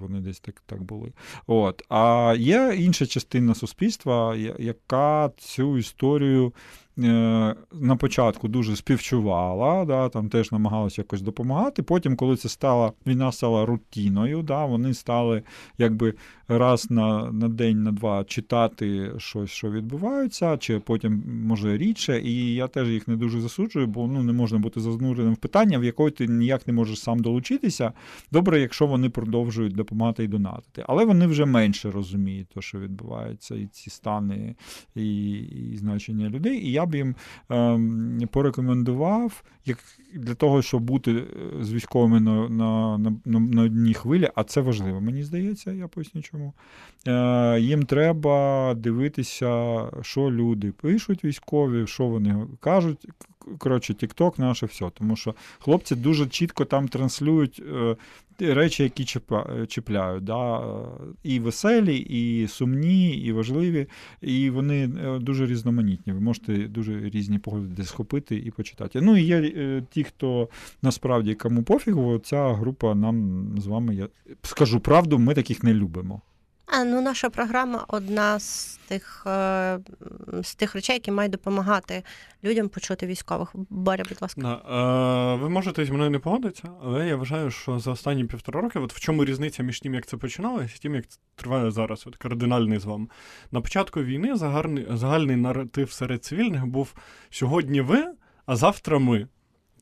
вони 0.00 0.20
десь 0.20 0.40
так, 0.40 0.62
так 0.66 0.82
були. 0.82 1.12
От. 1.46 1.82
А 1.88 2.34
є 2.38 2.74
інша 2.78 3.06
частина 3.06 3.54
суспільства, 3.54 4.36
яка 4.58 5.32
цю 5.36 5.78
історію 5.78 6.52
на 6.96 7.96
початку 7.98 8.48
дуже 8.48 8.76
співчувала, 8.76 9.84
да, 9.84 10.08
там 10.08 10.28
теж 10.28 10.52
намагалася 10.52 11.00
якось 11.00 11.22
допомагати. 11.22 11.82
Потім, 11.82 12.16
коли 12.16 12.36
це 12.36 12.48
стала 12.48 12.92
війна 13.06 13.32
стала 13.32 13.66
рутіною, 13.66 14.42
да, 14.42 14.64
вони 14.64 14.94
стали 14.94 15.42
якби 15.78 16.14
раз 16.48 16.90
на, 16.90 17.32
на 17.32 17.48
день, 17.48 17.82
на 17.82 17.92
два 17.92 18.24
читати 18.24 19.12
щось, 19.18 19.50
що 19.50 19.70
відбувається, 19.70 20.56
чи 20.56 20.78
потім 20.78 21.22
може 21.26 21.78
рідше. 21.78 22.20
І 22.20 22.54
я 22.54 22.68
теж 22.68 22.88
їх 22.88 23.08
не 23.08 23.16
дуже 23.16 23.40
засуджую, 23.40 23.86
бо 23.86 24.06
ну 24.06 24.22
не 24.22 24.32
можна 24.32 24.58
бути 24.58 24.80
зазнуреним 24.80 25.32
в 25.32 25.36
питання, 25.36 25.78
в 25.78 25.84
якої 25.84 26.10
ти 26.10 26.26
ніяк 26.26 26.66
не 26.66 26.72
можеш 26.72 27.00
сам 27.00 27.18
долучитися. 27.18 27.92
Добре, 28.32 28.60
якщо 28.60 28.86
вони 28.86 29.10
продовжують 29.10 29.74
допомагати 29.74 30.24
і 30.24 30.28
донатити. 30.28 30.84
Але 30.86 31.04
вони 31.04 31.26
вже 31.26 31.44
менше 31.44 31.90
розуміють 31.90 32.48
те, 32.48 32.60
що 32.60 32.78
відбувається, 32.78 33.54
і 33.54 33.66
ці 33.66 33.90
стани, 33.90 34.54
і, 34.94 35.32
і 35.72 35.76
значення 35.76 36.28
людей. 36.28 36.66
І 36.66 36.72
я 36.72 36.83
б 36.86 36.94
їм 36.94 37.14
ем, 37.50 38.28
порекомендував, 38.30 39.42
як 39.64 39.78
для 40.14 40.34
того, 40.34 40.62
щоб 40.62 40.82
бути 40.82 41.12
е, 41.12 41.24
з 41.64 41.72
військовими 41.72 42.20
на, 42.20 42.48
на, 42.48 42.98
на, 43.24 43.40
на, 43.40 43.62
одній 43.62 43.94
хвилі, 43.94 44.30
а 44.34 44.44
це 44.44 44.60
важливо, 44.60 45.00
мені 45.00 45.22
здається, 45.22 45.72
я 45.72 45.88
поясню 45.88 46.22
чому. 46.22 46.52
Е, 47.08 47.60
їм 47.60 47.82
треба 47.82 48.74
дивитися, 48.74 49.82
що 50.02 50.30
люди 50.30 50.72
пишуть 50.72 51.24
військові, 51.24 51.86
що 51.86 52.06
вони 52.06 52.46
кажуть. 52.60 53.08
Коротше, 53.58 53.92
TikTok 53.92 54.40
наше 54.40 54.66
все. 54.66 54.90
Тому 54.94 55.16
що 55.16 55.34
хлопці 55.58 55.94
дуже 55.94 56.26
чітко 56.26 56.64
там 56.64 56.88
транслюють 56.88 57.62
е, 57.74 57.96
речі, 58.54 58.82
які 58.82 59.02
чіпа- 59.02 59.66
чіпляють. 59.66 60.24
Да? 60.24 60.58
е, 60.60 60.86
І 61.22 61.40
веселі, 61.40 61.96
і 61.96 62.48
сумні, 62.48 63.16
і 63.16 63.32
важливі, 63.32 63.86
і 64.22 64.50
вони 64.50 64.84
е, 64.84 65.18
дуже 65.18 65.46
різноманітні. 65.46 66.12
Ви 66.12 66.20
можете 66.20 66.56
дуже 66.56 67.00
різні 67.10 67.38
погляди 67.38 67.84
схопити 67.84 68.36
і 68.36 68.50
почитати. 68.50 69.00
Ну 69.00 69.16
і 69.16 69.22
є 69.22 69.36
е, 69.36 69.82
ті, 69.90 70.04
хто 70.04 70.48
насправді 70.82 71.34
кому 71.34 71.62
пофігу, 71.62 72.18
ця 72.18 72.52
група 72.52 72.94
нам 72.94 73.48
з 73.58 73.66
вами, 73.66 73.94
я 73.94 74.08
скажу 74.42 74.80
правду, 74.80 75.18
ми 75.18 75.34
таких 75.34 75.62
не 75.62 75.74
любимо. 75.74 76.20
А 76.66 76.84
ну 76.84 77.00
наша 77.00 77.30
програма 77.30 77.84
одна 77.88 78.38
з 78.38 78.78
тих, 78.88 79.24
е, 79.26 79.78
з 80.42 80.54
тих 80.54 80.74
речей, 80.74 80.96
які 80.96 81.10
мають 81.10 81.32
допомагати 81.32 82.02
людям 82.44 82.68
почути 82.68 83.06
військових. 83.06 83.50
Боря, 83.54 84.04
будь 84.08 84.22
ласка. 84.22 84.40
Да. 84.40 85.34
Е, 85.34 85.36
ви 85.36 85.48
можете 85.48 85.84
зі 85.84 85.92
мною 85.92 86.10
не 86.10 86.18
погодитися, 86.18 86.70
але 86.84 87.08
я 87.08 87.16
вважаю, 87.16 87.50
що 87.50 87.78
за 87.78 87.90
останні 87.90 88.24
півтора 88.24 88.60
роки, 88.60 88.78
от 88.78 88.92
в 88.92 89.00
чому 89.00 89.24
різниця 89.24 89.62
між 89.62 89.80
тим, 89.80 89.94
як 89.94 90.06
це 90.06 90.16
починалося, 90.16 90.74
і 90.76 90.78
тим, 90.78 90.94
як 90.94 91.06
це 91.08 91.18
триває 91.34 91.70
зараз, 91.70 92.04
от 92.06 92.16
кардинальний 92.16 92.78
з 92.78 92.84
вами. 92.84 93.06
На 93.52 93.60
початку 93.60 94.02
війни 94.02 94.36
загальний, 94.36 94.86
загальний 94.90 95.36
наратив 95.36 95.92
серед 95.92 96.24
цивільних 96.24 96.66
був 96.66 96.94
сьогодні 97.30 97.80
ви, 97.80 98.04
а 98.46 98.56
завтра 98.56 98.98
ми. 98.98 99.28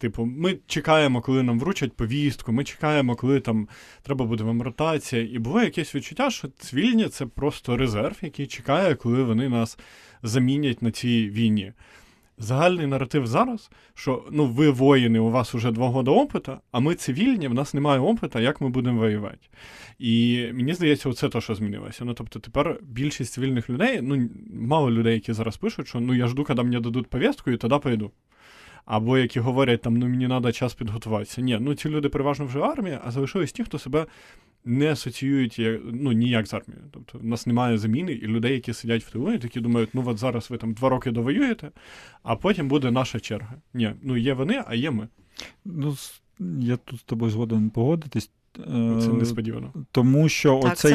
Типу, 0.02 0.24
ми 0.24 0.58
чекаємо, 0.66 1.20
коли 1.20 1.42
нам 1.42 1.60
вручать 1.60 1.92
повістку, 1.92 2.52
ми 2.52 2.64
чекаємо, 2.64 3.16
коли 3.16 3.40
там 3.40 3.68
треба 4.02 4.24
буде 4.24 4.44
вам 4.44 4.62
ротація. 4.62 5.22
І 5.22 5.38
було 5.38 5.62
якесь 5.62 5.94
відчуття, 5.94 6.30
що 6.30 6.48
цивільні 6.48 7.08
це 7.08 7.26
просто 7.26 7.76
резерв, 7.76 8.16
який 8.22 8.46
чекає, 8.46 8.94
коли 8.94 9.22
вони 9.22 9.48
нас 9.48 9.78
замінять 10.22 10.82
на 10.82 10.90
цій 10.90 11.30
війні. 11.30 11.72
загальний 12.38 12.86
наратив 12.86 13.26
зараз, 13.26 13.70
що 13.94 14.24
ну 14.30 14.46
ви 14.46 14.70
воїни, 14.70 15.18
у 15.18 15.30
вас 15.30 15.54
уже 15.54 15.70
два 15.70 15.92
роки 15.92 16.10
опита, 16.10 16.60
а 16.72 16.80
ми 16.80 16.94
цивільні, 16.94 17.48
в 17.48 17.54
нас 17.54 17.74
немає 17.74 18.00
опита, 18.00 18.40
як 18.40 18.60
ми 18.60 18.68
будемо 18.68 19.00
воювати. 19.00 19.48
І 19.98 20.46
мені 20.52 20.74
здається, 20.74 21.08
оце 21.08 21.28
те, 21.28 21.40
що 21.40 21.54
змінилося. 21.54 22.04
Ну 22.04 22.14
тобто, 22.14 22.38
тепер 22.38 22.78
більшість 22.82 23.32
цивільних 23.32 23.70
людей, 23.70 24.00
ну 24.02 24.28
мало 24.54 24.90
людей, 24.90 25.14
які 25.14 25.32
зараз 25.32 25.56
пишуть, 25.56 25.88
що 25.88 26.00
ну 26.00 26.14
я 26.14 26.26
жду, 26.26 26.44
коли 26.44 26.62
мені 26.62 26.80
дадуть 26.80 27.06
повістку, 27.06 27.50
і 27.50 27.56
тоді 27.56 27.78
пойду. 27.78 28.10
Або 28.84 29.18
які 29.18 29.40
говорять, 29.40 29.82
там 29.82 29.96
ну 29.96 30.08
мені 30.08 30.26
треба 30.26 30.52
час 30.52 30.74
підготуватися. 30.74 31.40
Ні, 31.40 31.58
ну 31.60 31.74
ці 31.74 31.88
люди 31.88 32.08
переважно 32.08 32.46
вже 32.46 32.60
армія, 32.60 33.00
а 33.04 33.10
залишились 33.10 33.52
ті, 33.52 33.64
хто 33.64 33.78
себе 33.78 34.06
не 34.64 34.92
асоціюють 34.92 35.60
ну, 35.84 36.12
ніяк 36.12 36.46
з 36.46 36.54
армією. 36.54 36.84
Тобто 36.90 37.18
в 37.18 37.24
нас 37.24 37.46
немає 37.46 37.78
заміни, 37.78 38.12
і 38.12 38.26
людей, 38.26 38.52
які 38.52 38.72
сидять 38.72 39.04
в 39.04 39.10
тилу, 39.10 39.38
такі 39.38 39.60
думають, 39.60 39.90
ну 39.92 40.04
от 40.06 40.18
зараз 40.18 40.50
ви 40.50 40.56
там 40.56 40.72
два 40.72 40.88
роки 40.88 41.10
довоюєте, 41.10 41.70
а 42.22 42.36
потім 42.36 42.68
буде 42.68 42.90
наша 42.90 43.20
черга. 43.20 43.54
Ні, 43.74 43.94
ну 44.02 44.16
є 44.16 44.34
вони, 44.34 44.62
а 44.66 44.74
є 44.74 44.90
ми. 44.90 45.08
Ну, 45.64 45.96
я 46.60 46.76
тут 46.76 47.00
з 47.00 47.02
тобою 47.02 47.30
згоден 47.30 47.70
погодитись. 47.70 48.30
Ну, 48.66 49.02
це 49.02 49.08
несподівано. 49.08 49.72
Тому 49.90 50.28
що 50.28 50.60
так, 50.62 50.72
оцей 50.72 50.92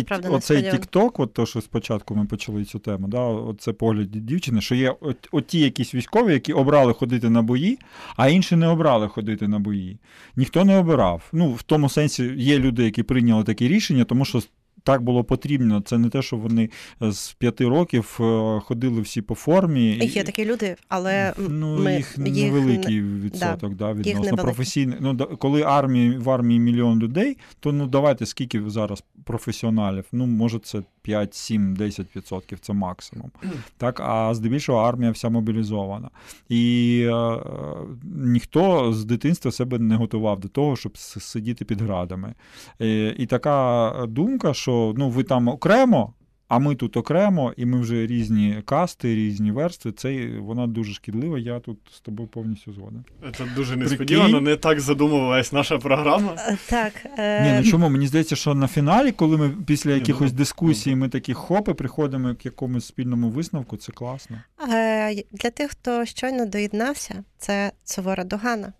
Тік-Ток, 0.71 1.13
TikTok, 1.15 1.21
от 1.21 1.33
то, 1.33 1.45
що 1.45 1.61
спочатку 1.61 2.15
ми 2.15 2.25
почали 2.25 2.65
цю 2.65 2.79
тему, 2.79 3.07
да, 3.07 3.19
оце 3.19 3.73
погляд 3.73 4.11
дівчини, 4.11 4.61
що 4.61 4.75
є 4.75 4.95
от, 5.01 5.27
оті 5.31 5.59
якісь 5.59 5.95
військові, 5.95 6.33
які 6.33 6.53
обрали 6.53 6.93
ходити 6.93 7.29
на 7.29 7.41
бої, 7.41 7.79
а 8.15 8.29
інші 8.29 8.55
не 8.55 8.67
обрали 8.67 9.07
ходити 9.07 9.47
на 9.47 9.59
бої. 9.59 9.99
Ніхто 10.35 10.65
не 10.65 10.77
обирав. 10.77 11.29
Ну, 11.33 11.51
в 11.51 11.63
тому 11.63 11.89
сенсі 11.89 12.33
є 12.37 12.59
люди, 12.59 12.83
які 12.83 13.03
прийняли 13.03 13.43
такі 13.43 13.67
рішення, 13.67 14.03
тому 14.03 14.25
що 14.25 14.41
так 14.87 15.01
було 15.01 15.23
потрібно. 15.23 15.81
Це 15.81 15.97
не 15.97 16.09
те, 16.09 16.21
що 16.21 16.37
вони 16.37 16.69
з 17.01 17.33
п'яти 17.33 17.67
років 17.67 18.17
е, 18.19 18.59
ходили 18.59 19.01
всі 19.01 19.21
по 19.21 19.35
формі. 19.35 19.97
Є 19.97 20.23
такі 20.23 20.45
люди, 20.45 20.75
але 20.87 21.33
ну, 21.37 21.79
ми, 21.79 21.95
їх 21.95 22.17
невеликий 22.17 22.95
їх, 22.95 23.03
відсоток, 23.03 23.75
да, 23.75 23.93
да 23.93 23.93
відносно 23.93 24.37
професійних. 24.37 24.97
Ну, 25.01 25.17
коли 25.17 25.61
армії 25.61 26.17
в 26.17 26.29
армії 26.29 26.59
мільйон 26.59 26.99
людей, 26.99 27.37
то 27.59 27.71
ну 27.71 27.87
давайте 27.87 28.25
скільки 28.25 28.69
зараз 28.69 29.03
професіоналів? 29.23 30.05
Ну, 30.11 30.25
може, 30.25 30.59
це 30.59 30.81
5, 31.01 31.35
7, 31.35 31.75
10% 31.75 32.57
це 32.61 32.73
максимум. 32.73 33.31
Так, 33.77 33.99
А 33.99 34.33
здебільшого 34.33 34.79
армія 34.79 35.11
вся 35.11 35.29
мобілізована. 35.29 36.09
І 36.49 37.01
е, 37.11 37.37
ніхто 38.03 38.93
з 38.93 39.05
дитинства 39.05 39.51
себе 39.51 39.79
не 39.79 39.95
готував 39.95 40.39
до 40.39 40.47
того, 40.47 40.75
щоб 40.75 40.97
сидіти 40.97 41.65
під 41.65 41.81
градами. 41.81 42.33
І, 42.79 43.05
і 43.17 43.25
така 43.25 43.93
думка, 44.07 44.53
що 44.53 44.76
ну, 44.97 45.09
ви 45.09 45.23
там 45.23 45.47
окремо. 45.47 46.13
А 46.47 46.59
ми 46.59 46.75
тут 46.75 46.97
окремо, 46.97 47.53
і 47.57 47.65
ми 47.65 47.81
вже 47.81 48.07
різні 48.07 48.61
касти, 48.65 49.15
різні 49.15 49.51
верстви. 49.51 49.91
Це 49.91 50.29
вона 50.39 50.67
дуже 50.67 50.93
шкідлива. 50.93 51.39
Я 51.39 51.59
тут 51.59 51.77
з 51.95 51.99
тобою 51.99 52.29
повністю 52.29 52.73
згоден. 52.73 53.03
Це 53.37 53.45
дуже 53.55 53.75
несподівано. 53.75 54.29
Прикинь? 54.29 54.43
Не 54.43 54.55
так 54.55 54.79
задумувалась 54.79 55.53
наша 55.53 55.77
програма. 55.77 56.35
Е, 56.37 56.57
так 56.69 56.93
е... 57.17 57.43
Ні, 57.43 57.57
ну 57.57 57.71
чому 57.71 57.89
мені 57.89 58.07
здається, 58.07 58.35
що 58.35 58.53
на 58.53 58.67
фіналі, 58.67 59.11
коли 59.11 59.37
ми 59.37 59.49
після 59.49 59.91
якихось 59.91 60.31
ну, 60.31 60.37
дискусій, 60.37 60.95
ми 60.95 61.09
такі 61.09 61.33
хопи 61.33 61.73
приходимо 61.73 62.29
к 62.29 62.39
якомусь 62.43 62.85
спільному 62.85 63.29
висновку. 63.29 63.77
Це 63.77 63.91
класно. 63.91 64.37
Е, 64.69 65.15
Для 65.31 65.49
тих, 65.49 65.71
хто 65.71 66.05
щойно 66.05 66.45
доєднався, 66.45 67.23
це 67.37 67.71
сувора 67.83 68.23
догана. 68.23 68.73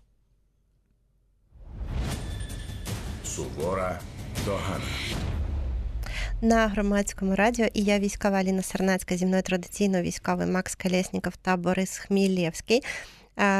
Сувора 3.24 4.00
догана 4.44 4.84
на 6.42 6.68
громадському 6.68 7.34
радіо. 7.34 7.66
І 7.74 7.82
я 7.82 7.98
військова 7.98 8.38
Аліна 8.38 8.62
Сарнацька 8.62 9.16
зі 9.16 9.26
мною 9.26 9.42
традиційно 9.42 10.02
військовий 10.02 10.46
Макс 10.46 10.74
Колєсніков 10.74 11.36
та 11.36 11.56
Борис 11.56 11.98
Хмілєвський. 11.98 12.82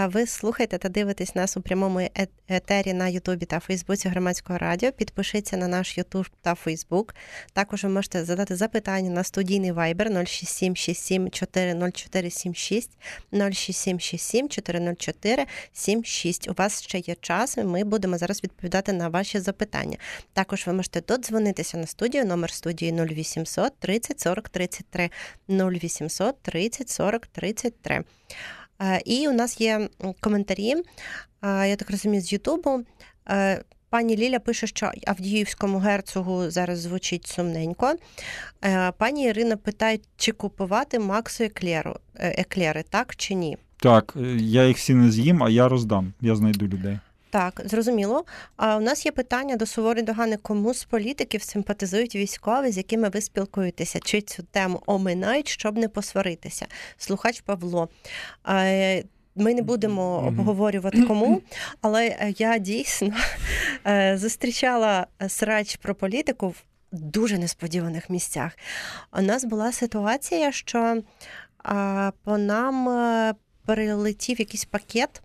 Ви 0.07 0.26
слухаєте 0.26 0.79
та 0.79 0.89
дивитесь 0.89 1.35
нас 1.35 1.57
у 1.57 1.61
прямому 1.61 2.01
е-, 2.01 2.11
етері 2.49 2.93
на 2.93 3.09
Ютубі 3.09 3.47
та 3.47 3.61
Фейсбуці 3.61 4.09
громадського 4.09 4.59
радіо. 4.59 4.93
Підпишіться 4.93 5.57
на 5.57 5.68
наш 5.68 5.99
Ютуб 5.99 6.26
та 6.43 6.55
Фейсбук. 6.55 7.14
Також 7.53 7.85
ви 7.85 7.91
можете 7.91 8.24
задати 8.24 8.57
запитання 8.57 9.11
на 9.11 9.24
студійний 9.24 9.72
вайбер 9.72 10.26
06767 10.26 11.31
40476 11.31 12.91
06767 13.33 14.49
404 14.49 15.47
76. 15.72 16.49
У 16.49 16.53
вас 16.53 16.83
ще 16.83 16.99
є 16.99 17.14
час, 17.20 17.57
і 17.57 17.64
ми 17.64 17.85
будемо 17.85 18.18
зараз 18.18 18.45
відповідати 18.45 18.93
на 18.93 19.09
ваші 19.09 19.41
запитання. 19.41 19.97
Також 20.33 20.66
ви 20.66 20.72
можете 20.72 21.01
додзвонитися 21.01 21.79
на 21.79 21.87
студію, 21.87 22.24
номер 22.24 22.51
студії 22.51 22.93
0800 22.93 23.72
30 23.79 24.20
40 24.20 24.49
33 24.49 25.11
0800 25.49 26.43
30 26.43 26.91
40 26.91 27.26
33. 27.26 28.05
Е, 28.83 29.01
і 29.05 29.29
у 29.29 29.33
нас 29.33 29.61
є 29.61 29.89
коментарі, 30.20 30.74
е, 31.43 31.68
я 31.68 31.76
так 31.76 31.91
розумію, 31.91 32.22
з 32.22 32.33
Ютубу. 32.33 32.81
Е, 33.31 33.62
пані 33.91 34.16
Ліля 34.16 34.39
пише, 34.39 34.66
що 34.66 34.93
Авдіївському 35.07 35.79
герцогу 35.79 36.51
зараз 36.51 36.79
звучить 36.79 37.26
сумненько. 37.26 37.95
Пані 38.99 39.24
Ірина 39.24 39.57
питає, 39.57 39.99
чи 40.16 40.33
купувати 40.33 40.99
Максу 40.99 41.45
еклеру, 41.45 41.97
еклери, 42.14 42.85
так 42.91 43.16
чи 43.16 43.35
ні? 43.35 43.59
Так, 43.76 44.14
я 44.37 44.66
їх 44.68 44.76
всі 44.76 44.95
не 44.95 45.11
з'їм, 45.11 45.43
а 45.43 45.51
я 45.51 45.68
роздам. 45.68 46.12
Я 46.20 46.37
знайду 46.37 46.66
людей. 46.66 46.99
Так, 47.31 47.62
зрозуміло. 47.64 48.24
А 48.57 48.76
у 48.76 48.81
нас 48.81 49.07
є 49.07 49.12
питання 49.12 49.57
до 49.57 49.66
суворої 49.66 50.05
догани, 50.05 50.37
кому 50.37 50.74
з 50.74 50.85
політиків 50.85 51.43
симпатизують 51.43 52.16
військові, 52.16 52.70
з 52.70 52.76
якими 52.76 53.09
ви 53.09 53.20
спілкуєтеся, 53.20 54.01
чи 54.01 54.20
цю 54.20 54.43
тему 54.43 54.83
оминають, 54.87 55.49
щоб 55.49 55.79
не 55.79 55.89
посваритися? 55.89 56.66
Слухач 56.97 57.41
Павло. 57.41 57.89
Ми 59.35 59.55
не 59.55 59.62
будемо 59.62 60.24
обговорювати 60.26 61.03
кому, 61.03 61.43
але 61.81 62.33
я 62.39 62.59
дійсно 62.59 63.12
е, 63.87 64.18
зустрічала 64.18 65.07
срач 65.29 65.76
про 65.76 65.95
політику 65.95 66.49
в 66.49 66.64
дуже 66.93 67.39
несподіваних 67.39 68.11
місцях. 68.11 68.53
У 69.18 69.22
нас 69.22 69.45
була 69.45 69.72
ситуація, 69.72 70.53
що 70.53 71.03
по 72.24 72.39
нам 72.39 72.89
е, 72.89 73.35
перелетів 73.66 74.41
якийсь 74.41 74.64
пакет 74.64 75.22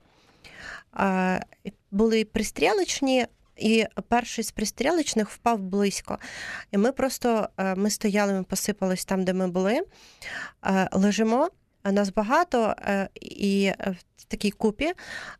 були 1.93 2.25
пристрілочні, 2.25 3.25
і 3.57 3.85
перший 4.07 4.43
з 4.43 4.51
пристрілочних 4.51 5.29
впав 5.29 5.59
близько. 5.59 6.19
І 6.71 6.77
ми 6.77 6.91
просто 6.91 7.49
е, 7.57 7.75
ми 7.75 7.89
стояли, 7.89 8.33
ми 8.33 8.43
посипались 8.43 9.05
там, 9.05 9.23
де 9.23 9.33
ми 9.33 9.47
були, 9.47 9.81
е, 10.65 10.89
лежимо. 10.91 11.49
Нас 11.91 12.09
багато 12.09 12.75
е, 12.79 13.09
і 13.21 13.71
в 14.17 14.23
такій 14.27 14.51
купі 14.51 14.91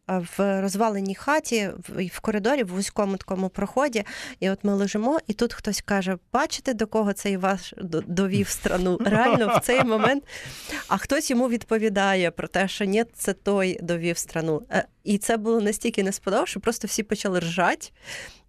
в 0.08 0.62
розваленій 0.62 1.16
хаті, 1.16 1.70
в 2.14 2.20
коридорі, 2.20 2.64
в 2.64 2.68
вузькому 2.68 3.18
такому 3.18 3.50
проході. 3.50 4.04
І 4.40 4.50
от 4.50 4.64
ми 4.64 4.74
лежимо, 4.74 5.20
і 5.28 5.34
тут 5.34 5.54
хтось 5.54 5.82
каже: 5.82 6.18
бачите, 6.34 6.74
до 6.74 6.88
кого 6.88 7.14
цей 7.14 7.38
ваш 7.38 7.74
довів 8.08 8.50
страну? 8.50 8.98
Реально 9.06 9.58
в 9.58 9.66
цей 9.66 9.84
момент. 9.84 10.24
А 10.88 10.98
хтось 10.98 11.30
йому 11.30 11.50
відповідає 11.50 12.32
про 12.32 12.48
те, 12.48 12.68
що 12.68 12.86
ні, 12.86 13.06
це 13.14 13.34
той 13.34 13.80
довів 13.82 14.18
страну. 14.18 14.62
І 15.04 15.18
це 15.18 15.38
було 15.38 15.62
настільки 15.62 16.04
несподобано, 16.04 16.46
що 16.48 16.60
просто 16.60 16.88
всі 16.88 17.04
почали 17.04 17.40
ржати. 17.40 17.90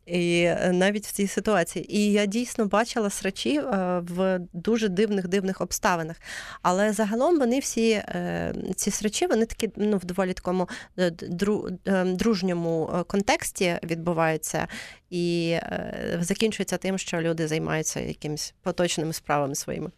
І 0.07 0.42
е, 0.42 0.72
навіть 0.72 1.07
в 1.07 1.12
цій 1.12 1.26
ситуації. 1.26 1.96
І 1.96 2.12
я 2.12 2.26
дійсно 2.26 2.66
бачила 2.66 3.11
срачі 3.11 3.57
е, 3.59 3.62
в 4.02 4.40
дуже 4.52 4.88
дивних 4.88 5.28
дивних 5.28 5.61
обставинах. 5.61 6.16
Але 6.62 6.92
загалом 6.92 7.38
вони 7.38 7.59
всі 7.59 7.90
е, 7.90 8.55
ці 8.76 8.90
срачі, 8.90 9.26
вони 9.26 9.46
такі 9.46 9.70
ну, 9.76 9.96
в 9.96 10.05
доволі 10.05 10.32
такому 10.32 10.68
дружньому 12.05 13.05
контексті 13.07 13.78
відбуваються 13.82 14.68
і 15.11 15.57
закінчується 16.20 16.76
тим, 16.76 16.98
що 16.98 17.20
люди 17.20 17.48
займаються 17.48 18.00
якимись 18.00 18.55
поточними 18.62 19.12
справами 19.12 19.55
своїми. 19.55 19.90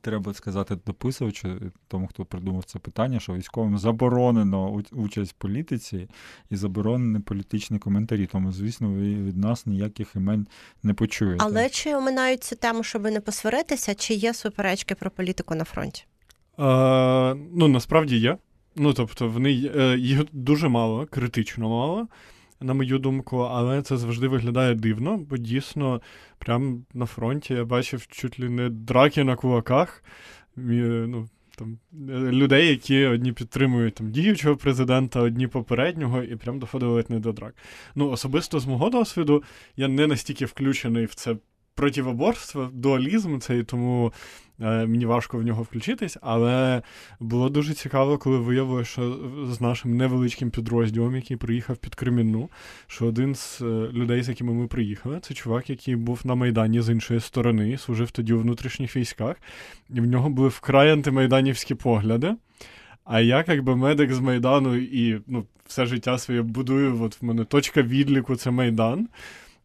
Треба 0.00 0.34
сказати 0.34 0.76
дописувачу, 0.86 1.48
тому 1.88 2.06
хто 2.06 2.24
придумав 2.24 2.64
це 2.64 2.78
питання, 2.78 3.20
що 3.20 3.32
військовим 3.34 3.78
заборонено 3.78 4.82
участь 4.92 5.32
в 5.32 5.34
політиці 5.34 6.08
і 6.50 6.56
заборонені 6.56 7.18
політичні 7.18 7.78
коментарі. 7.78 8.26
Тому, 8.26 8.52
звісно, 8.52 8.88
ви 8.88 9.14
від 9.14 9.36
нас 9.36 9.66
ніяких 9.66 10.16
імен 10.16 10.46
не 10.82 10.94
почуєте. 10.94 11.44
Але 11.44 11.68
чи 11.68 11.94
оминають 11.94 12.44
цю 12.44 12.56
тему, 12.56 12.82
щоб 12.82 13.02
не 13.02 13.20
посваритися, 13.20 13.94
чи 13.94 14.14
є 14.14 14.34
суперечки 14.34 14.94
про 14.94 15.10
політику 15.10 15.54
на 15.54 15.64
фронті? 15.64 16.04
А, 16.56 17.34
Ну 17.52 17.68
насправді 17.68 18.16
є. 18.16 18.36
Ну 18.76 18.92
тобто, 18.92 19.28
вони 19.28 19.70
е, 19.76 19.98
їх 19.98 20.24
дуже 20.32 20.68
мало, 20.68 21.06
критично 21.06 21.68
мало 21.68 22.08
на 22.60 22.74
мою 22.74 22.98
думку, 22.98 23.38
але 23.38 23.82
це 23.82 23.96
завжди 23.96 24.28
виглядає 24.28 24.74
дивно, 24.74 25.18
бо 25.18 25.36
дійсно, 25.36 26.00
прямо 26.38 26.78
на 26.94 27.06
фронті 27.06 27.54
я 27.54 27.64
бачив 27.64 28.06
чуть 28.06 28.40
ли 28.40 28.48
не 28.48 28.70
драки 28.70 29.24
на 29.24 29.36
кулаках. 29.36 30.04
ну, 30.56 31.28
там, 31.56 31.78
Людей, 32.32 32.68
які 32.68 33.04
одні 33.04 33.32
підтримують 33.32 33.94
там, 33.94 34.10
діючого 34.10 34.56
президента, 34.56 35.20
одні 35.20 35.46
попереднього, 35.46 36.22
і 36.22 36.36
прям 36.36 36.58
доходили 36.58 37.04
не 37.08 37.18
до 37.18 37.32
драк. 37.32 37.54
Ну, 37.94 38.10
особисто 38.10 38.60
з 38.60 38.66
мого 38.66 38.90
досвіду, 38.90 39.42
я 39.76 39.88
не 39.88 40.06
настільки 40.06 40.44
включений 40.44 41.04
в 41.04 41.14
це 41.14 41.36
противоборство, 41.76 42.70
дуалізм 42.72 43.38
цей, 43.38 43.62
тому 43.62 44.12
е, 44.60 44.86
мені 44.86 45.06
важко 45.06 45.38
в 45.38 45.42
нього 45.42 45.62
включитись. 45.62 46.18
Але 46.22 46.82
було 47.20 47.48
дуже 47.48 47.74
цікаво, 47.74 48.18
коли 48.18 48.38
виявилося, 48.38 48.90
що 48.90 49.18
з 49.50 49.60
нашим 49.60 49.96
невеличким 49.96 50.50
підрозділом, 50.50 51.16
який 51.16 51.36
приїхав 51.36 51.76
під 51.76 51.94
Кремінну, 51.94 52.50
що 52.86 53.06
один 53.06 53.34
з 53.34 53.62
е, 53.62 53.64
людей, 53.92 54.22
з 54.22 54.28
якими 54.28 54.52
ми 54.52 54.66
приїхали, 54.66 55.20
це 55.20 55.34
чувак, 55.34 55.70
який 55.70 55.96
був 55.96 56.20
на 56.24 56.34
Майдані 56.34 56.80
з 56.80 56.88
іншої 56.92 57.20
сторони, 57.20 57.78
служив 57.78 58.10
тоді 58.10 58.32
у 58.32 58.38
внутрішніх 58.38 58.96
військах, 58.96 59.36
і 59.90 60.00
в 60.00 60.06
нього 60.06 60.28
були 60.28 60.48
вкрай 60.48 60.90
антимайданівські 60.90 61.74
погляди. 61.74 62.34
А 63.04 63.20
я, 63.20 63.44
якби 63.48 63.76
медик 63.76 64.12
з 64.12 64.20
Майдану 64.20 64.76
і 64.76 65.20
ну, 65.26 65.46
все 65.66 65.86
життя 65.86 66.18
своє 66.18 66.42
будую, 66.42 67.02
от 67.02 67.22
в 67.22 67.24
мене 67.24 67.44
точка 67.44 67.82
відліку 67.82 68.36
це 68.36 68.50
Майдан. 68.50 69.08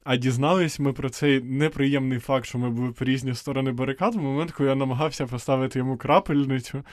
А 0.03 0.15
дізнались 0.15 0.79
ми 0.79 0.93
про 0.93 1.09
цей 1.09 1.41
неприємний 1.41 2.19
факт, 2.19 2.45
що 2.45 2.57
ми 2.57 2.69
були 2.69 2.91
по 2.91 3.05
різні 3.05 3.35
сторони 3.35 3.71
барикад, 3.71 4.15
в 4.15 4.17
момент, 4.17 4.51
коли 4.51 4.69
я 4.69 4.75
намагався 4.75 5.25
поставити 5.25 5.79
йому 5.79 5.97
крапельницю. 5.97 6.83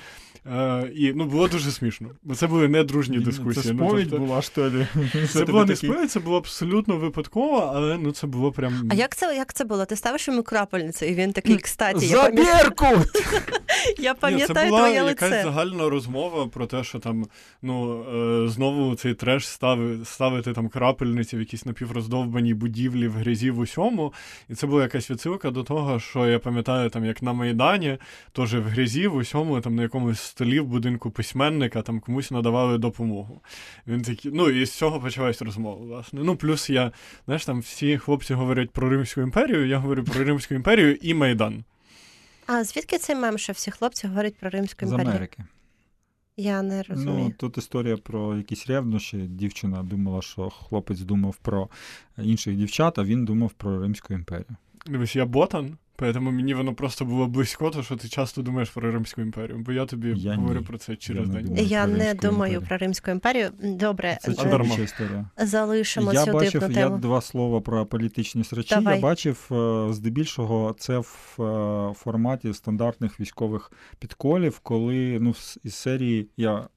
Е, 0.46 0.90
і 0.94 1.12
ну, 1.12 1.24
було 1.24 1.48
дуже 1.48 1.70
смішно. 1.70 2.08
Бо 2.22 2.34
це 2.34 2.46
були 2.46 2.68
недружні 2.68 3.18
дискусії. 3.18 3.64
Це 3.64 3.72
Ну, 3.72 3.88
тобто, 3.90 4.18
була, 4.18 4.42
що 4.42 4.62
ли? 4.62 4.86
Це 5.32 5.44
було 5.44 5.64
не 5.64 5.76
сповідь, 5.76 6.10
це 6.10 6.20
було 6.20 6.36
абсолютно 6.36 6.96
випадково, 6.96 7.72
але 7.74 7.98
ну, 7.98 8.12
це 8.12 8.26
було 8.26 8.52
прям. 8.52 8.88
А 8.90 8.94
як 8.94 9.16
це 9.16 9.36
як 9.36 9.52
це 9.54 9.64
було? 9.64 9.84
Ти 9.84 9.96
ставиш 9.96 10.28
йому 10.28 10.42
крапельницю, 10.42 11.04
і 11.06 11.14
він 11.14 11.32
такий, 11.32 11.58
кстаті, 11.58 12.06
я 12.06 12.16
За 12.16 12.22
пам'ятаю, 12.30 12.64
Беркут! 12.64 13.08
я 13.98 14.14
пам'ятаю 14.14 14.70
це 14.70 14.70
була 14.70 14.88
якась 14.88 15.42
загальна 15.42 15.88
розмова 15.88 16.46
про 16.46 16.66
те, 16.66 16.84
що 16.84 16.98
там 16.98 17.26
ну 17.62 18.04
е, 18.44 18.48
знову 18.48 18.94
цей 18.94 19.14
треш 19.14 19.48
ставити 20.04 20.52
там 20.52 20.68
крапельниці 20.68 21.36
в 21.36 21.40
якісь 21.40 21.66
напівроздовбаній 21.66 22.54
будівлі 22.54 22.97
в 23.06 23.12
грязі 23.12 23.50
в 23.50 23.58
усьому. 23.58 24.12
І 24.48 24.54
це 24.54 24.66
була 24.66 24.82
якась 24.82 25.10
відсилка 25.10 25.50
до 25.50 25.62
того, 25.62 26.00
що 26.00 26.26
я 26.26 26.38
пам'ятаю, 26.38 26.90
там 26.90 27.04
як 27.04 27.22
на 27.22 27.32
Майдані, 27.32 27.98
теж 28.32 28.54
в 28.54 28.62
грязі 28.62 29.06
в 29.06 29.14
усьому, 29.14 29.60
там 29.60 29.74
на 29.74 29.82
якомусь 29.82 30.20
столі 30.20 30.60
в 30.60 30.66
будинку 30.66 31.10
письменника 31.10 31.82
там 31.82 32.00
комусь 32.00 32.30
надавали 32.30 32.78
допомогу. 32.78 33.40
Він 33.86 34.02
такий, 34.02 34.30
ну 34.34 34.48
і 34.48 34.66
з 34.66 34.72
цього 34.72 35.00
почалась 35.00 35.42
розмова, 35.42 35.84
власне. 35.84 36.20
Ну, 36.24 36.36
плюс 36.36 36.70
я, 36.70 36.92
знаєш, 37.24 37.44
там 37.44 37.60
всі 37.60 37.98
хлопці 37.98 38.34
говорять 38.34 38.70
про 38.70 38.88
Римську 38.88 39.20
імперію, 39.20 39.66
я 39.66 39.78
говорю 39.78 40.04
про 40.04 40.24
Римську 40.24 40.54
імперію 40.54 40.94
і 40.94 41.14
Майдан. 41.14 41.64
А 42.46 42.64
звідки 42.64 42.98
цей 42.98 43.16
мем, 43.16 43.38
що 43.38 43.52
всі 43.52 43.70
хлопці 43.70 44.06
говорять 44.06 44.34
про 44.36 44.50
Римську 44.50 44.86
З 44.86 44.90
імперію? 44.90 45.10
Америки. 45.10 45.44
Я 46.40 46.62
не 46.62 46.82
розумію. 46.82 47.18
Ну, 47.18 47.34
тут 47.36 47.58
історія 47.58 47.96
про 47.96 48.36
якісь 48.36 48.66
ревнощі. 48.66 49.18
Дівчина 49.18 49.82
думала, 49.82 50.22
що 50.22 50.50
хлопець 50.50 51.00
думав 51.00 51.36
про 51.36 51.68
інших 52.18 52.56
дівчат, 52.56 52.98
а 52.98 53.04
він 53.04 53.24
думав 53.24 53.52
про 53.52 53.80
Римську 53.80 54.14
імперію. 54.14 54.56
Дивись, 54.86 55.16
я 55.16 55.26
ботан, 55.26 55.76
Поэтому 55.98 56.30
мені 56.30 56.54
воно 56.54 56.74
просто 56.74 57.04
було 57.04 57.26
близько, 57.26 57.70
то 57.70 57.82
що 57.82 57.96
ти 57.96 58.08
часто 58.08 58.42
думаєш 58.42 58.70
про 58.70 58.92
Римську 58.92 59.20
імперію, 59.20 59.58
бо 59.58 59.72
я 59.72 59.86
тобі 59.86 60.14
Я 60.16 60.34
говорю 60.34 60.58
ні. 60.60 60.66
про 60.66 60.78
це 60.78 60.96
через 60.96 61.28
Я 61.28 61.34
не 61.34 61.34
день. 61.34 61.44
думаю. 61.46 61.66
Я 61.66 61.84
про 61.84 61.92
не 61.92 62.04
Римську 62.04 62.26
думаю 62.26 62.52
імперію. 62.52 62.68
про 62.68 62.76
Римську 62.78 63.10
імперію. 63.10 63.50
Добре, 63.62 64.18
Це 64.20 64.30
е, 64.30 64.34
дарма. 64.34 64.50
чоловіча 64.52 64.82
історія. 64.82 65.30
залишимо 65.36 66.12
Я 66.12 66.24
цю 66.24 66.32
бачив, 66.32 66.60
дивну 66.60 66.78
я 66.78 66.88
два 66.88 67.20
слова 67.20 67.60
про 67.60 67.86
політичні 67.86 68.44
срачі. 68.44 68.74
Давай. 68.74 68.94
Я 68.96 69.02
бачив 69.02 69.48
е, 69.52 69.92
здебільшого 69.92 70.74
це 70.78 70.98
в 70.98 71.36
е, 71.42 71.94
форматі 71.94 72.54
стандартних 72.54 73.20
військових 73.20 73.72
підколів, 73.98 74.58
коли 74.58 75.18
ну, 75.20 75.34
із 75.64 75.74
серії 75.74 76.28
я 76.36 76.68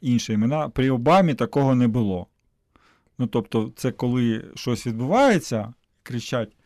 інші 0.00 0.32
імена. 0.32 0.68
При 0.68 0.90
Обамі 0.90 1.34
такого 1.34 1.74
не 1.74 1.88
було. 1.88 2.26
Ну, 3.18 3.26
тобто, 3.26 3.72
це 3.76 3.92
коли 3.92 4.44
щось 4.54 4.86
відбувається, 4.86 5.74
кричать. 6.02 6.56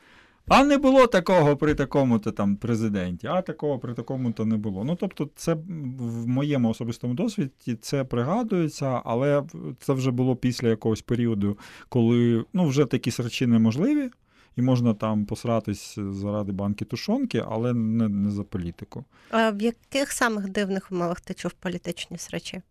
А 0.48 0.64
не 0.64 0.78
було 0.78 1.06
такого 1.06 1.56
при 1.56 1.74
такому-то 1.74 2.32
там 2.32 2.56
президенті, 2.56 3.26
а 3.26 3.42
такого 3.42 3.78
при 3.78 3.94
такому-то 3.94 4.44
не 4.44 4.56
було. 4.56 4.84
Ну, 4.84 4.96
тобто, 5.00 5.30
це 5.36 5.54
в 5.98 6.26
моєму 6.26 6.70
особистому 6.70 7.14
досвіді 7.14 7.74
це 7.80 8.04
пригадується, 8.04 9.02
але 9.04 9.44
це 9.80 9.92
вже 9.92 10.10
було 10.10 10.36
після 10.36 10.68
якогось 10.68 11.02
періоду, 11.02 11.58
коли 11.88 12.44
ну, 12.52 12.66
вже 12.66 12.84
такі 12.84 13.10
срачі 13.10 13.46
неможливі, 13.46 14.10
і 14.56 14.62
можна 14.62 14.94
там 14.94 15.26
посратись 15.26 15.98
заради 15.98 16.52
банки 16.52 16.84
тушонки, 16.84 17.44
але 17.48 17.72
не, 17.72 18.08
не 18.08 18.30
за 18.30 18.42
політику. 18.44 19.04
А 19.30 19.50
в 19.50 19.62
яких 19.62 20.12
самих 20.12 20.48
дивних 20.48 20.92
умовах 20.92 21.20
ти 21.20 21.34
чув 21.34 21.52
політичні 21.52 22.18
срачі? 22.18 22.62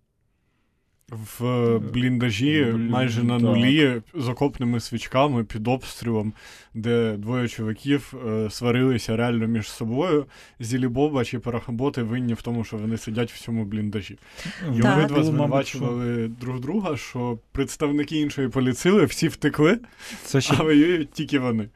В 1.09 1.45
е, 1.45 1.79
бліндажі 1.79 2.65
Блін, 2.65 2.89
майже 2.89 3.23
на 3.23 3.39
нулі 3.39 4.01
з 4.13 4.29
окопними 4.29 4.79
свічками 4.79 5.43
під 5.43 5.67
обстрілом, 5.67 6.33
де 6.73 7.17
двоє 7.17 7.47
чуваків 7.47 8.13
е, 8.27 8.49
сварилися 8.49 9.17
реально 9.17 9.47
між 9.47 9.69
собою. 9.69 10.25
Зілі 10.59 10.87
Боба 10.87 11.25
чи 11.25 11.39
Парахаботи 11.39 12.03
винні 12.03 12.33
в 12.33 12.41
тому, 12.41 12.63
що 12.63 12.77
вони 12.77 12.97
сидять 12.97 13.31
в 13.31 13.41
цьому 13.41 13.65
бліндажі. 13.65 14.17
І 14.61 14.67
обидва 14.67 15.07
Було, 15.07 15.23
звинувачували 15.23 16.27
друг 16.27 16.59
друга, 16.59 16.97
що 16.97 17.39
представники 17.51 18.19
іншої 18.19 18.49
поліцили 18.49 19.05
всі 19.05 19.27
втекли, 19.27 19.79
Це 20.23 20.41
ще 20.41 20.55
а 20.57 20.63
воюють 20.63 21.11
тільки 21.11 21.39
вони. 21.39 21.69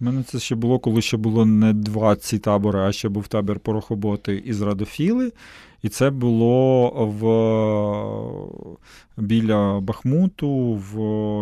У 0.00 0.04
мене 0.04 0.22
це 0.22 0.38
ще 0.38 0.54
було, 0.54 0.78
коли 0.78 1.02
ще 1.02 1.16
було 1.16 1.46
не 1.46 1.72
два 1.72 2.16
ці 2.16 2.38
табори, 2.38 2.80
а 2.80 2.92
ще 2.92 3.08
був 3.08 3.28
табір 3.28 3.60
порохоботи 3.60 4.42
і 4.44 4.52
зрадофіли. 4.52 5.32
І 5.82 5.88
це 5.88 6.10
було 6.10 6.90
в 7.20 7.22
біля 9.22 9.80
Бахмуту, 9.80 10.74
в 10.74 10.96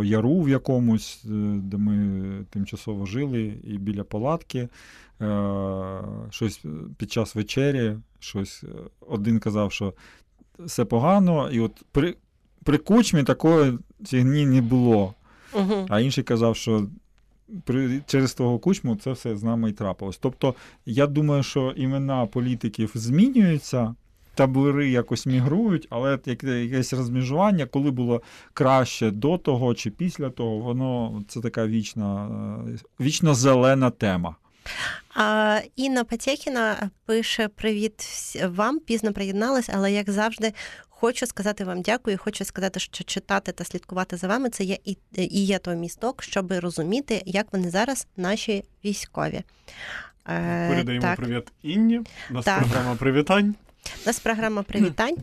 Яру 0.07 0.43
в 0.43 0.49
якомусь, 0.49 1.23
е, 1.25 1.29
де 1.63 1.77
ми 1.77 2.23
тимчасово 2.51 3.07
жили, 3.07 3.55
і 3.65 3.79
біля 3.79 4.05
палатки. 4.05 4.69
Е, 5.21 6.01
Щось 6.31 6.65
під 6.97 7.13
час 7.13 7.35
вечері, 7.35 7.97
щось 8.19 8.65
е, 8.65 8.69
один 9.09 9.39
казав, 9.39 9.73
що 9.73 9.95
все 10.59 10.85
погано, 10.85 11.51
і 11.51 11.61
от 11.61 11.83
при, 11.93 12.15
при 12.65 12.79
кучмі 12.79 13.23
такої 13.23 13.79
фігні 14.07 14.47
не 14.47 14.63
було. 14.63 15.15
Угу. 15.55 15.87
А 15.89 16.01
інший 16.01 16.25
казав, 16.25 16.57
що 16.57 16.87
при, 17.65 18.01
через 18.07 18.35
того 18.35 18.59
кучму 18.59 18.97
це 18.97 19.13
все 19.13 19.37
з 19.37 19.43
нами 19.43 19.71
і 19.71 19.73
трапилось. 19.73 20.19
Тобто, 20.19 20.55
я 20.87 21.07
думаю, 21.07 21.43
що 21.43 21.73
імена 21.77 22.27
політиків 22.27 22.91
змінюються, 22.95 23.95
табори 24.35 24.91
якось 24.91 25.27
мігрують, 25.27 25.87
але 25.91 26.19
яке- 26.27 26.65
якесь 26.65 26.93
розміжування, 26.93 27.67
коли 27.67 27.91
було 27.91 28.23
краще 28.55 29.11
до 29.11 29.39
того 29.39 29.75
чи 29.75 29.91
після 29.91 30.31
того, 30.31 30.59
воно 30.59 31.23
це 31.29 31.41
така 31.41 31.67
вічна, 31.67 32.29
е, 32.69 32.79
вічно 33.05 33.35
зелена 33.35 33.91
тема. 33.91 34.37
А, 35.15 35.61
Інна 35.77 36.05
Патєкіна 36.05 36.91
пише: 37.07 37.49
Привіт 37.49 37.95
вам, 38.49 38.81
пізно 38.81 39.13
приєдналась, 39.13 39.71
але 39.75 39.93
як 39.93 40.11
завжди. 40.11 40.53
Хочу 40.89 41.27
сказати 41.27 41.65
вам 41.65 41.83
дякую. 41.83 42.19
Хочу 42.19 42.45
сказати, 42.45 42.81
що 42.81 43.05
читати 43.05 43.53
та 43.53 43.65
слідкувати 43.65 44.17
за 44.17 44.29
вами 44.29 44.51
це 44.51 44.65
є 44.65 44.79
і, 44.85 44.97
і 45.17 45.45
є 45.45 45.59
той 45.59 45.77
місток, 45.77 46.23
щоб 46.23 46.53
розуміти, 46.53 47.23
як 47.27 47.47
вони 47.53 47.71
зараз 47.71 48.07
наші 48.17 48.65
військові. 48.85 49.43
Е, 50.29 50.69
Передаємо 50.69 51.03
так. 51.03 51.17
привіт 51.17 51.53
Інні. 51.63 52.01
У 52.31 52.35
нас 52.35 52.45
Так. 52.45 52.59
програма 52.59 52.95
привітань. 52.95 53.55
У 54.05 54.07
нас 54.07 54.21
програма 54.21 54.63
привітань. 54.63 55.17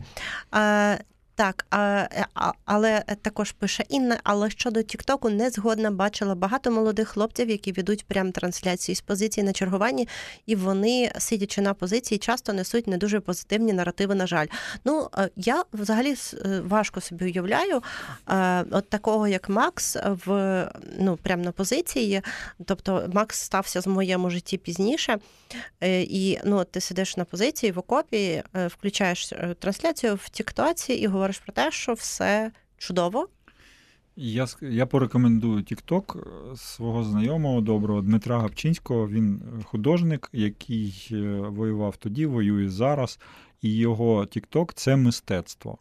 Так, 1.42 1.66
а, 1.70 2.06
а, 2.34 2.52
але 2.64 3.00
також 3.22 3.52
пише 3.52 3.84
Інна, 3.88 4.20
але 4.24 4.50
щодо 4.50 4.82
Тіктоку 4.82 5.30
не 5.30 5.50
згодна 5.50 5.90
бачила 5.90 6.34
багато 6.34 6.70
молодих 6.70 7.08
хлопців, 7.08 7.50
які 7.50 7.72
ведуть 7.72 8.04
прям 8.06 8.32
трансляції 8.32 8.96
з 8.96 9.00
позиції 9.00 9.44
на 9.44 9.52
чергуванні, 9.52 10.08
і 10.46 10.56
вони, 10.56 11.12
сидячи 11.18 11.60
на 11.60 11.74
позиції, 11.74 12.18
часто 12.18 12.52
несуть 12.52 12.86
не 12.86 12.96
дуже 12.96 13.20
позитивні 13.20 13.72
наративи, 13.72 14.14
на 14.14 14.26
жаль. 14.26 14.46
Ну, 14.84 15.08
е, 15.18 15.30
я 15.36 15.64
взагалі 15.72 16.14
е, 16.14 16.60
важко 16.60 17.00
собі 17.00 17.24
уявляю 17.24 17.82
е, 18.28 18.64
от 18.70 18.88
такого, 18.88 19.28
як 19.28 19.48
Макс, 19.48 19.96
в 20.26 20.68
ну, 20.98 21.16
прям 21.16 21.42
на 21.42 21.52
позиції. 21.52 22.22
Тобто 22.64 23.10
Макс 23.12 23.40
стався 23.40 23.80
в 23.80 23.88
моєму 23.88 24.30
житті 24.30 24.58
пізніше. 24.58 25.18
Е, 25.80 26.02
І 26.02 26.38
ну, 26.44 26.64
ти 26.64 26.80
сидиш 26.80 27.16
на 27.16 27.24
позиції 27.24 27.72
в 27.72 27.78
окопі, 27.78 28.42
е, 28.56 28.66
включаєш 28.66 29.32
е, 29.32 29.54
трансляцію 29.58 30.14
в 30.14 30.28
Тіктоці 30.28 30.92
і 30.92 31.06
говориш 31.06 31.31
про 31.38 31.52
те, 31.52 31.70
що 31.70 31.92
все 31.92 32.50
чудово. 32.78 33.28
Я, 34.16 34.46
я 34.60 34.86
порекомендую 34.86 35.62
TikTok 35.62 36.18
е, 36.18 36.56
свого 36.56 37.04
знайомого 37.04 37.60
доброго 37.60 38.00
Дмитра 38.00 38.38
Гапчинського. 38.38 39.08
Він 39.08 39.42
е, 39.60 39.62
художник, 39.64 40.30
який 40.32 41.08
е, 41.12 41.16
воював 41.40 41.96
тоді, 41.96 42.26
воює 42.26 42.68
зараз, 42.68 43.18
і 43.62 43.76
його 43.76 44.20
TikTok– 44.20 44.72
це 44.74 44.96
мистецтво. 44.96 45.78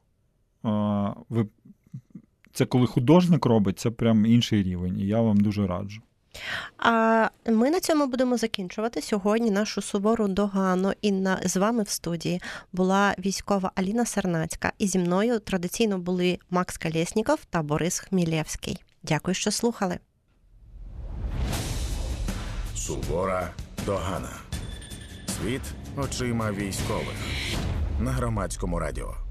Це 2.53 2.65
коли 2.65 2.87
художник 2.87 3.45
робить, 3.45 3.79
це 3.79 3.91
прям 3.91 4.25
інший 4.25 4.63
рівень, 4.63 4.99
і 4.99 5.07
я 5.07 5.21
вам 5.21 5.37
дуже 5.37 5.67
раджу. 5.67 6.01
А 6.77 7.27
ми 7.45 7.69
на 7.69 7.79
цьому 7.79 8.07
будемо 8.07 8.37
закінчувати 8.37 9.01
сьогодні 9.01 9.51
нашу 9.51 9.81
сувору 9.81 10.27
догану. 10.27 10.93
І 11.01 11.11
на 11.11 11.39
з 11.45 11.57
вами 11.57 11.83
в 11.83 11.89
студії 11.89 12.41
була 12.73 13.15
військова 13.19 13.71
Аліна 13.75 14.05
Сарнацька. 14.05 14.71
І 14.77 14.87
зі 14.87 14.99
мною 14.99 15.39
традиційно 15.39 15.97
були 15.97 16.39
Макс 16.49 16.77
Калєсніков 16.77 17.39
та 17.49 17.61
Борис 17.61 17.99
Хмілєвський. 17.99 18.83
Дякую, 19.03 19.35
що 19.35 19.51
слухали. 19.51 19.99
Сувора 22.75 23.49
догана. 23.85 24.31
Світ 25.27 25.61
очима 25.97 26.51
військових 26.51 27.15
на 27.99 28.11
громадському 28.11 28.79
радіо. 28.79 29.30